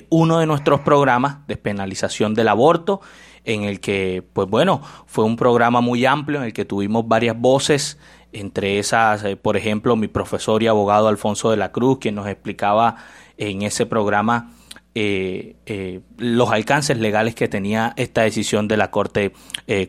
uno 0.10 0.40
de 0.40 0.48
nuestros 0.48 0.80
programas, 0.80 1.46
despenalización 1.48 2.34
del 2.34 2.48
aborto, 2.48 3.00
en 3.48 3.64
el 3.64 3.80
que, 3.80 4.24
pues 4.34 4.48
bueno, 4.50 4.82
fue 5.06 5.24
un 5.24 5.38
programa 5.38 5.82
muy 5.82 6.06
amplio 6.06 6.40
en 6.40 6.46
el 6.46 6.54
que 6.54 6.66
tuvimos 6.66 7.08
varias 7.08 7.40
voces 7.40 7.98
entre 8.34 8.80
esas, 8.80 9.24
eh, 9.24 9.36
por 9.36 9.58
ejemplo, 9.58 9.96
mi 9.96 10.08
profesor 10.08 10.64
y 10.64 10.68
abogado 10.68 11.08
Alfonso 11.08 11.52
de 11.52 11.58
la 11.58 11.72
Cruz, 11.72 12.00
quien 12.00 12.16
nos 12.16 12.28
explicaba 12.28 12.96
en 13.38 13.62
ese 13.62 13.86
programa 13.86 14.52
eh, 14.96 15.56
eh, 15.68 16.00
los 16.18 16.52
alcances 16.52 16.98
legales 16.98 17.36
que 17.36 17.48
tenía 17.48 17.94
esta 17.98 18.24
decisión 18.24 18.68
de 18.68 18.78
la 18.78 18.90
Corte 18.90 19.32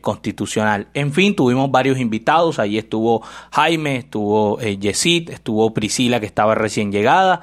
Constitucional. 0.02 0.88
En 0.92 1.12
fin, 1.12 1.34
tuvimos 1.34 1.70
varios 1.70 1.98
invitados, 1.98 2.58
ahí 2.58 2.76
estuvo 2.76 3.22
Jaime, 3.52 3.96
estuvo 3.96 4.60
Yesid, 4.60 5.30
estuvo 5.30 5.72
Priscila 5.72 6.20
que 6.20 6.26
estaba 6.26 6.54
recién 6.54 6.92
llegada, 6.92 7.40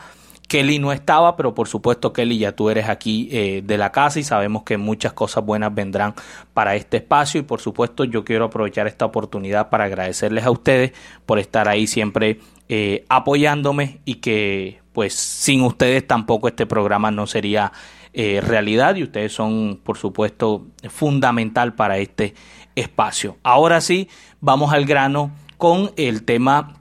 Kelly 0.48 0.80
no 0.80 0.92
estaba, 0.92 1.36
pero 1.36 1.54
por 1.56 1.68
supuesto 1.68 2.14
Kelly 2.14 2.38
ya 2.38 2.52
tú 2.52 2.70
eres 2.70 2.88
aquí 2.88 3.28
eh, 3.32 3.62
de 3.64 3.78
la 3.78 3.92
casa 3.92 4.20
y 4.20 4.24
sabemos 4.24 4.64
que 4.64 4.78
muchas 4.78 5.14
cosas 5.14 5.44
buenas 5.44 5.74
vendrán 5.74 6.14
para 6.54 6.76
este 6.76 6.98
espacio 6.98 7.40
y 7.42 7.44
por 7.44 7.62
supuesto 7.62 8.04
yo 8.04 8.24
quiero 8.24 8.46
aprovechar 8.46 8.88
esta 8.88 9.06
oportunidad 9.06 9.70
para 9.70 9.86
agradecerles 9.86 10.46
a 10.46 10.52
ustedes 10.52 10.94
por 11.26 11.40
estar 11.40 11.68
ahí 11.68 11.88
siempre 11.88 12.40
eh, 12.70 13.06
apoyándome 13.10 14.00
y 14.06 14.16
que 14.16 14.80
pues 14.94 15.14
sin 15.14 15.62
ustedes 15.62 16.08
tampoco 16.08 16.48
este 16.48 16.66
programa 16.66 17.12
no 17.12 17.28
sería 17.28 17.72
eh, 18.14 18.40
realidad 18.42 18.96
y 18.96 19.04
ustedes 19.04 19.34
son 19.34 19.80
por 19.84 19.98
supuesto 19.98 20.66
fundamental 20.90 21.74
para 21.74 21.98
este 21.98 22.34
espacio. 22.76 23.38
Ahora 23.44 23.82
sí, 23.82 24.08
vamos 24.40 24.74
al 24.74 24.86
grano 24.86 25.32
con 25.58 25.92
el 25.98 26.24
tema 26.24 26.76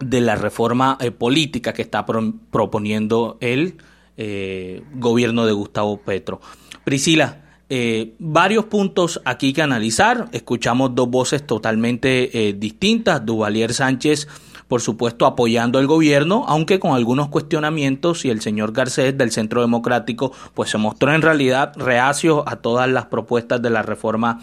de 0.00 0.20
la 0.20 0.36
reforma 0.36 0.98
eh, 1.00 1.10
política 1.10 1.72
que 1.72 1.82
está 1.82 2.04
proponiendo 2.04 3.38
el 3.40 3.76
eh, 4.16 4.82
gobierno 4.94 5.46
de 5.46 5.52
Gustavo 5.52 5.98
Petro. 5.98 6.40
Priscila, 6.84 7.42
eh, 7.68 8.14
varios 8.18 8.66
puntos 8.66 9.20
aquí 9.24 9.52
que 9.52 9.62
analizar. 9.62 10.28
Escuchamos 10.32 10.94
dos 10.94 11.08
voces 11.08 11.46
totalmente 11.46 12.54
distintas. 12.56 13.24
Duvalier 13.24 13.72
Sánchez, 13.72 14.28
por 14.68 14.80
supuesto, 14.80 15.26
apoyando 15.26 15.78
al 15.78 15.86
gobierno, 15.86 16.44
aunque 16.46 16.78
con 16.78 16.94
algunos 16.94 17.28
cuestionamientos, 17.28 18.24
y 18.24 18.30
el 18.30 18.40
señor 18.40 18.72
Garcés 18.72 19.16
del 19.18 19.32
Centro 19.32 19.60
Democrático, 19.62 20.32
pues 20.54 20.70
se 20.70 20.78
mostró 20.78 21.12
en 21.12 21.22
realidad 21.22 21.72
reacio 21.76 22.48
a 22.48 22.56
todas 22.56 22.88
las 22.88 23.06
propuestas 23.06 23.60
de 23.62 23.70
la 23.70 23.82
reforma 23.82 24.40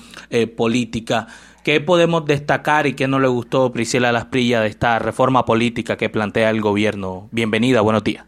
política. 0.57 1.27
¿Qué 1.63 1.79
podemos 1.79 2.25
destacar 2.25 2.87
y 2.87 2.95
qué 2.95 3.07
no 3.07 3.19
le 3.19 3.29
gustó 3.29 3.71
Priscila 3.71 4.11
Lasprilla 4.11 4.59
de 4.59 4.67
esta 4.67 4.99
reforma 4.99 5.45
política 5.45 5.95
que 5.95 6.09
plantea 6.09 6.49
el 6.49 6.59
gobierno? 6.59 7.29
Bienvenida, 7.31 7.79
buenos 7.79 8.03
días. 8.03 8.25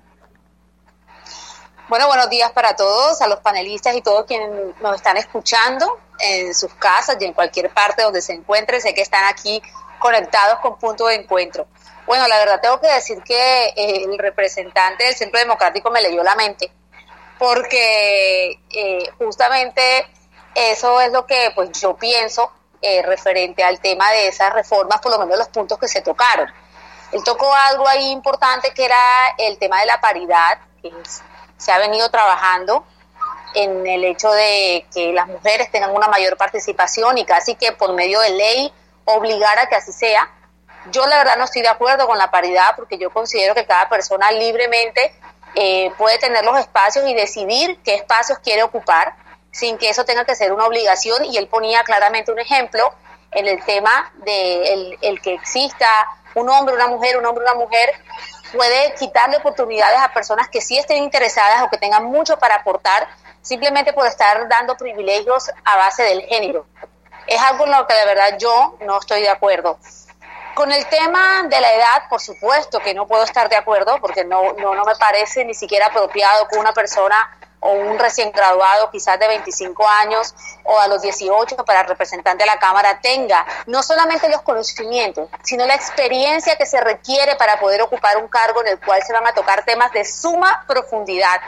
Bueno, 1.89 2.07
buenos 2.07 2.29
días 2.29 2.53
para 2.53 2.77
todos, 2.77 3.21
a 3.21 3.27
los 3.27 3.39
panelistas 3.39 3.93
y 3.93 4.01
todos 4.01 4.23
quienes 4.25 4.49
nos 4.81 4.95
están 4.95 5.17
escuchando 5.17 5.99
en 6.19 6.53
sus 6.53 6.73
casas 6.75 7.17
y 7.19 7.25
en 7.25 7.33
cualquier 7.33 7.69
parte 7.71 8.03
donde 8.03 8.21
se 8.21 8.31
encuentren. 8.31 8.79
Sé 8.79 8.93
que 8.93 9.01
están 9.01 9.25
aquí 9.25 9.61
conectados 9.99 10.59
con 10.59 10.79
punto 10.79 11.07
de 11.07 11.15
encuentro. 11.15 11.67
Bueno, 12.07 12.29
la 12.29 12.37
verdad 12.37 12.61
tengo 12.61 12.79
que 12.79 12.87
decir 12.87 13.21
que 13.21 13.65
eh, 13.75 14.05
el 14.05 14.17
representante 14.17 15.03
del 15.03 15.13
Centro 15.13 15.41
Democrático 15.41 15.91
me 15.91 16.01
leyó 16.01 16.23
la 16.23 16.35
mente, 16.35 16.71
porque 17.37 18.61
eh, 18.69 19.09
justamente 19.17 20.07
eso 20.55 21.01
es 21.01 21.11
lo 21.11 21.25
que 21.25 21.51
pues 21.53 21.71
yo 21.81 21.97
pienso 21.97 22.49
eh, 22.81 23.01
referente 23.03 23.63
al 23.63 23.79
tema 23.79 24.09
de 24.11 24.27
esas 24.27 24.53
reformas, 24.53 24.99
por 25.01 25.11
lo 25.11 25.19
menos 25.19 25.37
los 25.37 25.49
puntos 25.49 25.79
que 25.79 25.87
se 25.87 26.01
tocaron. 26.01 26.51
Él 27.11 27.23
tocó 27.23 27.53
algo 27.53 27.87
ahí 27.87 28.11
importante 28.11 28.73
que 28.73 28.85
era 28.85 28.97
el 29.37 29.57
tema 29.57 29.79
de 29.79 29.85
la 29.85 30.01
paridad, 30.01 30.59
que 30.81 30.91
se 31.57 31.71
ha 31.71 31.77
venido 31.77 32.09
trabajando 32.09 32.85
en 33.53 33.87
el 33.87 34.03
hecho 34.03 34.29
de 34.31 34.85
que 34.93 35.13
las 35.13 35.27
mujeres 35.27 35.71
tengan 35.71 35.95
una 35.95 36.07
mayor 36.07 36.35
participación 36.37 37.17
y 37.17 37.25
casi 37.25 37.55
que 37.55 37.71
por 37.71 37.93
medio 37.93 38.19
de 38.19 38.31
ley 38.31 38.73
obligar 39.05 39.57
a 39.59 39.67
que 39.67 39.75
así 39.75 39.91
sea. 39.91 40.29
Yo 40.91 41.07
la 41.07 41.17
verdad 41.17 41.37
no 41.37 41.45
estoy 41.45 41.61
de 41.61 41.69
acuerdo 41.69 42.05
con 42.05 42.17
la 42.17 42.29
paridad 42.29 42.75
porque 42.75 42.97
yo 42.97 43.09
considero 43.11 43.55
que 43.55 43.65
cada 43.65 43.89
persona 43.89 44.29
libremente 44.31 45.15
eh, 45.55 45.91
puede 45.97 46.19
tener 46.19 46.43
los 46.43 46.59
espacios 46.59 47.07
y 47.07 47.13
decidir 47.13 47.79
qué 47.83 47.95
espacios 47.95 48.39
quiere 48.39 48.63
ocupar 48.63 49.15
sin 49.55 49.77
que 49.77 49.87
eso 49.87 50.03
tenga 50.03 50.25
que 50.25 50.35
ser 50.35 50.51
una 50.51 50.65
obligación 50.65 51.23
y 51.23 51.37
él 51.37 51.47
ponía 51.47 51.81
claramente 51.83 52.29
un 52.29 52.39
ejemplo 52.39 52.93
en 53.31 53.47
el 53.47 53.63
tema 53.63 54.11
de 54.15 54.97
el, 55.01 55.21
que 55.21 55.33
exista 55.33 55.87
un 56.33 56.49
hombre, 56.49 56.75
una 56.75 56.87
mujer, 56.87 57.17
un 57.17 57.25
hombre, 57.25 57.45
una 57.45 57.53
mujer, 57.53 57.93
puede 58.53 58.93
quitarle 58.95 59.37
oportunidades 59.37 59.97
a 60.01 60.11
personas 60.13 60.49
que 60.49 60.59
sí 60.59 60.77
estén 60.77 61.01
interesadas 61.01 61.63
o 61.63 61.69
que 61.69 61.77
tengan 61.77 62.03
mucho 62.03 62.37
para 62.37 62.55
aportar 62.55 63.07
simplemente 63.41 63.93
por 63.93 64.05
estar 64.07 64.45
dando 64.49 64.75
privilegios 64.75 65.49
a 65.63 65.77
base 65.77 66.03
del 66.03 66.23
género. 66.23 66.65
Es 67.25 67.41
algo 67.41 67.63
en 67.63 67.71
lo 67.71 67.87
que 67.87 67.93
de 67.93 68.05
verdad 68.07 68.37
yo 68.37 68.75
no 68.81 68.99
estoy 68.99 69.21
de 69.21 69.29
acuerdo. 69.29 69.79
Con 70.53 70.69
el 70.73 70.85
tema 70.87 71.43
de 71.43 71.61
la 71.61 71.73
edad, 71.73 72.09
por 72.09 72.19
supuesto 72.19 72.79
que 72.79 72.93
no 72.93 73.07
puedo 73.07 73.23
estar 73.23 73.47
de 73.47 73.55
acuerdo 73.55 73.99
porque 74.01 74.25
no, 74.25 74.51
no, 74.53 74.75
no 74.75 74.83
me 74.83 74.95
parece 74.95 75.45
ni 75.45 75.53
siquiera 75.53 75.85
apropiado 75.85 76.45
que 76.49 76.57
una 76.57 76.73
persona 76.73 77.37
o 77.65 77.71
un 77.73 77.97
recién 77.97 78.31
graduado 78.31 78.91
quizás 78.91 79.19
de 79.19 79.27
25 79.27 79.85
años 79.87 80.35
o 80.63 80.79
a 80.79 80.87
los 80.87 81.01
18 81.01 81.55
para 81.65 81.83
representante 81.83 82.43
de 82.43 82.47
la 82.47 82.59
Cámara 82.59 82.99
tenga 83.01 83.45
no 83.65 83.81
solamente 83.81 84.29
los 84.29 84.41
conocimientos, 84.43 85.29
sino 85.43 85.65
la 85.65 85.73
experiencia 85.73 86.55
que 86.57 86.65
se 86.65 86.79
requiere 86.79 87.35
para 87.35 87.59
poder 87.59 87.81
ocupar 87.81 88.17
un 88.17 88.27
cargo 88.27 88.61
en 88.61 88.67
el 88.67 88.79
cual 88.79 89.01
se 89.03 89.13
van 89.13 89.25
a 89.25 89.33
tocar 89.33 89.65
temas 89.65 89.91
de 89.91 90.05
suma 90.05 90.63
profundidad, 90.67 91.41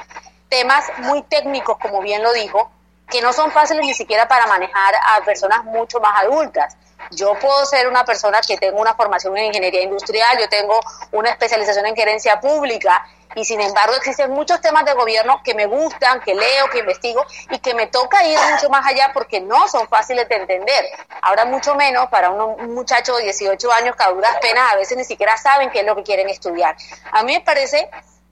temas 0.50 0.86
muy 0.98 1.22
técnicos, 1.24 1.78
como 1.78 2.02
bien 2.02 2.24
lo 2.24 2.34
dijo, 2.34 2.72
que 3.10 3.22
no 3.22 3.32
son 3.32 3.52
fáciles 3.52 3.86
ni 3.86 3.94
siquiera 3.94 4.28
para 4.28 4.48
manejar 4.48 4.96
a 4.96 5.24
personas 5.24 5.64
mucho 5.66 6.00
más 6.00 6.24
adultas. 6.24 6.76
Yo 7.12 7.38
puedo 7.40 7.66
ser 7.66 7.88
una 7.88 8.04
persona 8.06 8.42
que 8.42 8.58
tengo 8.58 8.80
una 8.82 8.96
formación 8.96 9.38
en 9.38 9.46
ingeniería 9.46 9.82
industrial, 9.82 10.38
yo 10.40 10.50
tengo 10.50 10.80
una 11.12 11.30
especialización 11.30 11.86
en 11.86 11.96
gerencia 11.96 12.40
pública 12.40 13.06
y 13.36 13.46
sin 13.46 13.62
embargo 13.62 13.94
existen 13.96 14.32
muchos 14.32 14.62
temas 14.62 14.86
de 14.86 14.94
gobierno 14.94 15.42
que 15.44 15.54
me 15.54 15.66
gustan, 15.66 16.22
que 16.22 16.34
leo, 16.34 16.70
que 16.72 16.80
investigo 16.80 17.26
y 17.52 17.60
que 17.60 17.74
me 17.74 17.88
toca 17.88 18.26
ir 18.26 18.38
mucho 18.52 18.70
más 18.70 18.86
allá 18.86 19.12
porque 19.14 19.42
no 19.42 19.68
son 19.68 19.88
fáciles 19.88 20.28
de 20.28 20.36
entender. 20.36 20.86
Ahora 21.22 21.46
mucho 21.46 21.76
menos 21.76 22.08
para 22.10 22.30
un 22.30 22.74
muchacho 22.74 23.16
de 23.18 23.24
18 23.24 23.72
años 23.72 23.96
que 23.96 24.04
a 24.04 24.12
duras 24.12 24.38
penas 24.42 24.74
a 24.74 24.76
veces 24.76 24.98
ni 24.98 25.04
siquiera 25.04 25.38
saben 25.38 25.70
qué 25.70 25.82
es 25.82 25.86
lo 25.86 25.96
que 25.96 26.04
quieren 26.04 26.30
estudiar. 26.30 26.76
A 27.12 27.24
mí 27.24 27.34
me 27.34 27.42
parece 27.42 27.90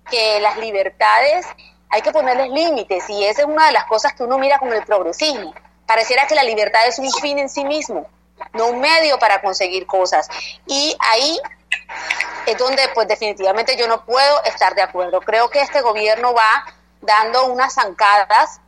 que 0.09 0.39
las 0.39 0.57
libertades 0.57 1.45
hay 1.89 2.01
que 2.01 2.11
ponerles 2.11 2.49
límites 2.49 3.09
y 3.09 3.25
esa 3.25 3.41
es 3.41 3.47
una 3.47 3.67
de 3.67 3.71
las 3.71 3.85
cosas 3.85 4.13
que 4.13 4.23
uno 4.23 4.37
mira 4.37 4.59
con 4.59 4.73
el 4.73 4.83
progresismo. 4.83 5.53
Pareciera 5.85 6.25
que 6.25 6.35
la 6.35 6.43
libertad 6.43 6.87
es 6.87 6.97
un 6.97 7.11
fin 7.11 7.37
en 7.37 7.47
sí 7.47 7.63
mismo, 7.63 8.07
no 8.55 8.67
un 8.67 8.79
medio 8.79 9.19
para 9.19 9.41
conseguir 9.41 9.85
cosas. 9.85 10.27
Y 10.65 10.95
ahí 10.99 11.39
es 12.45 12.57
donde 12.57 12.89
pues 12.93 13.07
definitivamente 13.07 13.75
yo 13.77 13.87
no 13.87 14.05
puedo 14.05 14.43
estar 14.43 14.75
de 14.75 14.81
acuerdo. 14.81 15.21
Creo 15.21 15.49
que 15.49 15.61
este 15.61 15.81
gobierno 15.81 16.33
va 16.33 16.65
dando 17.01 17.45
unas 17.45 17.73
zancadas 17.75 18.59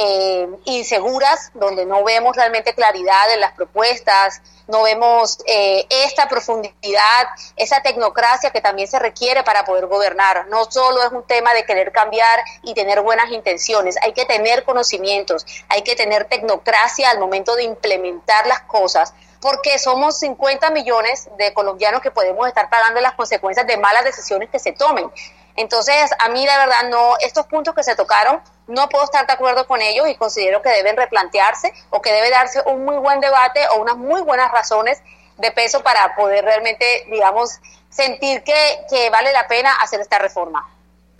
eh, 0.00 0.48
inseguras, 0.64 1.50
donde 1.54 1.84
no 1.84 2.04
vemos 2.04 2.36
realmente 2.36 2.72
claridad 2.72 3.32
en 3.32 3.40
las 3.40 3.52
propuestas, 3.52 4.40
no 4.68 4.82
vemos 4.82 5.38
eh, 5.46 5.86
esta 5.90 6.28
profundidad, 6.28 7.26
esa 7.56 7.82
tecnocracia 7.82 8.50
que 8.50 8.60
también 8.60 8.86
se 8.86 9.00
requiere 9.00 9.42
para 9.42 9.64
poder 9.64 9.86
gobernar. 9.86 10.46
No 10.48 10.70
solo 10.70 11.02
es 11.02 11.10
un 11.10 11.24
tema 11.24 11.52
de 11.52 11.64
querer 11.64 11.90
cambiar 11.90 12.44
y 12.62 12.74
tener 12.74 13.00
buenas 13.00 13.32
intenciones, 13.32 13.96
hay 14.00 14.12
que 14.12 14.24
tener 14.24 14.62
conocimientos, 14.62 15.44
hay 15.68 15.82
que 15.82 15.96
tener 15.96 16.26
tecnocracia 16.26 17.10
al 17.10 17.18
momento 17.18 17.56
de 17.56 17.64
implementar 17.64 18.46
las 18.46 18.60
cosas 18.60 19.12
porque 19.40 19.78
somos 19.78 20.18
50 20.18 20.70
millones 20.70 21.28
de 21.38 21.52
colombianos 21.54 22.02
que 22.02 22.10
podemos 22.10 22.46
estar 22.48 22.68
pagando 22.68 23.00
las 23.00 23.14
consecuencias 23.14 23.66
de 23.66 23.76
malas 23.76 24.04
decisiones 24.04 24.50
que 24.50 24.58
se 24.58 24.72
tomen. 24.72 25.10
Entonces, 25.58 26.08
a 26.20 26.28
mí 26.28 26.46
la 26.46 26.56
verdad 26.56 26.88
no, 26.88 27.16
estos 27.20 27.46
puntos 27.46 27.74
que 27.74 27.82
se 27.82 27.96
tocaron, 27.96 28.40
no 28.68 28.88
puedo 28.88 29.02
estar 29.02 29.26
de 29.26 29.32
acuerdo 29.32 29.66
con 29.66 29.82
ellos 29.82 30.06
y 30.08 30.14
considero 30.14 30.62
que 30.62 30.68
deben 30.68 30.96
replantearse 30.96 31.72
o 31.90 32.00
que 32.00 32.12
debe 32.12 32.30
darse 32.30 32.62
un 32.64 32.84
muy 32.84 32.96
buen 32.98 33.18
debate 33.18 33.58
o 33.74 33.82
unas 33.82 33.96
muy 33.96 34.22
buenas 34.22 34.52
razones 34.52 35.02
de 35.36 35.50
peso 35.50 35.82
para 35.82 36.14
poder 36.14 36.44
realmente, 36.44 36.84
digamos, 37.10 37.58
sentir 37.88 38.44
que, 38.44 39.10
vale 39.10 39.32
la 39.32 39.48
pena 39.48 39.72
hacer 39.82 40.00
esta 40.00 40.20
reforma. 40.20 40.64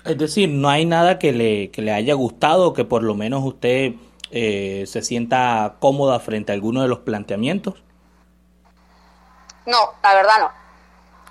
Es 0.05 0.17
decir, 0.17 0.49
no 0.49 0.69
hay 0.69 0.87
nada 0.87 1.19
que 1.19 1.33
le, 1.33 1.73
que 1.73 1.83
le 1.83 1.93
haya 1.93 2.15
gustado, 2.15 2.75
que 2.75 2.85
por 2.85 3.03
lo 3.03 3.17
menos 3.17 3.43
usted 3.45 3.95
eh, 4.31 4.85
se 4.87 5.03
sienta 5.03 5.75
cómoda 5.81 6.21
frente 6.21 6.53
a 6.53 6.55
alguno 6.55 6.83
de 6.83 6.87
los 6.87 7.01
planteamientos. 7.01 7.75
No, 9.67 9.95
la 10.01 10.15
verdad 10.15 10.35
no. 10.39 10.51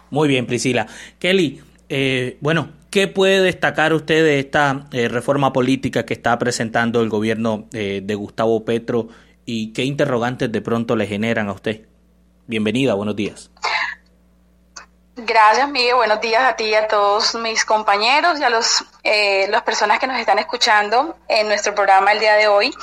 Muy 0.10 0.28
bien, 0.28 0.46
Priscila. 0.46 0.88
Kelly, 1.20 1.64
eh, 1.88 2.38
bueno, 2.42 2.76
¿qué 2.98 3.08
puede 3.08 3.44
destacar 3.44 3.94
usted 3.94 4.24
de 4.24 4.40
esta 4.40 4.88
eh, 4.92 5.08
reforma 5.08 5.54
política 5.54 6.04
que 6.04 6.16
está 6.16 6.40
presentando 6.40 7.00
el 7.02 7.10
gobierno 7.10 7.68
de 7.70 8.16
Gustavo 8.16 8.66
Petro 8.66 9.10
y 9.46 9.72
qué 9.72 9.84
interrogantes 9.84 10.52
de 10.52 10.62
pronto 10.62 10.96
le 10.96 11.06
generan 11.06 11.48
a 11.48 11.52
usted? 11.52 11.82
Bienvenida, 12.48 12.96
buenos 12.96 13.16
días. 13.16 13.52
Gracias, 15.16 15.70
Miguel. 15.70 15.94
Buenos 15.94 16.22
días 16.22 16.44
a 16.44 16.56
ti 16.56 16.66
y 16.66 16.74
a 16.74 16.88
todos 16.88 17.36
mis 17.36 17.66
compañeros 17.66 18.40
y 18.40 18.44
a 18.44 18.50
los, 18.50 18.84
eh, 19.04 19.48
las 19.50 19.62
personas 19.62 20.00
que 20.00 20.08
nos 20.08 20.20
están 20.20 20.40
escuchando 20.40 21.18
en 21.28 21.48
nuestro 21.48 21.76
programa 21.76 22.14
el 22.14 22.20
día 22.20 22.34
de 22.34 22.48
hoy. 22.48 22.74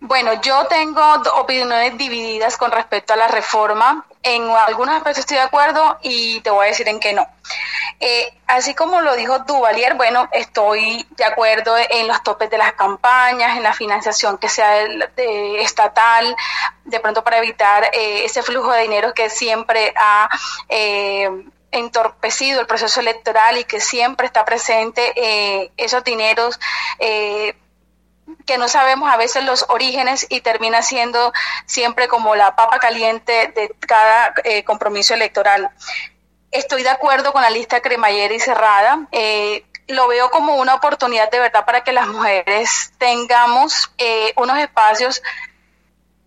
Bueno, 0.00 0.40
yo 0.42 0.66
tengo 0.66 1.02
opiniones 1.40 1.98
divididas 1.98 2.56
con 2.56 2.70
respecto 2.70 3.12
a 3.12 3.16
la 3.16 3.28
reforma. 3.28 4.04
En 4.22 4.50
algunos 4.50 4.94
aspectos 4.94 5.20
estoy 5.20 5.38
de 5.38 5.42
acuerdo 5.42 5.98
y 6.02 6.40
te 6.40 6.50
voy 6.50 6.66
a 6.66 6.68
decir 6.68 6.88
en 6.88 7.00
qué 7.00 7.12
no. 7.12 7.26
Eh, 8.00 8.32
así 8.46 8.74
como 8.74 9.00
lo 9.00 9.16
dijo 9.16 9.38
Duvalier, 9.40 9.94
bueno, 9.94 10.28
estoy 10.32 11.06
de 11.16 11.24
acuerdo 11.24 11.74
en 11.76 12.06
los 12.06 12.22
topes 12.22 12.50
de 12.50 12.58
las 12.58 12.74
campañas, 12.74 13.56
en 13.56 13.62
la 13.62 13.72
financiación 13.72 14.38
que 14.38 14.48
sea 14.48 14.86
de, 15.16 15.62
estatal, 15.62 16.36
de 16.84 17.00
pronto 17.00 17.24
para 17.24 17.38
evitar 17.38 17.84
eh, 17.92 18.24
ese 18.24 18.42
flujo 18.42 18.72
de 18.72 18.82
dinero 18.82 19.14
que 19.14 19.30
siempre 19.30 19.92
ha 19.96 20.28
entorpecido 21.72 22.60
el 22.60 22.66
proceso 22.66 23.00
electoral 23.00 23.58
y 23.58 23.64
que 23.64 23.80
siempre 23.80 24.26
está 24.26 24.44
presente 24.44 25.12
eh, 25.16 25.70
esos 25.76 26.02
dineros 26.04 26.58
eh, 26.98 27.54
que 28.46 28.58
no 28.58 28.68
sabemos 28.68 29.10
a 29.10 29.16
veces 29.16 29.44
los 29.44 29.66
orígenes 29.68 30.26
y 30.28 30.40
termina 30.40 30.82
siendo 30.82 31.32
siempre 31.66 32.08
como 32.08 32.34
la 32.34 32.56
papa 32.56 32.78
caliente 32.78 33.52
de 33.54 33.74
cada 33.86 34.34
eh, 34.44 34.64
compromiso 34.64 35.14
electoral. 35.14 35.70
Estoy 36.50 36.82
de 36.82 36.90
acuerdo 36.90 37.32
con 37.32 37.42
la 37.42 37.50
lista 37.50 37.80
cremallera 37.80 38.34
y 38.34 38.40
cerrada. 38.40 39.06
lo 39.88 40.08
veo 40.08 40.30
como 40.30 40.56
una 40.56 40.74
oportunidad 40.74 41.30
de 41.30 41.40
verdad 41.40 41.64
para 41.64 41.82
que 41.82 41.92
las 41.92 42.06
mujeres 42.06 42.92
tengamos 42.98 43.92
unos 44.36 44.58
espacios 44.58 45.22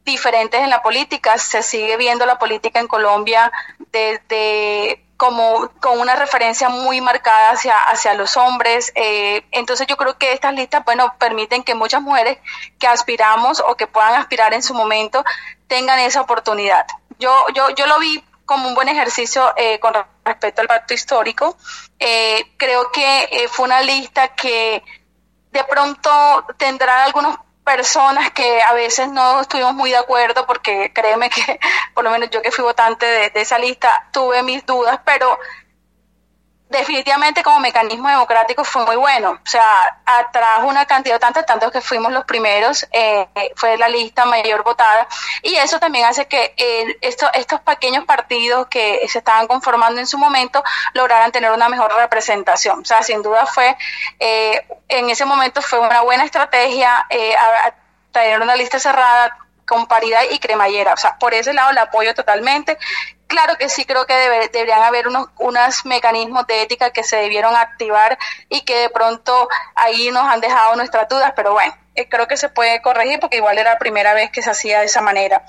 diferentes 0.06 0.62
en 0.62 0.70
la 0.70 0.82
política. 0.82 1.38
Se 1.38 1.64
sigue 1.64 1.98
viendo 1.98 2.26
la 2.26 2.40
política 2.40 2.80
en 2.80 2.88
Colombia 2.88 3.52
desde 3.92 5.04
como 5.24 5.70
con 5.80 6.02
una 6.02 6.18
referencia 6.18 6.68
muy 6.68 7.00
marcada 7.00 7.52
hacia, 7.52 7.82
hacia 7.84 8.14
los 8.14 8.36
hombres. 8.36 8.92
Eh, 8.94 9.46
entonces 9.52 9.88
yo 9.88 9.96
creo 9.96 10.18
que 10.18 10.34
estas 10.34 10.54
listas, 10.54 10.84
bueno, 10.84 11.16
permiten 11.18 11.64
que 11.64 11.76
muchas 11.76 12.02
mujeres 12.02 12.40
que 12.78 12.88
aspiramos 12.88 13.64
o 13.66 13.76
que 13.76 13.88
puedan 13.88 14.16
aspirar 14.16 14.54
en 14.54 14.62
su 14.62 14.74
momento 14.74 15.24
tengan 15.68 15.98
esa 16.00 16.20
oportunidad. 16.20 16.86
Yo, 17.20 17.46
yo, 17.54 17.70
yo 17.70 17.88
lo 17.88 18.00
vi 18.00 18.22
como 18.44 18.68
un 18.68 18.76
buen 18.76 18.90
ejercicio 18.90 19.54
eh, 19.56 19.80
con 19.80 19.94
respecto 20.26 20.60
al 20.60 20.68
pacto 20.68 20.94
histórico. 20.94 21.56
Eh, 22.00 22.44
creo 22.58 22.92
que 22.92 23.48
fue 23.50 23.64
una 23.64 23.80
lista 23.80 24.36
que 24.36 24.84
de 25.52 25.64
pronto 25.64 26.12
tendrá 26.58 27.06
algunos 27.06 27.38
personas 27.64 28.32
que 28.32 28.62
a 28.62 28.74
veces 28.74 29.10
no 29.10 29.42
estuvimos 29.42 29.74
muy 29.74 29.90
de 29.90 29.98
acuerdo, 29.98 30.46
porque 30.46 30.92
créeme 30.94 31.30
que, 31.30 31.60
por 31.94 32.04
lo 32.04 32.12
menos 32.12 32.30
yo 32.30 32.42
que 32.42 32.52
fui 32.52 32.64
votante 32.64 33.06
de, 33.06 33.32
esa 33.36 33.58
lista, 33.58 34.08
tuve 34.12 34.44
mis 34.44 34.66
dudas, 34.66 35.00
pero 35.06 35.40
definitivamente 36.74 37.44
como 37.44 37.60
mecanismo 37.60 38.10
democrático 38.10 38.64
fue 38.64 38.86
muy 38.86 38.96
bueno. 38.98 39.32
O 39.32 39.50
sea, 39.50 39.64
atrajo 40.06 40.68
una 40.68 40.86
cantidad 40.86 41.22
de 41.22 41.44
tanto 41.44 41.72
que 41.72 41.80
fuimos 41.80 42.12
los 42.12 42.26
primeros, 42.26 42.86
eh, 42.92 43.28
fue 43.56 43.78
la 43.78 43.88
lista 43.88 44.26
mayor 44.26 44.64
votada, 44.64 45.08
y 45.42 45.56
eso 45.56 45.80
también 45.80 46.06
hace 46.06 46.28
que 46.28 46.54
eh, 46.58 46.98
estos 47.02 47.62
pequeños 47.62 48.06
partidos 48.06 48.68
que 48.68 49.08
se 49.08 49.20
estaban 49.20 49.48
conformando 49.48 50.00
en 50.00 50.08
su 50.08 50.18
momento 50.18 50.64
lograran 50.94 51.32
tener 51.32 51.52
una 51.52 51.70
mejor 51.70 51.94
representación. 51.96 52.82
O 52.82 52.86
sea, 52.86 53.02
sin 53.04 53.22
duda 53.22 53.46
fue, 53.46 53.78
eh, 54.20 54.68
en 54.90 55.10
ese 55.10 55.26
momento 55.26 55.62
fue 55.62 55.80
una 55.80 56.02
buena 56.02 56.26
estrategia 56.26 57.08
tener 58.12 58.42
una 58.42 58.56
lista 58.56 58.78
cerrada, 58.78 59.38
con 59.66 59.88
paridad 59.88 60.22
y 60.30 60.40
cremallera. 60.40 60.94
O 60.94 60.98
sea, 60.98 61.18
por 61.18 61.34
ese 61.34 61.54
lado 61.54 61.72
la 61.72 61.84
apoyo 61.84 62.14
totalmente. 62.14 62.78
Claro 63.34 63.58
que 63.58 63.68
sí 63.68 63.84
creo 63.84 64.06
que 64.06 64.14
deberían 64.14 64.84
haber 64.84 65.08
unos, 65.08 65.28
unos 65.40 65.86
mecanismos 65.86 66.46
de 66.46 66.62
ética 66.62 66.92
que 66.92 67.04
se 67.04 67.16
debieron 67.16 67.56
activar 67.56 68.16
y 68.48 68.62
que 68.62 68.76
de 68.76 68.90
pronto 68.92 69.50
ahí 69.74 70.12
nos 70.12 70.24
han 70.24 70.40
dejado 70.40 70.76
nuestras 70.76 71.10
dudas, 71.10 71.34
pero 71.36 71.54
bueno, 71.54 71.74
eh, 71.96 72.10
creo 72.10 72.28
que 72.28 72.38
se 72.38 72.50
puede 72.50 72.82
corregir 72.82 73.20
porque 73.20 73.38
igual 73.38 73.58
era 73.58 73.74
la 73.74 73.80
primera 73.80 74.14
vez 74.14 74.32
que 74.32 74.42
se 74.42 74.50
hacía 74.50 74.80
de 74.80 74.86
esa 74.86 75.02
manera. 75.02 75.44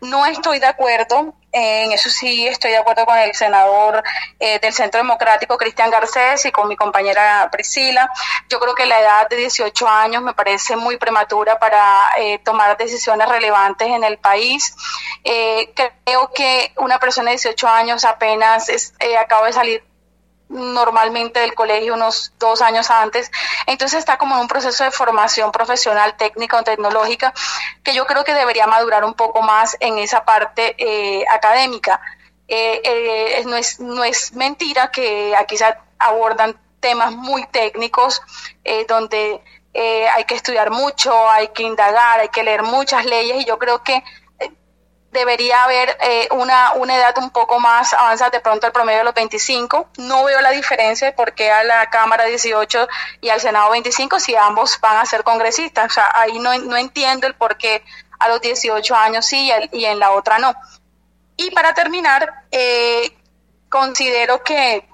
No 0.00 0.26
estoy 0.26 0.60
de 0.60 0.66
acuerdo, 0.66 1.34
en 1.50 1.92
eso 1.92 2.08
sí 2.08 2.46
estoy 2.46 2.70
de 2.70 2.76
acuerdo 2.76 3.04
con 3.04 3.18
el 3.18 3.34
senador 3.34 4.04
eh, 4.38 4.60
del 4.60 4.72
Centro 4.72 4.98
Democrático, 4.98 5.56
Cristian 5.58 5.90
Garcés, 5.90 6.44
y 6.46 6.52
con 6.52 6.68
mi 6.68 6.76
compañera 6.76 7.48
Priscila. 7.50 8.10
Yo 8.48 8.60
creo 8.60 8.74
que 8.74 8.86
la 8.86 9.00
edad 9.00 9.28
de 9.28 9.36
18 9.36 9.88
años 9.88 10.22
me 10.22 10.34
parece 10.34 10.76
muy 10.76 10.98
prematura 10.98 11.58
para 11.58 12.12
eh, 12.18 12.38
tomar 12.44 12.76
decisiones 12.76 13.28
relevantes 13.28 13.88
en 13.88 14.04
el 14.04 14.18
país. 14.18 14.74
creo 15.24 16.32
que 16.32 16.72
una 16.76 16.98
persona 16.98 17.30
de 17.30 17.36
18 17.36 17.68
años 17.68 18.04
apenas 18.04 18.68
es, 18.68 18.94
acaba 19.18 19.46
de 19.46 19.52
salir 19.52 19.87
normalmente 20.48 21.40
del 21.40 21.54
colegio 21.54 21.94
unos 21.94 22.32
dos 22.38 22.62
años 22.62 22.90
antes. 22.90 23.30
Entonces 23.66 23.98
está 23.98 24.16
como 24.16 24.34
en 24.36 24.42
un 24.42 24.48
proceso 24.48 24.84
de 24.84 24.90
formación 24.90 25.52
profesional, 25.52 26.16
técnica 26.16 26.58
o 26.58 26.62
tecnológica, 26.62 27.32
que 27.82 27.94
yo 27.94 28.06
creo 28.06 28.24
que 28.24 28.34
debería 28.34 28.66
madurar 28.66 29.04
un 29.04 29.14
poco 29.14 29.42
más 29.42 29.76
en 29.80 29.98
esa 29.98 30.24
parte 30.24 30.74
eh, 30.78 31.24
académica. 31.30 32.00
Eh, 32.48 32.80
eh, 32.82 33.42
no, 33.44 33.56
es, 33.56 33.78
no 33.78 34.04
es 34.04 34.32
mentira 34.32 34.90
que 34.90 35.36
aquí 35.36 35.56
se 35.56 35.66
abordan 35.98 36.58
temas 36.80 37.12
muy 37.12 37.46
técnicos 37.48 38.22
donde 38.86 39.42
hay 39.74 40.24
que 40.24 40.34
estudiar 40.34 40.70
mucho, 40.70 41.28
hay 41.28 41.48
que 41.48 41.62
indagar, 41.62 42.20
hay 42.20 42.28
que 42.28 42.42
leer 42.42 42.62
muchas 42.62 43.04
leyes 43.04 43.42
y 43.42 43.44
yo 43.44 43.58
creo 43.58 43.82
que 43.82 44.02
debería 45.10 45.64
haber 45.64 45.96
eh, 46.00 46.28
una, 46.32 46.72
una 46.74 46.96
edad 46.96 47.16
un 47.18 47.30
poco 47.30 47.58
más 47.58 47.94
avanzada, 47.94 48.30
de 48.30 48.40
pronto 48.40 48.66
el 48.66 48.72
promedio 48.72 48.98
de 48.98 49.04
los 49.04 49.14
25. 49.14 49.88
No 49.98 50.24
veo 50.24 50.40
la 50.40 50.50
diferencia 50.50 51.06
de 51.06 51.12
por 51.12 51.32
qué 51.34 51.50
a 51.50 51.64
la 51.64 51.88
Cámara 51.90 52.24
18 52.26 52.88
y 53.20 53.30
al 53.30 53.40
Senado 53.40 53.70
25 53.70 54.20
si 54.20 54.36
ambos 54.36 54.78
van 54.80 54.98
a 54.98 55.06
ser 55.06 55.24
congresistas. 55.24 55.86
O 55.86 55.94
sea, 55.94 56.10
ahí 56.14 56.38
no, 56.38 56.56
no 56.58 56.76
entiendo 56.76 57.26
el 57.26 57.34
por 57.34 57.56
qué 57.56 57.82
a 58.18 58.28
los 58.28 58.40
18 58.40 58.94
años 58.94 59.26
sí 59.26 59.50
y, 59.72 59.84
en 59.84 59.98
la 59.98 60.10
otra 60.10 60.38
no. 60.38 60.54
Y 61.36 61.50
para 61.52 61.72
terminar, 61.72 62.44
eh, 62.50 63.16
considero 63.68 64.42
que 64.42 64.88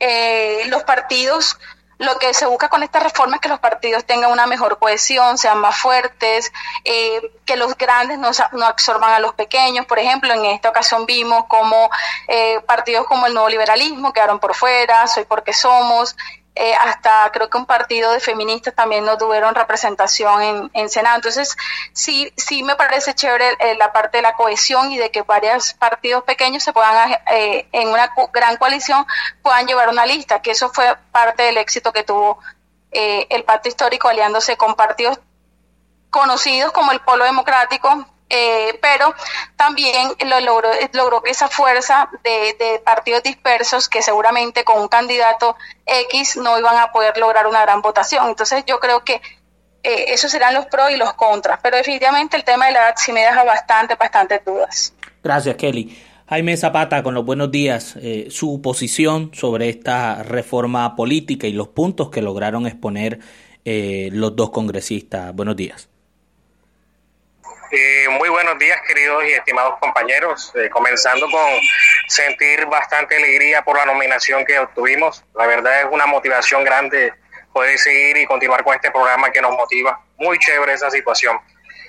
eh, 0.00 0.64
los 0.66 0.82
partidos 0.82 1.56
lo 1.98 2.18
que 2.18 2.34
se 2.34 2.46
busca 2.46 2.68
con 2.68 2.82
esta 2.82 3.00
reforma 3.00 3.36
es 3.36 3.40
que 3.40 3.48
los 3.48 3.60
partidos 3.60 4.04
tengan 4.04 4.30
una 4.30 4.46
mejor 4.46 4.78
cohesión, 4.78 5.38
sean 5.38 5.58
más 5.58 5.76
fuertes, 5.76 6.52
eh, 6.84 7.32
que 7.44 7.56
los 7.56 7.76
grandes 7.76 8.18
no, 8.18 8.30
no, 8.52 8.66
absorban 8.66 9.12
a 9.12 9.20
los 9.20 9.34
pequeños. 9.34 9.86
Por 9.86 9.98
ejemplo, 9.98 10.32
en 10.32 10.44
esta 10.46 10.70
ocasión 10.70 11.06
vimos 11.06 11.44
como 11.46 11.90
eh, 12.28 12.60
partidos 12.66 13.06
como 13.06 13.26
el 13.26 13.34
nuevo 13.34 13.48
liberalismo 13.48 14.12
quedaron 14.12 14.38
por 14.38 14.54
fuera, 14.54 15.06
Soy 15.06 15.24
porque 15.24 15.52
somos, 15.52 16.16
eh, 16.56 16.74
hasta 16.74 17.30
creo 17.32 17.50
que 17.50 17.58
un 17.58 17.66
partido 17.66 18.12
de 18.12 18.20
feministas 18.20 18.74
también 18.74 19.04
no 19.04 19.18
tuvieron 19.18 19.54
representación 19.54 20.40
en, 20.42 20.70
en 20.72 20.88
Senado. 20.88 21.16
Entonces, 21.16 21.56
sí, 21.92 22.32
sí 22.36 22.62
me 22.62 22.76
parece 22.76 23.14
chévere 23.14 23.56
eh, 23.58 23.76
la 23.76 23.92
parte 23.92 24.18
de 24.18 24.22
la 24.22 24.34
cohesión 24.34 24.92
y 24.92 24.98
de 24.98 25.10
que 25.10 25.22
varios 25.22 25.74
partidos 25.74 26.22
pequeños 26.24 26.62
se 26.62 26.72
puedan, 26.72 27.12
eh, 27.32 27.66
en 27.72 27.88
una 27.88 28.12
gran 28.32 28.56
coalición, 28.56 29.04
puedan 29.42 29.66
llevar 29.66 29.88
una 29.88 30.06
lista, 30.06 30.42
que 30.42 30.52
eso 30.52 30.70
fue 30.70 30.96
parte 31.10 31.42
del 31.42 31.58
éxito 31.58 31.92
que 31.92 32.04
tuvo 32.04 32.38
el 32.96 33.42
pacto 33.42 33.68
histórico 33.68 34.08
aliándose 34.08 34.56
con 34.56 34.76
partidos 34.76 35.18
conocidos 36.10 36.70
como 36.70 36.92
el 36.92 37.00
Polo 37.00 37.24
Democrático, 37.24 38.06
eh, 38.30 38.78
pero 38.80 39.14
también 39.56 40.08
lo 40.26 40.40
logró, 40.40 40.70
logró 40.92 41.22
que 41.22 41.30
esa 41.30 41.48
fuerza 41.48 42.08
de, 42.22 42.80
partidos 42.84 43.22
dispersos 43.22 43.88
que 43.88 44.02
seguramente 44.02 44.64
con 44.64 44.80
un 44.80 44.88
candidato 44.88 45.56
X 45.86 46.36
no 46.38 46.58
iban 46.58 46.76
a 46.78 46.90
poder 46.90 47.18
lograr 47.18 47.46
una 47.46 47.62
gran 47.62 47.82
votación. 47.82 48.28
Entonces 48.28 48.64
yo 48.66 48.80
creo 48.80 49.04
que 49.04 49.20
eh, 49.82 50.06
esos 50.08 50.30
serán 50.30 50.54
los 50.54 50.66
pros 50.66 50.90
y 50.90 50.96
los 50.96 51.12
contras, 51.14 51.60
pero 51.62 51.76
definitivamente 51.76 52.36
el 52.36 52.44
tema 52.44 52.66
de 52.66 52.72
la 52.72 52.78
edad 52.80 52.94
sí 52.96 53.12
me 53.12 53.20
deja 53.20 53.44
bastante, 53.44 53.94
bastante 53.94 54.40
dudas. 54.44 54.94
Gracias, 55.22 55.56
Kelly. 55.56 55.96
Jaime 56.26 56.56
Zapata, 56.56 57.02
con 57.02 57.12
los 57.12 57.24
buenos 57.26 57.50
días, 57.50 57.96
eh, 58.00 58.28
su 58.30 58.62
posición 58.62 59.30
sobre 59.34 59.68
esta 59.68 60.22
reforma 60.22 60.96
política 60.96 61.46
y 61.46 61.52
los 61.52 61.68
puntos 61.68 62.08
que 62.08 62.22
lograron 62.22 62.66
exponer 62.66 63.20
los 63.66 64.36
dos 64.36 64.50
congresistas. 64.50 65.34
Buenos 65.34 65.56
días. 65.56 65.88
Eh, 67.76 68.08
muy 68.08 68.28
buenos 68.28 68.56
días, 68.56 68.80
queridos 68.86 69.24
y 69.24 69.32
estimados 69.32 69.80
compañeros. 69.80 70.52
Eh, 70.54 70.70
comenzando 70.70 71.28
con 71.28 71.50
sentir 72.06 72.66
bastante 72.66 73.16
alegría 73.16 73.62
por 73.62 73.76
la 73.76 73.84
nominación 73.84 74.44
que 74.44 74.56
obtuvimos. 74.60 75.24
La 75.34 75.48
verdad 75.48 75.80
es 75.80 75.86
una 75.90 76.06
motivación 76.06 76.62
grande 76.62 77.12
poder 77.52 77.76
seguir 77.76 78.16
y 78.18 78.26
continuar 78.26 78.62
con 78.62 78.76
este 78.76 78.92
programa 78.92 79.28
que 79.32 79.40
nos 79.40 79.56
motiva. 79.56 80.00
Muy 80.18 80.38
chévere 80.38 80.74
esa 80.74 80.88
situación. 80.88 81.36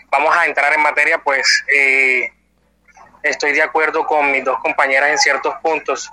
Vamos 0.10 0.36
a 0.36 0.48
entrar 0.48 0.74
en 0.74 0.82
materia, 0.82 1.20
pues 1.20 1.64
eh, 1.68 2.34
estoy 3.22 3.54
de 3.54 3.62
acuerdo 3.62 4.08
con 4.08 4.32
mis 4.32 4.44
dos 4.44 4.58
compañeras 4.62 5.12
en 5.12 5.20
ciertos 5.20 5.54
puntos. 5.62 6.10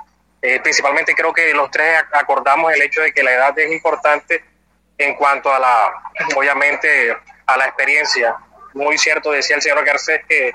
principalmente 0.62 1.14
creo 1.14 1.32
que 1.32 1.54
los 1.54 1.70
tres 1.70 2.04
acordamos 2.12 2.74
el 2.74 2.82
hecho 2.82 3.00
de 3.00 3.14
que 3.14 3.22
la 3.22 3.32
edad 3.32 3.58
es 3.58 3.72
importante 3.72 4.44
en 4.98 5.14
cuanto 5.14 5.50
a 5.50 5.58
la, 5.58 5.94
obviamente, 6.36 7.16
a 7.46 7.56
la 7.56 7.64
experiencia 7.64 8.36
muy 8.74 8.98
cierto, 8.98 9.30
decía 9.30 9.56
el 9.56 9.62
señor 9.62 9.84
Garcés, 9.84 10.20
que 10.28 10.52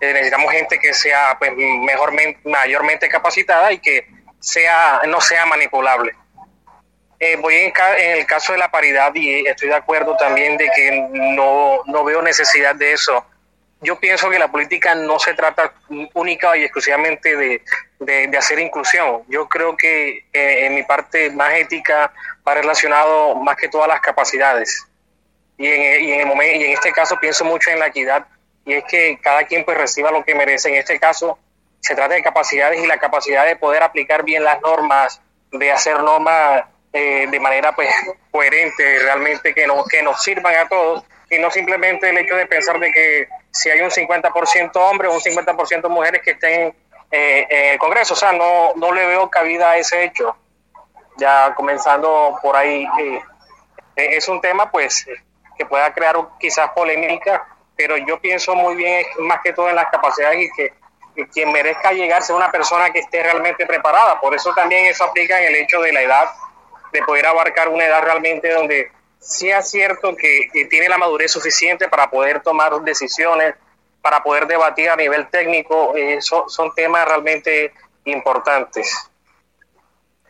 necesitamos 0.00 0.52
gente 0.52 0.78
que 0.78 0.92
sea 0.92 1.36
pues, 1.38 1.52
mejormente, 1.56 2.40
mayormente 2.48 3.08
capacitada 3.08 3.72
y 3.72 3.78
que 3.78 4.06
sea 4.38 5.00
no 5.06 5.20
sea 5.20 5.46
manipulable. 5.46 6.14
Eh, 7.18 7.36
voy 7.36 7.54
en, 7.54 7.72
el 7.98 8.26
caso 8.26 8.52
de 8.52 8.58
la 8.58 8.70
paridad 8.70 9.14
y 9.14 9.46
estoy 9.46 9.68
de 9.68 9.74
acuerdo 9.74 10.16
también 10.16 10.58
de 10.58 10.70
que 10.74 11.08
no, 11.12 11.80
no 11.86 12.04
veo 12.04 12.20
necesidad 12.20 12.74
de 12.74 12.92
eso. 12.92 13.24
Yo 13.80 13.98
pienso 13.98 14.28
que 14.30 14.38
la 14.38 14.50
política 14.50 14.94
no 14.94 15.18
se 15.18 15.34
trata 15.34 15.72
única 16.14 16.56
y 16.56 16.64
exclusivamente 16.64 17.36
de, 17.36 17.62
de, 18.00 18.36
hacer 18.36 18.58
inclusión. 18.58 19.22
Yo 19.28 19.48
creo 19.48 19.76
que 19.76 20.24
eh, 20.32 20.66
en 20.66 20.74
mi 20.74 20.82
parte 20.82 21.30
más 21.30 21.54
ética 21.54 22.12
va 22.46 22.54
relacionado 22.54 23.34
más 23.36 23.56
que 23.56 23.68
todas 23.68 23.88
las 23.88 24.00
capacidades 24.00 24.86
y 25.58 25.66
en, 25.66 26.04
y 26.04 26.12
en, 26.12 26.20
el 26.20 26.26
momento, 26.26 26.58
y 26.58 26.64
en 26.64 26.72
este 26.72 26.92
caso 26.92 27.16
pienso 27.20 27.44
mucho 27.44 27.70
en 27.70 27.78
la 27.78 27.86
equidad 27.86 28.26
y 28.66 28.74
es 28.74 28.84
que 28.84 29.18
cada 29.22 29.44
quien 29.44 29.64
pues 29.64 29.78
reciba 29.78 30.10
lo 30.10 30.24
que 30.24 30.34
merece. 30.34 30.68
En 30.68 30.74
este 30.74 30.98
caso 30.98 31.38
se 31.80 31.94
trata 31.94 32.14
de 32.14 32.22
capacidades 32.22 32.82
y 32.82 32.86
la 32.86 32.98
capacidad 32.98 33.46
de 33.46 33.56
poder 33.56 33.82
aplicar 33.82 34.24
bien 34.24 34.42
las 34.42 34.60
normas, 34.60 35.22
de 35.52 35.70
hacer 35.70 36.02
normas 36.02 36.64
eh, 36.92 37.28
de 37.30 37.40
manera 37.40 37.72
pues 37.72 37.88
coherente, 38.30 38.98
realmente 38.98 39.54
que, 39.54 39.66
no, 39.66 39.84
que 39.84 40.02
nos 40.02 40.22
sirvan 40.22 40.54
a 40.56 40.68
todos 40.68 41.04
y 41.30 41.38
no 41.38 41.50
simplemente 41.50 42.10
el 42.10 42.18
hecho 42.18 42.34
de 42.34 42.46
pensar 42.46 42.78
de 42.80 42.92
que 42.92 43.28
si 43.52 43.70
hay 43.70 43.80
un 43.80 43.90
50% 43.90 44.70
hombres 44.76 45.10
o 45.10 45.14
un 45.14 45.20
50% 45.20 45.88
mujeres 45.88 46.22
que 46.22 46.32
estén 46.32 46.74
eh, 47.10 47.46
en 47.48 47.72
el 47.72 47.78
Congreso, 47.78 48.14
o 48.14 48.16
sea, 48.16 48.32
no, 48.32 48.74
no 48.74 48.92
le 48.92 49.06
veo 49.06 49.30
cabida 49.30 49.70
a 49.70 49.76
ese 49.76 50.04
hecho. 50.04 50.36
Ya 51.18 51.54
comenzando 51.54 52.38
por 52.42 52.56
ahí, 52.56 52.86
eh, 52.98 53.22
es 53.94 54.28
un 54.28 54.40
tema 54.40 54.70
pues 54.70 55.06
que 55.56 55.66
pueda 55.66 55.92
crear 55.92 56.16
quizás 56.38 56.70
polémica, 56.70 57.46
pero 57.76 57.96
yo 57.96 58.18
pienso 58.20 58.54
muy 58.54 58.76
bien 58.76 59.04
más 59.20 59.40
que 59.42 59.52
todo 59.52 59.68
en 59.68 59.76
las 59.76 59.90
capacidades 59.90 60.40
y 60.40 60.50
que, 60.52 60.72
quien 61.32 61.50
merezca 61.50 61.92
llegar 61.92 62.22
sea 62.22 62.36
una 62.36 62.50
persona 62.50 62.90
que 62.90 62.98
esté 62.98 63.22
realmente 63.22 63.64
preparada. 63.64 64.20
Por 64.20 64.34
eso 64.34 64.52
también 64.54 64.84
eso 64.84 65.04
aplica 65.04 65.40
en 65.40 65.46
el 65.46 65.54
hecho 65.62 65.80
de 65.80 65.90
la 65.90 66.02
edad, 66.02 66.26
de 66.92 67.02
poder 67.02 67.26
abarcar 67.26 67.68
una 67.68 67.86
edad 67.86 68.02
realmente 68.02 68.52
donde 68.52 68.92
sea 69.18 69.62
cierto 69.62 70.14
que, 70.14 70.50
tiene 70.68 70.90
la 70.90 70.98
madurez 70.98 71.32
suficiente 71.32 71.88
para 71.88 72.10
poder 72.10 72.40
tomar 72.40 72.78
decisiones, 72.82 73.54
para 74.02 74.22
poder 74.22 74.46
debatir 74.46 74.90
a 74.90 74.96
nivel 74.96 75.28
técnico, 75.28 75.96
eh, 75.96 76.18
son 76.20 76.74
temas 76.74 77.06
realmente 77.08 77.72
importantes. 78.04 79.10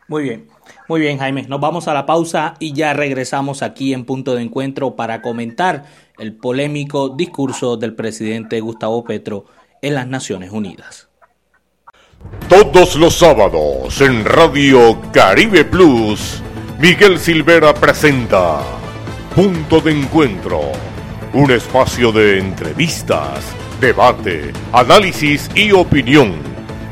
Muy 0.09 0.23
bien. 0.23 0.49
Muy 0.89 1.01
bien, 1.01 1.19
Jaime. 1.19 1.43
Nos 1.49 1.61
vamos 1.61 1.89
a 1.89 1.95
la 1.95 2.07
pausa 2.07 2.55
y 2.61 2.73
ya 2.73 2.93
regresamos 2.93 3.63
aquí 3.63 3.93
en 3.93 4.05
punto 4.05 4.35
de 4.35 4.43
encuentro 4.43 4.95
para 4.95 5.21
comentar 5.21 5.85
el 6.19 6.35
polémico 6.35 7.09
discurso 7.09 7.77
del 7.77 7.95
presidente 7.95 8.61
Gustavo 8.61 9.05
Petro 9.05 9.47
en 9.83 9.95
las 9.95 10.07
Naciones 10.07 10.51
Unidas. 10.51 11.09
Todos 12.49 12.97
los 12.97 13.15
sábados 13.15 14.01
en 14.01 14.25
Radio 14.25 14.99
Caribe 15.13 15.65
Plus, 15.65 16.43
Miguel 16.79 17.19
Silvera 17.19 17.75
presenta 17.75 18.63
Punto 19.35 19.81
de 19.81 19.93
Encuentro, 19.93 20.61
un 21.35 21.51
espacio 21.51 22.13
de 22.13 22.39
entrevistas, 22.39 23.45
debate, 23.81 24.53
análisis 24.73 25.51
y 25.55 25.73
opinión, 25.73 26.35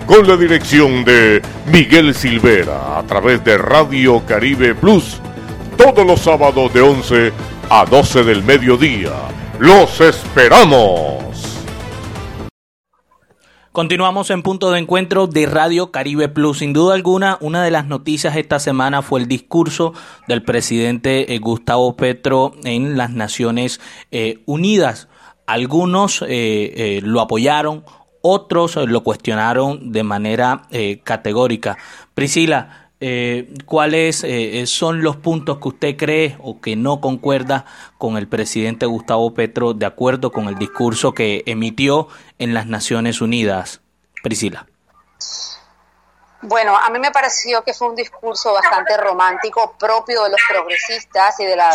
con 0.07 0.27
la 0.29 0.37
dirección 0.37 1.05
de 1.05 1.41
Miguel 1.67 2.15
Silvera 2.15 2.99
a 2.99 3.03
través 3.05 3.43
de 3.45 3.57
Radio 3.57 4.23
Caribe 4.27 4.75
Plus, 4.75 5.21
todos 5.77 6.07
los 6.07 6.21
sábados 6.21 6.73
de 6.73 6.81
11 6.83 7.33
a 7.71 7.85
12 7.85 8.25
del 8.25 8.43
mediodía. 8.43 9.13
¡Los 9.59 10.01
esperamos! 10.01 11.25
Continuamos 13.73 14.31
en 14.31 14.43
punto 14.43 14.71
de 14.71 14.79
encuentro 14.79 15.27
de 15.27 15.47
Radio 15.47 15.91
Caribe 15.91 16.29
Plus. 16.29 16.59
Sin 16.59 16.73
duda 16.73 16.95
alguna, 16.95 17.39
una 17.41 17.65
de 17.65 17.73
las 17.73 17.87
noticias 17.87 18.37
esta 18.37 18.61
semana 18.61 19.03
fue 19.03 19.21
el 19.21 19.27
discurso 19.27 19.95
del 20.29 20.45
presidente 20.45 21.35
eh, 21.35 21.39
Gustavo 21.39 21.97
Petro 21.97 22.53
en 22.63 22.97
las 22.97 23.11
Naciones 23.11 23.81
eh, 24.13 24.43
Unidas. 24.47 25.09
Algunos 25.47 26.25
eh, 26.29 27.01
lo 27.03 27.21
apoyaron, 27.21 27.85
otros 28.27 28.77
lo 28.77 29.05
cuestionaron 29.05 29.93
de 29.93 30.03
manera 30.03 30.63
categórica. 31.05 31.77
Priscila, 32.15 32.85
eh, 33.07 33.53
cuáles 33.67 34.25
eh, 34.25 34.65
son 34.67 35.03
los 35.03 35.17
puntos 35.17 35.59
que 35.59 35.69
usted 35.69 35.97
cree 35.97 36.39
o 36.41 36.61
que 36.63 36.75
no 36.75 37.03
concuerda 37.03 37.67
con 37.99 38.17
el 38.17 38.29
presidente 38.29 38.87
Gustavo 38.87 39.35
Petro 39.35 39.75
de 39.75 39.85
acuerdo 39.85 40.33
con 40.33 40.49
el 40.49 40.57
discurso 40.57 41.13
que 41.13 41.43
emitió 41.45 42.09
en 42.39 42.55
las 42.55 42.67
Naciones 42.67 43.21
Unidas. 43.21 43.83
Priscila. 44.23 44.67
Bueno, 46.41 46.75
a 46.79 46.89
mí 46.89 46.99
me 46.99 47.11
pareció 47.11 47.63
que 47.63 47.75
fue 47.75 47.89
un 47.89 47.95
discurso 47.95 48.55
bastante 48.55 48.97
romántico, 48.97 49.75
propio 49.79 50.25
de 50.25 50.31
los 50.31 50.41
progresistas 50.49 51.39
y 51.41 51.45
de 51.45 51.57
la 51.57 51.75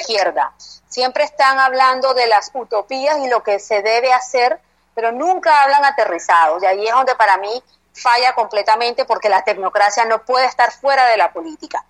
izquierda. 0.00 0.52
Siempre 0.88 1.24
están 1.24 1.58
hablando 1.58 2.12
de 2.12 2.26
las 2.26 2.50
utopías 2.52 3.16
y 3.24 3.30
lo 3.30 3.42
que 3.42 3.58
se 3.58 3.80
debe 3.80 4.12
hacer, 4.12 4.60
pero 4.94 5.12
nunca 5.12 5.62
hablan 5.62 5.84
aterrizados. 5.84 6.62
Y 6.62 6.66
ahí 6.66 6.86
es 6.86 6.92
donde 6.92 7.14
para 7.14 7.38
mí 7.38 7.62
falla 7.92 8.34
completamente 8.34 9.04
porque 9.04 9.28
la 9.28 9.42
tecnocracia 9.42 10.04
no 10.04 10.24
puede 10.24 10.46
estar 10.46 10.72
fuera 10.72 11.06
de 11.06 11.16
la 11.16 11.32
política. 11.32 11.84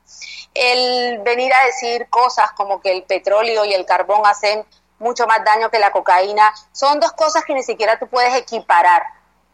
El 0.54 1.20
venir 1.20 1.52
a 1.54 1.66
decir 1.66 2.08
cosas 2.10 2.52
como 2.52 2.80
que 2.80 2.92
el 2.92 3.04
petróleo 3.04 3.64
y 3.64 3.72
el 3.72 3.86
carbón 3.86 4.22
hacen 4.26 4.64
mucho 4.98 5.26
más 5.26 5.44
daño 5.44 5.70
que 5.70 5.78
la 5.78 5.90
cocaína, 5.90 6.52
son 6.72 7.00
dos 7.00 7.12
cosas 7.12 7.44
que 7.44 7.54
ni 7.54 7.62
siquiera 7.62 7.98
tú 7.98 8.06
puedes 8.06 8.34
equiparar. 8.34 9.02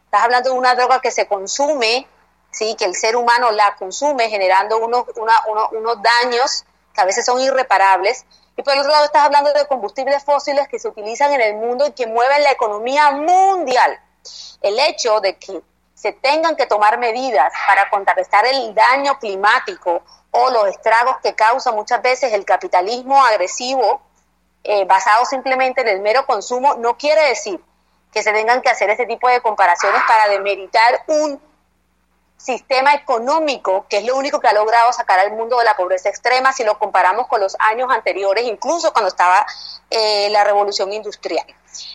Estás 0.04 0.22
hablando 0.22 0.50
de 0.50 0.58
una 0.58 0.74
droga 0.74 1.00
que 1.00 1.10
se 1.10 1.26
consume, 1.26 2.06
sí, 2.50 2.74
que 2.76 2.84
el 2.84 2.94
ser 2.94 3.16
humano 3.16 3.50
la 3.52 3.76
consume 3.76 4.28
generando 4.28 4.78
unos, 4.78 5.04
unos 5.16 6.02
daños 6.02 6.64
que 6.92 7.00
a 7.00 7.04
veces 7.04 7.24
son 7.24 7.40
irreparables. 7.40 8.26
Y 8.56 8.62
por 8.62 8.72
el 8.72 8.80
otro 8.80 8.90
lado 8.90 9.04
estás 9.04 9.24
hablando 9.24 9.52
de 9.52 9.66
combustibles 9.66 10.24
fósiles 10.24 10.66
que 10.68 10.78
se 10.78 10.88
utilizan 10.88 11.32
en 11.32 11.42
el 11.42 11.54
mundo 11.56 11.86
y 11.86 11.92
que 11.92 12.06
mueven 12.06 12.42
la 12.42 12.52
economía 12.52 13.10
mundial. 13.10 14.00
El 14.62 14.78
hecho 14.78 15.20
de 15.20 15.36
que 15.36 15.60
se 15.94 16.12
tengan 16.12 16.56
que 16.56 16.66
tomar 16.66 16.98
medidas 16.98 17.52
para 17.66 17.88
contrarrestar 17.90 18.46
el 18.46 18.74
daño 18.74 19.18
climático 19.18 20.02
o 20.30 20.50
los 20.50 20.68
estragos 20.68 21.16
que 21.22 21.34
causa 21.34 21.72
muchas 21.72 22.02
veces 22.02 22.32
el 22.32 22.44
capitalismo 22.44 23.22
agresivo 23.24 24.02
eh, 24.68 24.84
basado 24.84 25.24
simplemente 25.24 25.82
en 25.82 25.88
el 25.88 26.00
mero 26.00 26.26
consumo, 26.26 26.74
no 26.74 26.96
quiere 26.98 27.28
decir 27.28 27.62
que 28.12 28.22
se 28.22 28.32
tengan 28.32 28.62
que 28.62 28.68
hacer 28.68 28.90
este 28.90 29.06
tipo 29.06 29.28
de 29.28 29.40
comparaciones 29.40 30.02
para 30.08 30.28
demeritar 30.28 31.04
un 31.06 31.40
sistema 32.36 32.94
económico 32.94 33.86
que 33.88 33.98
es 33.98 34.04
lo 34.04 34.16
único 34.16 34.40
que 34.40 34.48
ha 34.48 34.52
logrado 34.52 34.92
sacar 34.92 35.18
al 35.18 35.32
mundo 35.32 35.58
de 35.58 35.64
la 35.64 35.76
pobreza 35.76 36.08
extrema 36.08 36.52
si 36.52 36.64
lo 36.64 36.78
comparamos 36.78 37.26
con 37.26 37.40
los 37.40 37.56
años 37.58 37.90
anteriores, 37.90 38.44
incluso 38.44 38.92
cuando 38.92 39.08
estaba 39.08 39.46
eh, 39.90 40.28
la 40.30 40.44
revolución 40.44 40.92
industrial. 40.92 41.46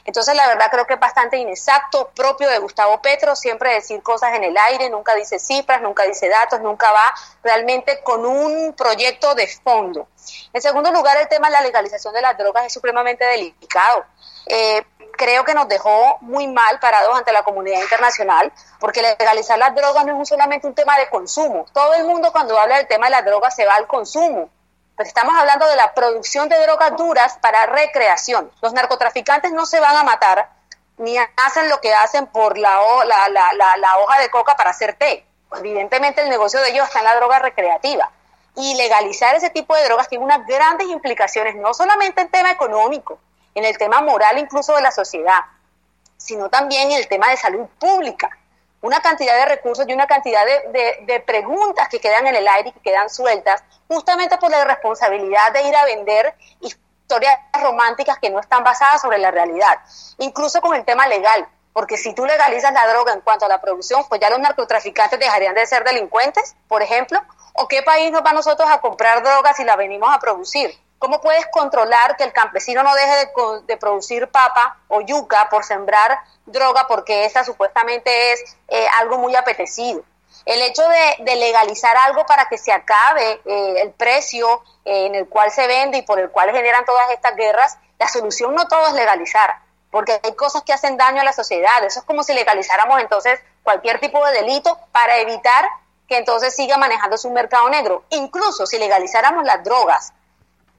Entonces, 0.06 0.36
la 0.36 0.48
verdad 0.48 0.70
creo 0.72 0.86
que 0.86 0.94
es 0.94 1.00
bastante 1.00 1.38
inexacto, 1.38 2.12
propio 2.16 2.50
de 2.50 2.60
Gustavo 2.60 3.02
Petro, 3.02 3.36
siempre 3.36 3.74
decir 3.74 4.02
cosas 4.04 4.34
en 4.36 4.44
el 4.44 4.58
aire, 4.58 4.90
nunca 4.90 5.16
dice 5.16 5.40
cifras, 5.40 5.82
nunca 5.82 6.04
dice 6.04 6.30
datos, 6.30 6.62
nunca 6.62 6.92
va 6.92 7.14
realmente 7.44 8.02
con 8.04 8.26
un 8.26 8.74
proyecto 8.74 9.34
de 9.36 9.48
fondo. 9.48 10.08
En 10.54 10.62
segundo 10.62 10.92
lugar, 10.92 11.18
el 11.18 11.28
tema 11.28 11.48
de 11.48 11.54
la 11.54 11.62
legalización 11.62 12.14
de 12.14 12.22
las 12.22 12.38
drogas 12.38 12.66
es 12.66 12.74
supremamente 12.74 13.26
delicado. 13.26 14.06
Eh, 14.48 14.86
creo 15.18 15.44
que 15.44 15.54
nos 15.54 15.68
dejó 15.68 16.18
muy 16.22 16.48
mal 16.48 16.80
parados 16.80 17.16
ante 17.18 17.32
la 17.32 17.44
comunidad 17.44 17.82
internacional, 17.82 18.52
porque 18.80 19.02
legalizar 19.02 19.58
las 19.60 19.76
drogas 19.76 20.06
no 20.06 20.22
es 20.22 20.30
solamente 20.30 20.68
un 20.68 20.76
tema 20.76 20.98
de 20.98 21.10
consumo. 21.10 21.66
Todo 21.74 21.94
el 21.94 22.06
mundo 22.06 22.32
cuando 22.32 22.58
habla 22.60 22.78
del 22.78 22.88
tema 22.88 23.06
de 23.06 23.12
las 23.12 23.26
drogas 23.26 23.56
se 23.56 23.66
va 23.66 23.76
al 23.76 23.88
consumo 23.88 24.50
estamos 25.08 25.36
hablando 25.36 25.68
de 25.68 25.76
la 25.76 25.94
producción 25.94 26.50
de 26.50 26.62
drogas 26.62 26.96
duras 26.98 27.38
para 27.42 27.66
recreación. 27.66 28.52
Los 28.62 28.74
narcotraficantes 28.74 29.52
no 29.52 29.66
se 29.66 29.80
van 29.80 29.96
a 29.96 30.04
matar 30.04 30.50
ni 30.98 31.18
hacen 31.18 31.70
lo 31.70 31.82
que 31.82 31.94
hacen 31.94 32.28
por 32.28 32.58
la, 32.58 32.80
la, 33.06 33.98
hoja 34.00 34.20
de 34.20 34.30
coca 34.30 34.56
para 34.56 34.70
hacer 34.70 34.96
té. 34.96 35.26
Evidentemente 35.58 36.22
el 36.22 36.30
negocio 36.30 36.62
de 36.62 36.70
ellos 36.70 36.86
está 36.86 37.00
en 37.00 37.06
la 37.06 37.16
droga 37.16 37.40
recreativa. 37.40 38.12
Y 38.56 38.76
legalizar 38.76 39.34
ese 39.36 39.50
tipo 39.50 39.76
de 39.76 39.86
drogas 39.86 40.10
tiene 40.10 40.24
unas 40.24 40.46
grandes 40.46 40.88
implicaciones, 40.90 41.56
no 41.56 41.74
solamente 41.74 42.22
en 42.22 42.30
tema 42.30 42.52
económico, 42.52 43.18
en 43.56 43.66
el 43.66 43.78
tema 43.78 44.02
moral 44.02 44.38
incluso 44.38 44.76
de 44.76 44.82
la 44.82 44.92
sociedad, 44.92 45.40
sino 46.18 46.50
también 46.50 46.92
en 46.92 46.98
el 46.98 47.08
tema 47.08 47.30
de 47.30 47.38
salud 47.38 47.68
pública 47.80 48.30
una 48.82 49.00
cantidad 49.00 49.36
de 49.36 49.46
recursos 49.46 49.86
y 49.88 49.94
una 49.94 50.08
cantidad 50.08 50.44
de, 50.46 51.24
preguntas 51.26 51.88
que 51.88 52.00
quedan 52.00 52.28
en 52.28 52.36
el 52.36 52.48
aire 52.48 52.70
y 52.70 52.72
que 52.74 52.80
quedan 52.80 53.10
sueltas, 53.10 53.64
justamente 53.88 54.38
por 54.38 54.50
la 54.50 54.62
irresponsabilidad 54.62 55.54
de 55.54 55.68
ir 55.68 55.76
a 55.76 55.86
vender 55.86 56.36
historias 56.60 57.38
románticas 57.54 58.18
que 58.20 58.30
no 58.30 58.40
están 58.40 58.64
basadas 58.64 59.02
sobre 59.02 59.20
la 59.20 59.32
realidad, 59.32 59.80
incluso 60.18 60.62
con 60.62 60.76
el 60.76 60.84
tema 60.84 61.08
legal, 61.08 61.48
porque 61.74 61.96
si 61.96 62.14
tú 62.14 62.26
legalizas 62.26 62.74
la 62.74 62.88
droga 62.88 63.14
en 63.14 63.22
cuanto 63.22 63.46
a 63.46 63.50
la 63.50 63.62
producción, 63.62 64.04
pues 64.10 64.20
ya 64.20 64.30
los 64.30 64.40
narcotraficantes 64.40 65.20
dejarían 65.20 65.56
de 65.56 65.66
ser 65.66 65.84
delincuentes, 65.84 66.56
por 66.68 66.82
ejemplo, 66.82 67.22
o 67.54 67.68
qué 67.68 67.84
país 67.84 68.12
nos 68.12 68.24
va 68.24 68.32
a 68.32 68.34
nosotros 68.34 68.70
a 68.70 68.82
comprar 68.82 69.24
drogas 69.24 69.56
si 69.58 69.64
la 69.64 69.76
venimos 69.76 70.10
a 70.14 70.20
producir. 70.20 70.72
¿Cómo 71.02 71.20
puedes 71.20 71.48
controlar 71.48 72.16
que 72.16 72.24
el 72.24 72.32
campesino 72.32 72.84
no 72.84 72.94
deje 72.94 73.32
de, 73.66 73.78
producir 73.78 74.28
papa 74.28 74.78
o 74.88 75.02
yuca 75.02 75.50
por 75.50 75.64
sembrar 75.64 76.20
droga 76.46 76.86
porque 76.88 77.26
esa 77.26 77.44
supuestamente 77.44 78.34
es 78.34 78.56
eh, 78.68 78.86
algo 79.00 79.18
muy 79.18 79.36
apetecido? 79.36 80.04
El 80.46 80.62
hecho 80.62 80.84
de, 80.88 81.36
legalizar 81.38 81.98
algo 82.06 82.24
para 82.28 82.46
que 82.46 82.60
se 82.60 82.72
acabe 82.72 83.42
eh, 83.46 83.82
el 83.82 83.90
precio 83.94 84.62
eh, 84.86 85.08
en 85.08 85.16
el 85.16 85.28
cual 85.28 85.50
se 85.50 85.66
vende 85.66 85.98
y 85.98 86.02
por 86.04 86.20
el 86.20 86.30
cual 86.30 86.52
generan 86.52 86.86
todas 86.86 87.10
estas 87.10 87.36
guerras, 87.36 87.80
la 87.98 88.08
solución 88.08 88.54
no 88.54 88.68
todo 88.68 88.90
es 88.90 88.94
legalizar, 88.94 89.58
porque 89.90 90.20
hay 90.22 90.36
cosas 90.36 90.62
que 90.62 90.74
hacen 90.74 90.98
daño 90.98 91.22
a 91.22 91.26
la 91.26 91.34
sociedad. 91.34 91.84
Eso 91.84 92.02
es 92.02 92.06
como 92.06 92.22
si 92.22 92.36
legalizáramos 92.36 93.02
entonces 93.02 93.40
cualquier 93.64 94.00
tipo 94.00 94.24
de 94.28 94.34
delito 94.34 94.78
para 94.92 95.18
evitar 95.18 95.68
que 96.08 96.18
entonces 96.18 96.56
siga 96.56 96.78
manejándose 96.78 97.28
un 97.28 97.34
mercado 97.34 97.68
negro. 97.70 98.04
Incluso 98.12 98.68
si 98.68 98.78
legalizáramos 98.78 99.44
las 99.46 99.64
drogas 99.64 100.14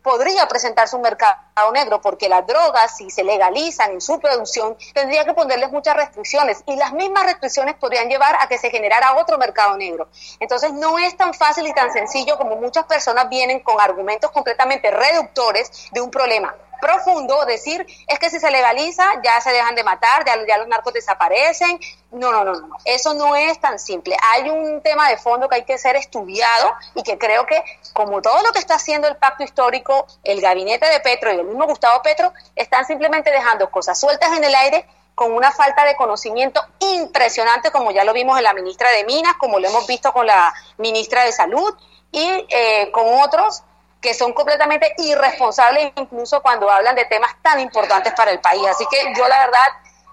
podría 0.03 0.47
presentarse 0.47 0.97
un 0.97 1.03
mercado 1.03 1.73
negro 1.73 2.01
porque 2.01 2.29
las 2.29 2.47
drogas, 2.47 2.97
si 2.97 3.11
se 3.11 3.25
legalizan 3.25 3.93
en 3.93 4.01
su 4.01 4.19
producción, 4.19 4.77
tendría 4.95 5.25
que 5.25 5.35
ponerles 5.35 5.71
muchas 5.71 5.97
restricciones 5.97 6.63
y 6.67 6.77
las 6.77 6.93
mismas 6.93 7.25
restricciones 7.25 7.77
podrían 7.77 8.09
llevar 8.09 8.37
a 8.41 8.49
que 8.49 8.59
se 8.59 8.71
generara 8.71 9.17
otro 9.17 9.39
mercado 9.39 9.77
negro. 9.77 10.09
Entonces 10.41 10.73
no 10.73 10.99
es 10.99 11.17
tan 11.17 11.33
fácil 11.35 11.67
y 11.67 11.73
tan 11.73 11.93
sencillo 11.93 12.37
como 12.37 12.57
muchas 12.57 12.85
personas 12.85 13.29
vienen 13.29 13.61
con 13.61 13.81
argumentos 13.81 14.31
completamente 14.31 14.91
reductores 14.91 15.91
de 15.93 16.01
un 16.01 16.11
problema 16.11 16.55
profundo, 16.83 17.47
decir 17.47 17.87
es 18.09 18.19
que 18.19 18.29
si 18.29 18.41
se 18.41 18.51
legaliza 18.51 19.05
ya 19.23 19.41
se 19.41 19.53
dejan 19.53 19.77
de 19.77 19.85
matar, 19.85 20.25
ya, 20.27 20.35
ya 20.47 20.59
los 20.59 20.67
narcos 20.67 20.93
desaparecen. 20.93 21.79
No, 22.11 22.33
no, 22.33 22.45
no, 22.45 22.53
no, 22.53 22.77
eso 22.85 23.15
no 23.15 23.37
es 23.37 23.59
tan 23.61 23.79
simple. 23.79 24.17
Hay 24.33 24.51
un 24.51 24.83
tema 24.83 25.09
de 25.09 25.17
fondo 25.17 25.49
que 25.49 25.55
hay 25.57 25.65
que 25.65 25.79
ser 25.79 25.97
estudiado 25.97 26.75
y 26.95 27.03
que 27.05 27.17
creo 27.17 27.47
que 27.47 27.63
como 27.95 28.21
todo 28.21 28.43
lo 28.43 28.53
que 28.53 28.59
está 28.59 28.75
haciendo 28.75 29.09
el 29.09 29.17
pacto 29.17 29.45
histórico, 29.45 30.07
el 30.25 30.41
gabinete 30.41 30.87
de 30.87 31.01
Petro 31.01 31.33
y 31.33 31.37
el 31.37 31.45
mismo 31.45 31.67
Gustavo 31.67 32.03
Petro 32.03 32.33
están 32.57 32.85
simplemente 32.85 33.31
dejando 33.31 33.71
cosas 33.71 33.99
sueltas 33.99 34.37
en 34.37 34.45
el 34.45 34.55
aire 34.55 34.85
con 35.15 35.33
una 35.33 35.53
falta 35.53 35.85
de 35.85 35.95
conocimiento 35.95 36.61
impresionante, 36.81 37.71
como 37.71 37.93
ya 37.93 38.03
lo 38.05 38.13
vimos 38.13 38.37
en 38.39 38.45
la 38.45 38.55
ministra 38.55 38.91
de 38.91 39.05
Minas, 39.05 39.35
como 39.39 39.61
lo 39.61 39.69
hemos 39.69 39.87
visto 39.87 40.13
con 40.13 40.27
la 40.27 40.53
ministra 40.79 41.25
de 41.25 41.33
Salud 41.33 41.75
y 42.11 42.47
eh, 42.49 42.91
con 42.93 43.21
otros 43.21 43.63
que 44.03 44.13
son 44.13 44.33
completamente 44.33 44.95
irresponsables 44.99 45.93
incluso 45.97 46.43
cuando 46.43 46.69
hablan 46.69 46.97
de 46.97 47.05
temas 47.05 47.31
tan 47.41 47.61
importantes 47.61 48.13
para 48.15 48.33
el 48.33 48.41
país. 48.41 48.67
Así 48.67 48.85
que 48.91 49.15
yo 49.17 49.27
la 49.29 49.39
verdad 49.39 49.69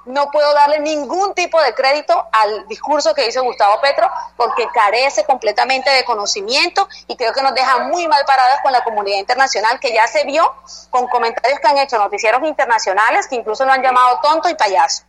no 0.06 0.30
puedo 0.32 0.54
darle 0.54 0.80
ningún 0.80 1.34
tipo 1.34 1.62
de 1.62 1.74
crédito 1.74 2.28
al 2.32 2.68
discurso 2.68 3.14
que 3.14 3.28
hizo 3.28 3.44
Gustavo 3.44 3.82
Petro 3.82 4.10
porque 4.38 4.68
carece 4.74 5.26
completamente 5.26 5.90
de 5.90 6.04
conocimiento 6.06 6.88
y 7.08 7.18
creo 7.18 7.34
que 7.34 7.42
nos 7.42 7.54
deja 7.54 7.80
muy 7.88 8.08
mal 8.08 8.24
parados 8.26 8.60
con 8.64 8.72
la 8.72 8.84
comunidad 8.84 9.18
internacional 9.18 9.80
que 9.80 9.94
ya 9.94 10.08
se 10.08 10.24
vio 10.24 10.54
con 10.90 11.08
comentarios 11.08 11.60
que 11.60 11.68
han 11.68 11.78
hecho 11.80 11.98
noticieros 11.98 12.42
internacionales 12.44 13.28
que 13.28 13.36
incluso 13.36 13.66
lo 13.66 13.72
han 13.72 13.82
llamado 13.82 14.20
tonto 14.22 14.50
y 14.50 14.56
payaso. 14.56 15.04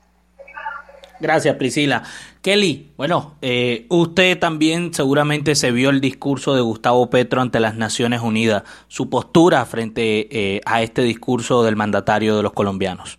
Gracias, 1.19 1.55
Priscila. 1.57 2.03
Kelly, 2.43 2.91
bueno, 2.97 3.37
eh, 3.43 3.85
usted 3.91 4.39
también 4.39 4.95
seguramente 4.95 5.55
se 5.55 5.73
vio 5.73 5.91
el 5.91 6.01
discurso 6.01 6.55
de 6.55 6.63
Gustavo 6.63 7.11
Petro 7.11 7.43
ante 7.43 7.61
las 7.61 7.75
Naciones 7.75 8.23
Unidas, 8.23 8.63
su 8.89 9.11
postura 9.11 9.67
frente 9.67 10.27
eh, 10.31 10.61
a 10.65 10.81
este 10.81 11.03
discurso 11.03 11.63
del 11.63 11.77
mandatario 11.77 12.37
de 12.37 12.43
los 12.43 12.55
colombianos. 12.55 13.19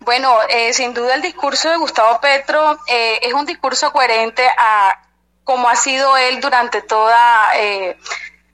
Bueno, 0.00 0.34
eh, 0.50 0.74
sin 0.74 0.92
duda 0.92 1.14
el 1.14 1.22
discurso 1.22 1.70
de 1.70 1.78
Gustavo 1.78 2.20
Petro 2.20 2.78
es 2.86 3.32
un 3.32 3.46
discurso 3.46 3.90
coherente 3.90 4.42
a 4.58 5.00
como 5.44 5.68
ha 5.68 5.76
sido 5.76 6.14
él 6.18 6.40
durante 6.42 6.82
toda 6.82 7.48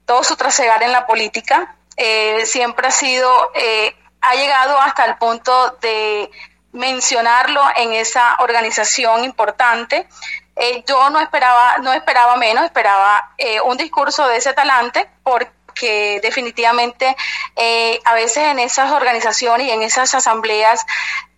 todo 0.04 0.22
su 0.22 0.36
trasegar 0.36 0.84
en 0.84 0.92
la 0.92 1.08
política. 1.08 1.74
siempre 2.44 2.86
ha 2.86 2.92
sido, 2.92 3.28
ha 4.20 4.34
llegado 4.36 4.78
hasta 4.78 5.06
el 5.06 5.16
punto 5.16 5.76
de 5.80 6.30
mencionarlo 6.72 7.62
en 7.76 7.92
esa 7.92 8.36
organización 8.40 9.24
importante. 9.24 10.08
Eh, 10.56 10.84
yo 10.86 11.10
no 11.10 11.20
esperaba, 11.20 11.78
no 11.78 11.92
esperaba 11.92 12.36
menos, 12.36 12.64
esperaba 12.64 13.32
eh, 13.38 13.60
un 13.62 13.76
discurso 13.76 14.26
de 14.28 14.36
ese 14.36 14.52
talante, 14.52 15.08
porque 15.22 16.20
definitivamente 16.22 17.16
eh, 17.56 18.00
a 18.04 18.14
veces 18.14 18.44
en 18.44 18.58
esas 18.58 18.92
organizaciones 18.92 19.66
y 19.66 19.70
en 19.70 19.82
esas 19.82 20.14
asambleas 20.14 20.84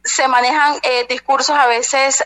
se 0.04 0.26
manejan 0.26 0.80
discursos 1.08 1.56
a 1.56 1.66
veces, 1.66 2.24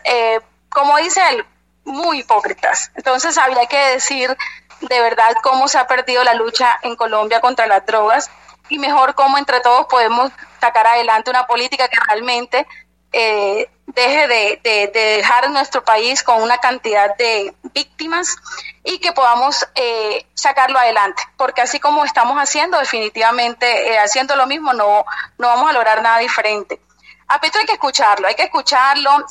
como 0.67 0.97
dice 0.97 1.21
él, 1.29 1.45
muy 1.85 2.21
hipócritas. 2.21 2.91
Entonces 2.95 3.37
había 3.37 3.67
que 3.67 3.77
decir 3.77 4.35
de 4.81 5.01
verdad 5.01 5.31
cómo 5.43 5.67
se 5.67 5.77
ha 5.77 5.85
perdido 5.85 6.23
la 6.23 6.33
lucha 6.33 6.79
en 6.81 6.95
Colombia 6.95 7.39
contra 7.39 7.67
las 7.67 7.85
drogas 7.85 8.31
y 8.69 8.79
mejor 8.79 9.15
cómo 9.15 9.37
entre 9.37 9.61
todos 9.61 9.85
podemos 9.87 10.31
sacar 10.59 10.87
adelante 10.87 11.29
una 11.29 11.47
política 11.47 11.87
que 11.87 11.97
realmente 12.07 12.67
eh, 13.11 13.69
deje 13.87 14.27
de, 14.27 14.91
dejar 14.93 15.49
nuestro 15.49 15.83
país 15.83 16.23
con 16.23 16.41
una 16.41 16.57
cantidad 16.57 17.15
de 17.15 17.53
víctimas 17.73 18.35
y 18.83 18.99
que 18.99 19.11
podamos 19.13 19.65
eh, 19.75 20.25
sacarlo 20.33 20.77
adelante, 20.77 21.23
porque 21.37 21.61
así 21.61 21.79
como 21.79 22.03
estamos 22.03 22.37
haciendo, 22.37 22.77
definitivamente 22.79 23.93
eh, 23.93 23.99
haciendo 23.99 24.35
lo 24.35 24.45
mismo, 24.45 24.73
no, 24.73 25.05
no 25.37 25.47
vamos 25.47 25.69
a 25.69 25.73
lograr 25.73 26.01
nada 26.01 26.19
diferente. 26.19 26.81
A 27.29 27.41
Petro 27.41 27.59
hay 27.59 27.67
que 27.67 27.73
escucharlo, 27.73 28.27
hay 28.27 28.35
que 28.35 28.43
escucharlo, 28.43 29.25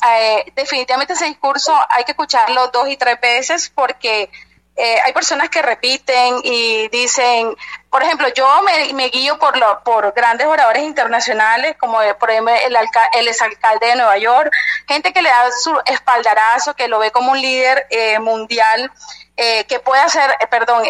definitivamente 0.54 1.14
ese 1.14 1.24
discurso 1.24 1.74
hay 1.88 2.04
que 2.04 2.12
escucharlo 2.12 2.68
dos 2.68 2.88
y 2.88 2.98
tres 2.98 3.18
veces 3.18 3.72
porque 3.74 4.30
eh, 4.78 4.98
hay 5.02 5.12
personas 5.14 5.48
que 5.48 5.62
repiten 5.62 6.40
y 6.44 6.88
dicen, 6.88 7.56
por 7.88 8.02
ejemplo, 8.02 8.28
yo 8.34 8.46
me, 8.92 9.08
guío 9.08 9.38
por, 9.38 9.56
lo, 9.56 9.82
por 9.82 10.12
grandes 10.12 10.46
oradores 10.46 10.82
internacionales, 10.82 11.76
como 11.78 11.98
por 12.20 12.30
ejemplo 12.30 12.54
el, 12.54 12.76
el 13.14 13.28
exalcalde 13.28 13.86
de 13.86 13.96
Nueva 13.96 14.18
York, 14.18 14.52
gente 14.86 15.14
que 15.14 15.22
le 15.22 15.30
da 15.30 15.50
su 15.50 15.74
espaldarazo, 15.86 16.74
que 16.74 16.88
lo 16.88 16.98
ve 16.98 17.10
como 17.10 17.32
un 17.32 17.40
líder 17.40 17.86
eh, 17.88 18.18
mundial, 18.18 18.92
eh, 19.38 19.64
que 19.64 19.80
puede 19.80 20.06
ser, 20.10 20.30
perdón, 20.50 20.82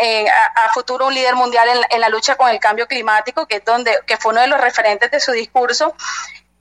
a, 0.57 0.69
futuro 0.73 1.07
un 1.07 1.15
líder 1.15 1.37
mundial 1.37 1.87
en, 1.89 2.01
la 2.01 2.09
lucha 2.09 2.35
con 2.35 2.49
el 2.49 2.59
cambio 2.59 2.89
climático, 2.89 3.47
que 3.47 3.57
es 3.57 3.65
donde, 3.65 3.97
que 4.05 4.17
fue 4.17 4.33
uno 4.33 4.41
de 4.41 4.49
los 4.49 4.61
referentes 4.61 5.13
de 5.13 5.21
su 5.21 5.31
discurso. 5.31 5.95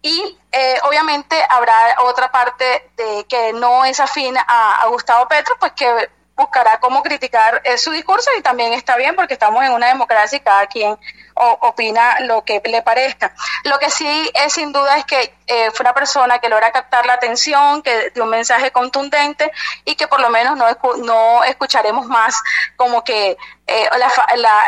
Y 0.04 0.38
obviamente 0.84 1.36
habrá 1.50 1.96
otra 2.02 2.32
parte 2.32 2.92
de 2.96 3.26
que 3.28 3.54
no 3.54 3.84
es 3.84 4.00
afín 4.00 4.36
a 4.38 4.86
Gustavo 4.90 5.28
Petro, 5.28 5.56
pues 5.60 5.72
que 5.72 6.10
buscará 6.36 6.80
cómo 6.80 7.02
criticar 7.02 7.62
eh, 7.64 7.78
su 7.78 7.92
discurso 7.92 8.30
y 8.38 8.42
también 8.42 8.74
está 8.74 8.98
bien 8.98 9.16
porque 9.16 9.34
estamos 9.34 9.64
en 9.64 9.72
una 9.72 9.88
democracia 9.88 10.38
y 10.38 10.42
cada 10.42 10.68
quien 10.68 10.98
opina 11.38 12.22
lo 12.22 12.46
que 12.46 12.62
le 12.64 12.82
parezca. 12.82 13.34
Lo 13.66 13.78
que 13.78 13.90
sí 13.90 14.32
es 14.34 14.54
sin 14.54 14.72
duda 14.72 14.98
es 14.98 15.06
que 15.06 15.34
eh, 15.48 15.70
fue 15.72 15.84
una 15.84 15.94
persona 15.94 16.40
que 16.40 16.48
logra 16.48 16.72
captar 16.72 17.06
la 17.06 17.14
atención, 17.14 17.82
que 17.82 18.12
dio 18.12 18.24
un 18.24 18.30
mensaje 18.30 18.72
contundente 18.72 19.52
y 19.84 19.96
que 19.96 20.08
por 20.08 20.22
lo 20.22 20.30
menos 20.30 20.58
no, 20.58 20.66
no 21.04 21.44
escucharemos 21.44 22.06
más 22.06 22.42
como 22.78 23.04
que 23.04 23.38
eh, 23.68 23.90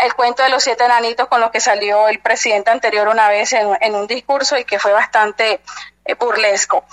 el 0.03 0.13
cuento 0.15 0.43
de 0.43 0.49
los 0.49 0.61
siete 0.61 0.83
enanitos 0.83 1.27
con 1.27 1.39
los 1.39 1.51
que 1.51 1.61
salió 1.61 2.09
el 2.09 2.19
presidente 2.19 2.69
anterior 2.69 3.07
una 3.07 3.29
vez 3.29 3.53
en, 3.53 3.77
en 3.79 3.95
un 3.95 4.07
discurso 4.07 4.57
y 4.57 4.65
que 4.65 4.77
fue 4.77 4.91
bastante 4.91 5.61
burlesco 6.19 6.85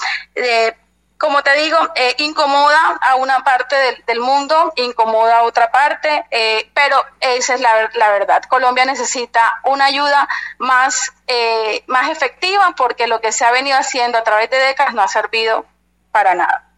como 1.19 1.43
te 1.43 1.55
digo, 1.63 1.77
eh, 1.95 2.15
incomoda 2.19 2.99
a 3.01 3.17
una 3.17 3.45
parte 3.45 3.77
del, 4.07 4.21
mundo, 4.21 4.73
incomoda 4.77 5.39
a 5.39 5.43
otra 5.45 5.71
parte, 5.71 6.25
eh, 6.31 6.69
pero 6.75 6.97
esa 7.21 7.55
es 7.55 7.61
la, 7.61 8.11
verdad. 8.11 8.43
Colombia 8.49 8.85
necesita 8.85 9.61
una 9.65 9.87
ayuda 9.87 10.29
más, 10.59 11.13
eh, 11.27 11.83
más 11.87 12.11
efectiva 12.11 12.75
porque 12.77 13.07
lo 13.07 13.21
que 13.21 13.33
se 13.33 13.45
ha 13.45 13.53
venido 13.53 13.77
haciendo 13.77 14.19
a 14.19 14.25
través 14.25 14.51
de 14.51 14.59
décadas 14.59 14.95
no 14.95 15.03
ha 15.03 15.09
servido 15.09 15.65
para 16.11 16.35
nada. 16.35 16.71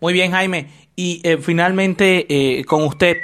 Muy 0.00 0.12
bien, 0.12 0.32
Jaime. 0.32 0.70
Y 0.96 1.22
finalmente, 1.42 2.64
con 2.68 2.84
usted, 2.84 3.16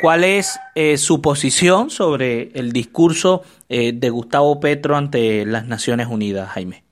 ¿cuál 0.00 0.24
es 0.24 0.58
su 0.96 1.22
posición 1.22 1.90
sobre 1.90 2.50
el 2.54 2.72
discurso 2.72 3.42
de 3.68 4.10
Gustavo 4.10 4.60
Petro 4.60 4.96
ante 4.96 5.46
las 5.46 5.64
Naciones 5.64 6.08
Unidas, 6.08 6.50
Jaime? 6.50 6.84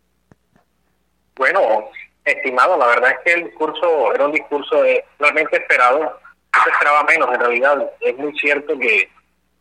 Bueno, 1.37 1.61
Estimado, 2.25 2.77
la 2.77 2.87
verdad 2.87 3.11
es 3.11 3.19
que 3.25 3.33
el 3.33 3.45
discurso 3.45 4.15
era 4.15 4.27
un 4.27 4.33
discurso 4.33 4.83
realmente 5.19 5.57
esperado, 5.57 5.99
no 6.01 6.63
se 6.63 6.71
esperaba 6.71 7.03
menos 7.05 7.33
en 7.35 7.41
realidad. 7.41 7.91
Es 8.01 8.17
muy 8.17 8.37
cierto 8.39 8.79
que, 8.79 9.09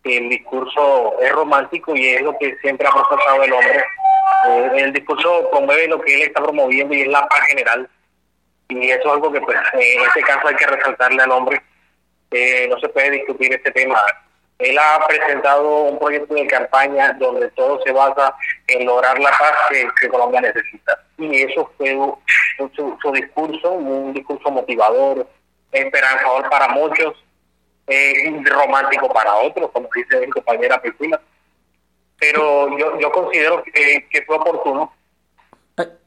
el 0.04 0.30
discurso 0.30 1.16
es 1.22 1.32
romántico 1.32 1.96
y 1.96 2.08
es 2.08 2.24
lo 2.24 2.36
que 2.40 2.58
siempre 2.58 2.88
ha 2.88 2.92
profesado 2.92 3.44
el 3.44 3.54
hombre. 3.54 3.86
Eh, 4.48 4.72
el 4.78 4.94
discurso 4.94 5.48
promueve 5.52 5.88
lo 5.88 6.02
que 6.02 6.16
él 6.16 6.22
está 6.24 6.42
promoviendo 6.42 6.96
y 6.96 7.02
es 7.02 7.08
la 7.08 7.28
paz 7.28 7.42
general. 7.50 7.88
Y 8.70 8.90
eso 8.90 9.08
es 9.08 9.14
algo 9.14 9.32
que 9.32 9.42
pues 9.42 9.58
en 9.74 10.02
este 10.02 10.22
caso 10.22 10.48
hay 10.48 10.56
que 10.56 10.66
resaltarle 10.66 11.22
al 11.22 11.32
hombre. 11.32 11.62
Eh, 12.32 12.68
no 12.68 12.80
se 12.80 12.90
puede 12.90 13.12
discutir 13.12 13.54
este 13.54 13.70
tema 13.72 14.04
él 14.62 14.78
ha 14.78 15.06
presentado 15.08 15.84
un 15.84 16.00
proyecto 16.00 16.34
de 16.34 16.48
campaña 16.48 17.14
donde 17.14 17.50
todo 17.52 17.82
se 17.84 17.92
basa 17.92 18.34
en 18.68 18.86
lograr 18.86 19.20
la 19.20 19.32
paz 19.32 19.54
que, 19.70 20.08
Colombia 20.10 20.42
necesita. 20.42 21.04
Y 21.22 21.44
eso 21.44 21.72
fue 21.78 21.96
su, 22.76 23.12
discurso, 23.12 23.72
un 23.74 24.12
discurso 24.12 24.50
motivador, 24.50 25.28
esperanzador 25.72 26.50
para 26.50 26.70
muchos, 26.70 27.14
eh, 27.86 28.42
romántico 28.46 29.08
para 29.10 29.36
otros, 29.36 29.70
como 29.72 29.88
dice 29.94 30.20
mi 30.20 30.32
compañera 30.32 30.82
Priscila. 30.82 31.22
Pero 32.20 32.76
yo, 32.76 33.00
yo 33.00 33.12
considero 33.12 33.64
que, 33.64 34.24
fue 34.26 34.36
oportuno, 34.36 34.92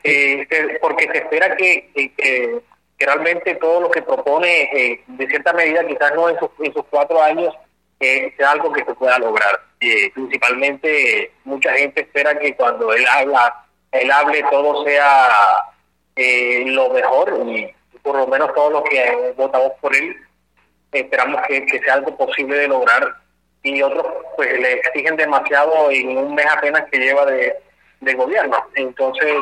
eh, 0.03 0.47
porque 0.81 1.09
se 1.13 1.19
espera 1.19 1.57
que, 1.57 1.91
que, 1.95 2.63
realmente 2.99 3.55
todo 3.57 3.83
lo 3.83 3.91
que 3.91 4.03
propone, 4.03 4.63
eh, 4.73 5.05
de 5.07 5.27
cierta 5.29 5.53
medida, 5.53 5.87
quizás 5.87 6.13
no 6.15 6.29
en 6.29 6.39
sus, 6.41 6.51
en 6.61 6.73
sus 6.73 6.85
cuatro 6.87 7.23
años, 7.23 7.55
que 8.01 8.35
sea 8.37 8.51
algo 8.51 8.73
que 8.73 8.85
se 8.85 8.95
pueda 8.95 9.19
lograr. 9.19 9.61
y 9.81 10.11
principalmente, 10.11 11.33
mucha 11.45 11.73
gente 11.75 12.01
espera 12.01 12.37
que 12.39 12.57
cuando 12.57 12.93
él 12.93 13.05
habla, 13.07 13.64
él 13.95 14.11
hable 14.11 14.43
todo 14.51 14.85
sea 14.85 15.29
eh, 16.17 16.65
lo 16.67 16.91
mejor 16.91 17.33
y 17.47 17.73
por 18.03 18.17
lo 18.17 18.27
menos 18.27 18.53
todos 18.55 18.73
los 18.73 18.83
que 18.85 19.33
votamos 19.37 19.73
por 19.81 19.95
él 19.95 20.17
esperamos 20.93 21.41
que, 21.49 21.67
sea 21.85 21.95
algo 21.95 22.17
posible 22.17 22.57
de 22.57 22.69
lograr 22.69 23.17
y 23.63 23.83
otros 23.83 24.07
pues 24.37 24.61
le 24.61 24.75
exigen 24.75 25.17
demasiado 25.17 25.91
en 25.91 26.17
un 26.17 26.35
mes 26.35 26.47
apenas 26.47 26.85
que 26.91 26.99
lleva 26.99 27.25
de, 27.27 27.55
gobierno. 28.17 28.55
Entonces 28.75 29.35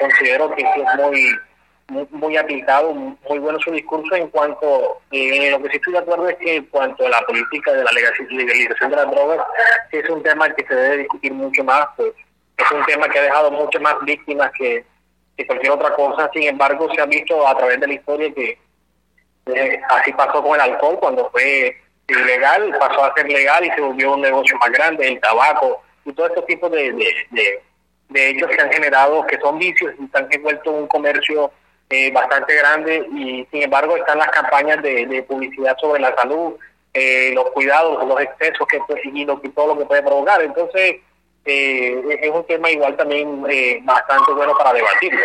considero 0.00 0.50
que 0.54 0.62
es 0.62 0.94
muy 0.96 1.38
muy, 1.88 2.36
aplicado, 2.36 2.92
muy 2.94 3.38
bueno 3.38 3.60
su 3.60 3.70
discurso 3.70 4.16
en 4.16 4.28
cuanto, 4.28 5.00
eh, 5.12 5.50
lo 5.50 5.62
que 5.62 5.70
sí 5.70 5.76
estoy 5.76 5.92
de 5.92 5.98
acuerdo 6.00 6.28
es 6.28 6.36
que 6.38 6.56
en 6.56 6.64
cuanto 6.66 7.06
a 7.06 7.10
la 7.10 7.20
política 7.22 7.72
de 7.72 7.84
la 7.84 7.92
legalización 7.92 8.90
de 8.90 8.96
las 8.96 9.10
drogas, 9.10 9.46
es 9.92 10.08
un 10.10 10.22
tema 10.22 10.52
que 10.52 10.66
se 10.66 10.74
debe 10.74 10.96
discutir 10.98 11.32
mucho 11.32 11.62
más, 11.62 11.86
pues 11.96 12.12
es 12.56 12.70
un 12.72 12.84
tema 12.86 13.08
que 13.08 13.18
ha 13.18 13.22
dejado 13.22 13.50
muchas 13.50 13.82
más 13.82 13.94
víctimas 14.04 14.50
que, 14.58 14.84
cualquier 15.46 15.72
otra 15.72 15.94
cosa, 15.94 16.30
sin 16.32 16.44
embargo 16.44 16.88
se 16.94 17.00
ha 17.00 17.06
visto 17.06 17.46
a 17.46 17.56
través 17.56 17.78
de 17.78 17.86
la 17.86 17.94
historia 17.94 18.32
que 18.32 18.58
eh, 19.54 19.80
así 19.90 20.12
pasó 20.14 20.42
con 20.42 20.54
el 20.54 20.60
alcohol 20.62 20.98
cuando 20.98 21.30
fue 21.30 21.76
ilegal, 22.08 22.74
pasó 22.78 23.04
a 23.04 23.14
ser 23.14 23.28
legal 23.30 23.64
y 23.64 23.70
se 23.70 23.80
volvió 23.80 24.14
un 24.14 24.22
negocio 24.22 24.56
más 24.58 24.70
grande, 24.70 25.06
el 25.06 25.20
tabaco 25.20 25.82
y 26.06 26.12
todo 26.12 26.28
este 26.28 26.42
tipo 26.42 26.70
de, 26.70 26.92
de, 26.92 27.62
de, 28.08 28.30
hechos 28.30 28.48
que 28.48 28.62
han 28.62 28.72
generado, 28.72 29.26
que 29.26 29.38
son 29.38 29.58
vicios 29.58 29.92
y 30.00 30.06
se 30.08 30.18
han 30.18 30.28
un 30.66 30.86
comercio 30.86 31.50
eh, 31.90 32.10
bastante 32.12 32.56
grande 32.56 33.06
y 33.14 33.46
sin 33.50 33.62
embargo 33.62 33.96
están 33.96 34.18
las 34.18 34.30
campañas 34.30 34.82
de, 34.82 35.24
publicidad 35.28 35.76
sobre 35.78 36.00
la 36.00 36.14
salud, 36.16 36.54
eh, 36.94 37.32
los 37.34 37.50
cuidados, 37.50 38.06
los 38.06 38.20
excesos 38.20 38.66
que 38.66 38.80
y, 39.04 39.24
lo, 39.24 39.38
todo 39.54 39.74
lo 39.74 39.78
que 39.78 39.84
puede 39.84 40.02
provocar. 40.02 40.42
Entonces 40.42 40.96
eh, 41.46 42.18
es 42.22 42.30
un 42.30 42.44
tema 42.46 42.70
igual 42.70 42.96
también 42.96 43.42
bastante 43.84 44.32
bueno 44.32 44.52
para 44.56 44.72
debatirlo. 44.72 45.20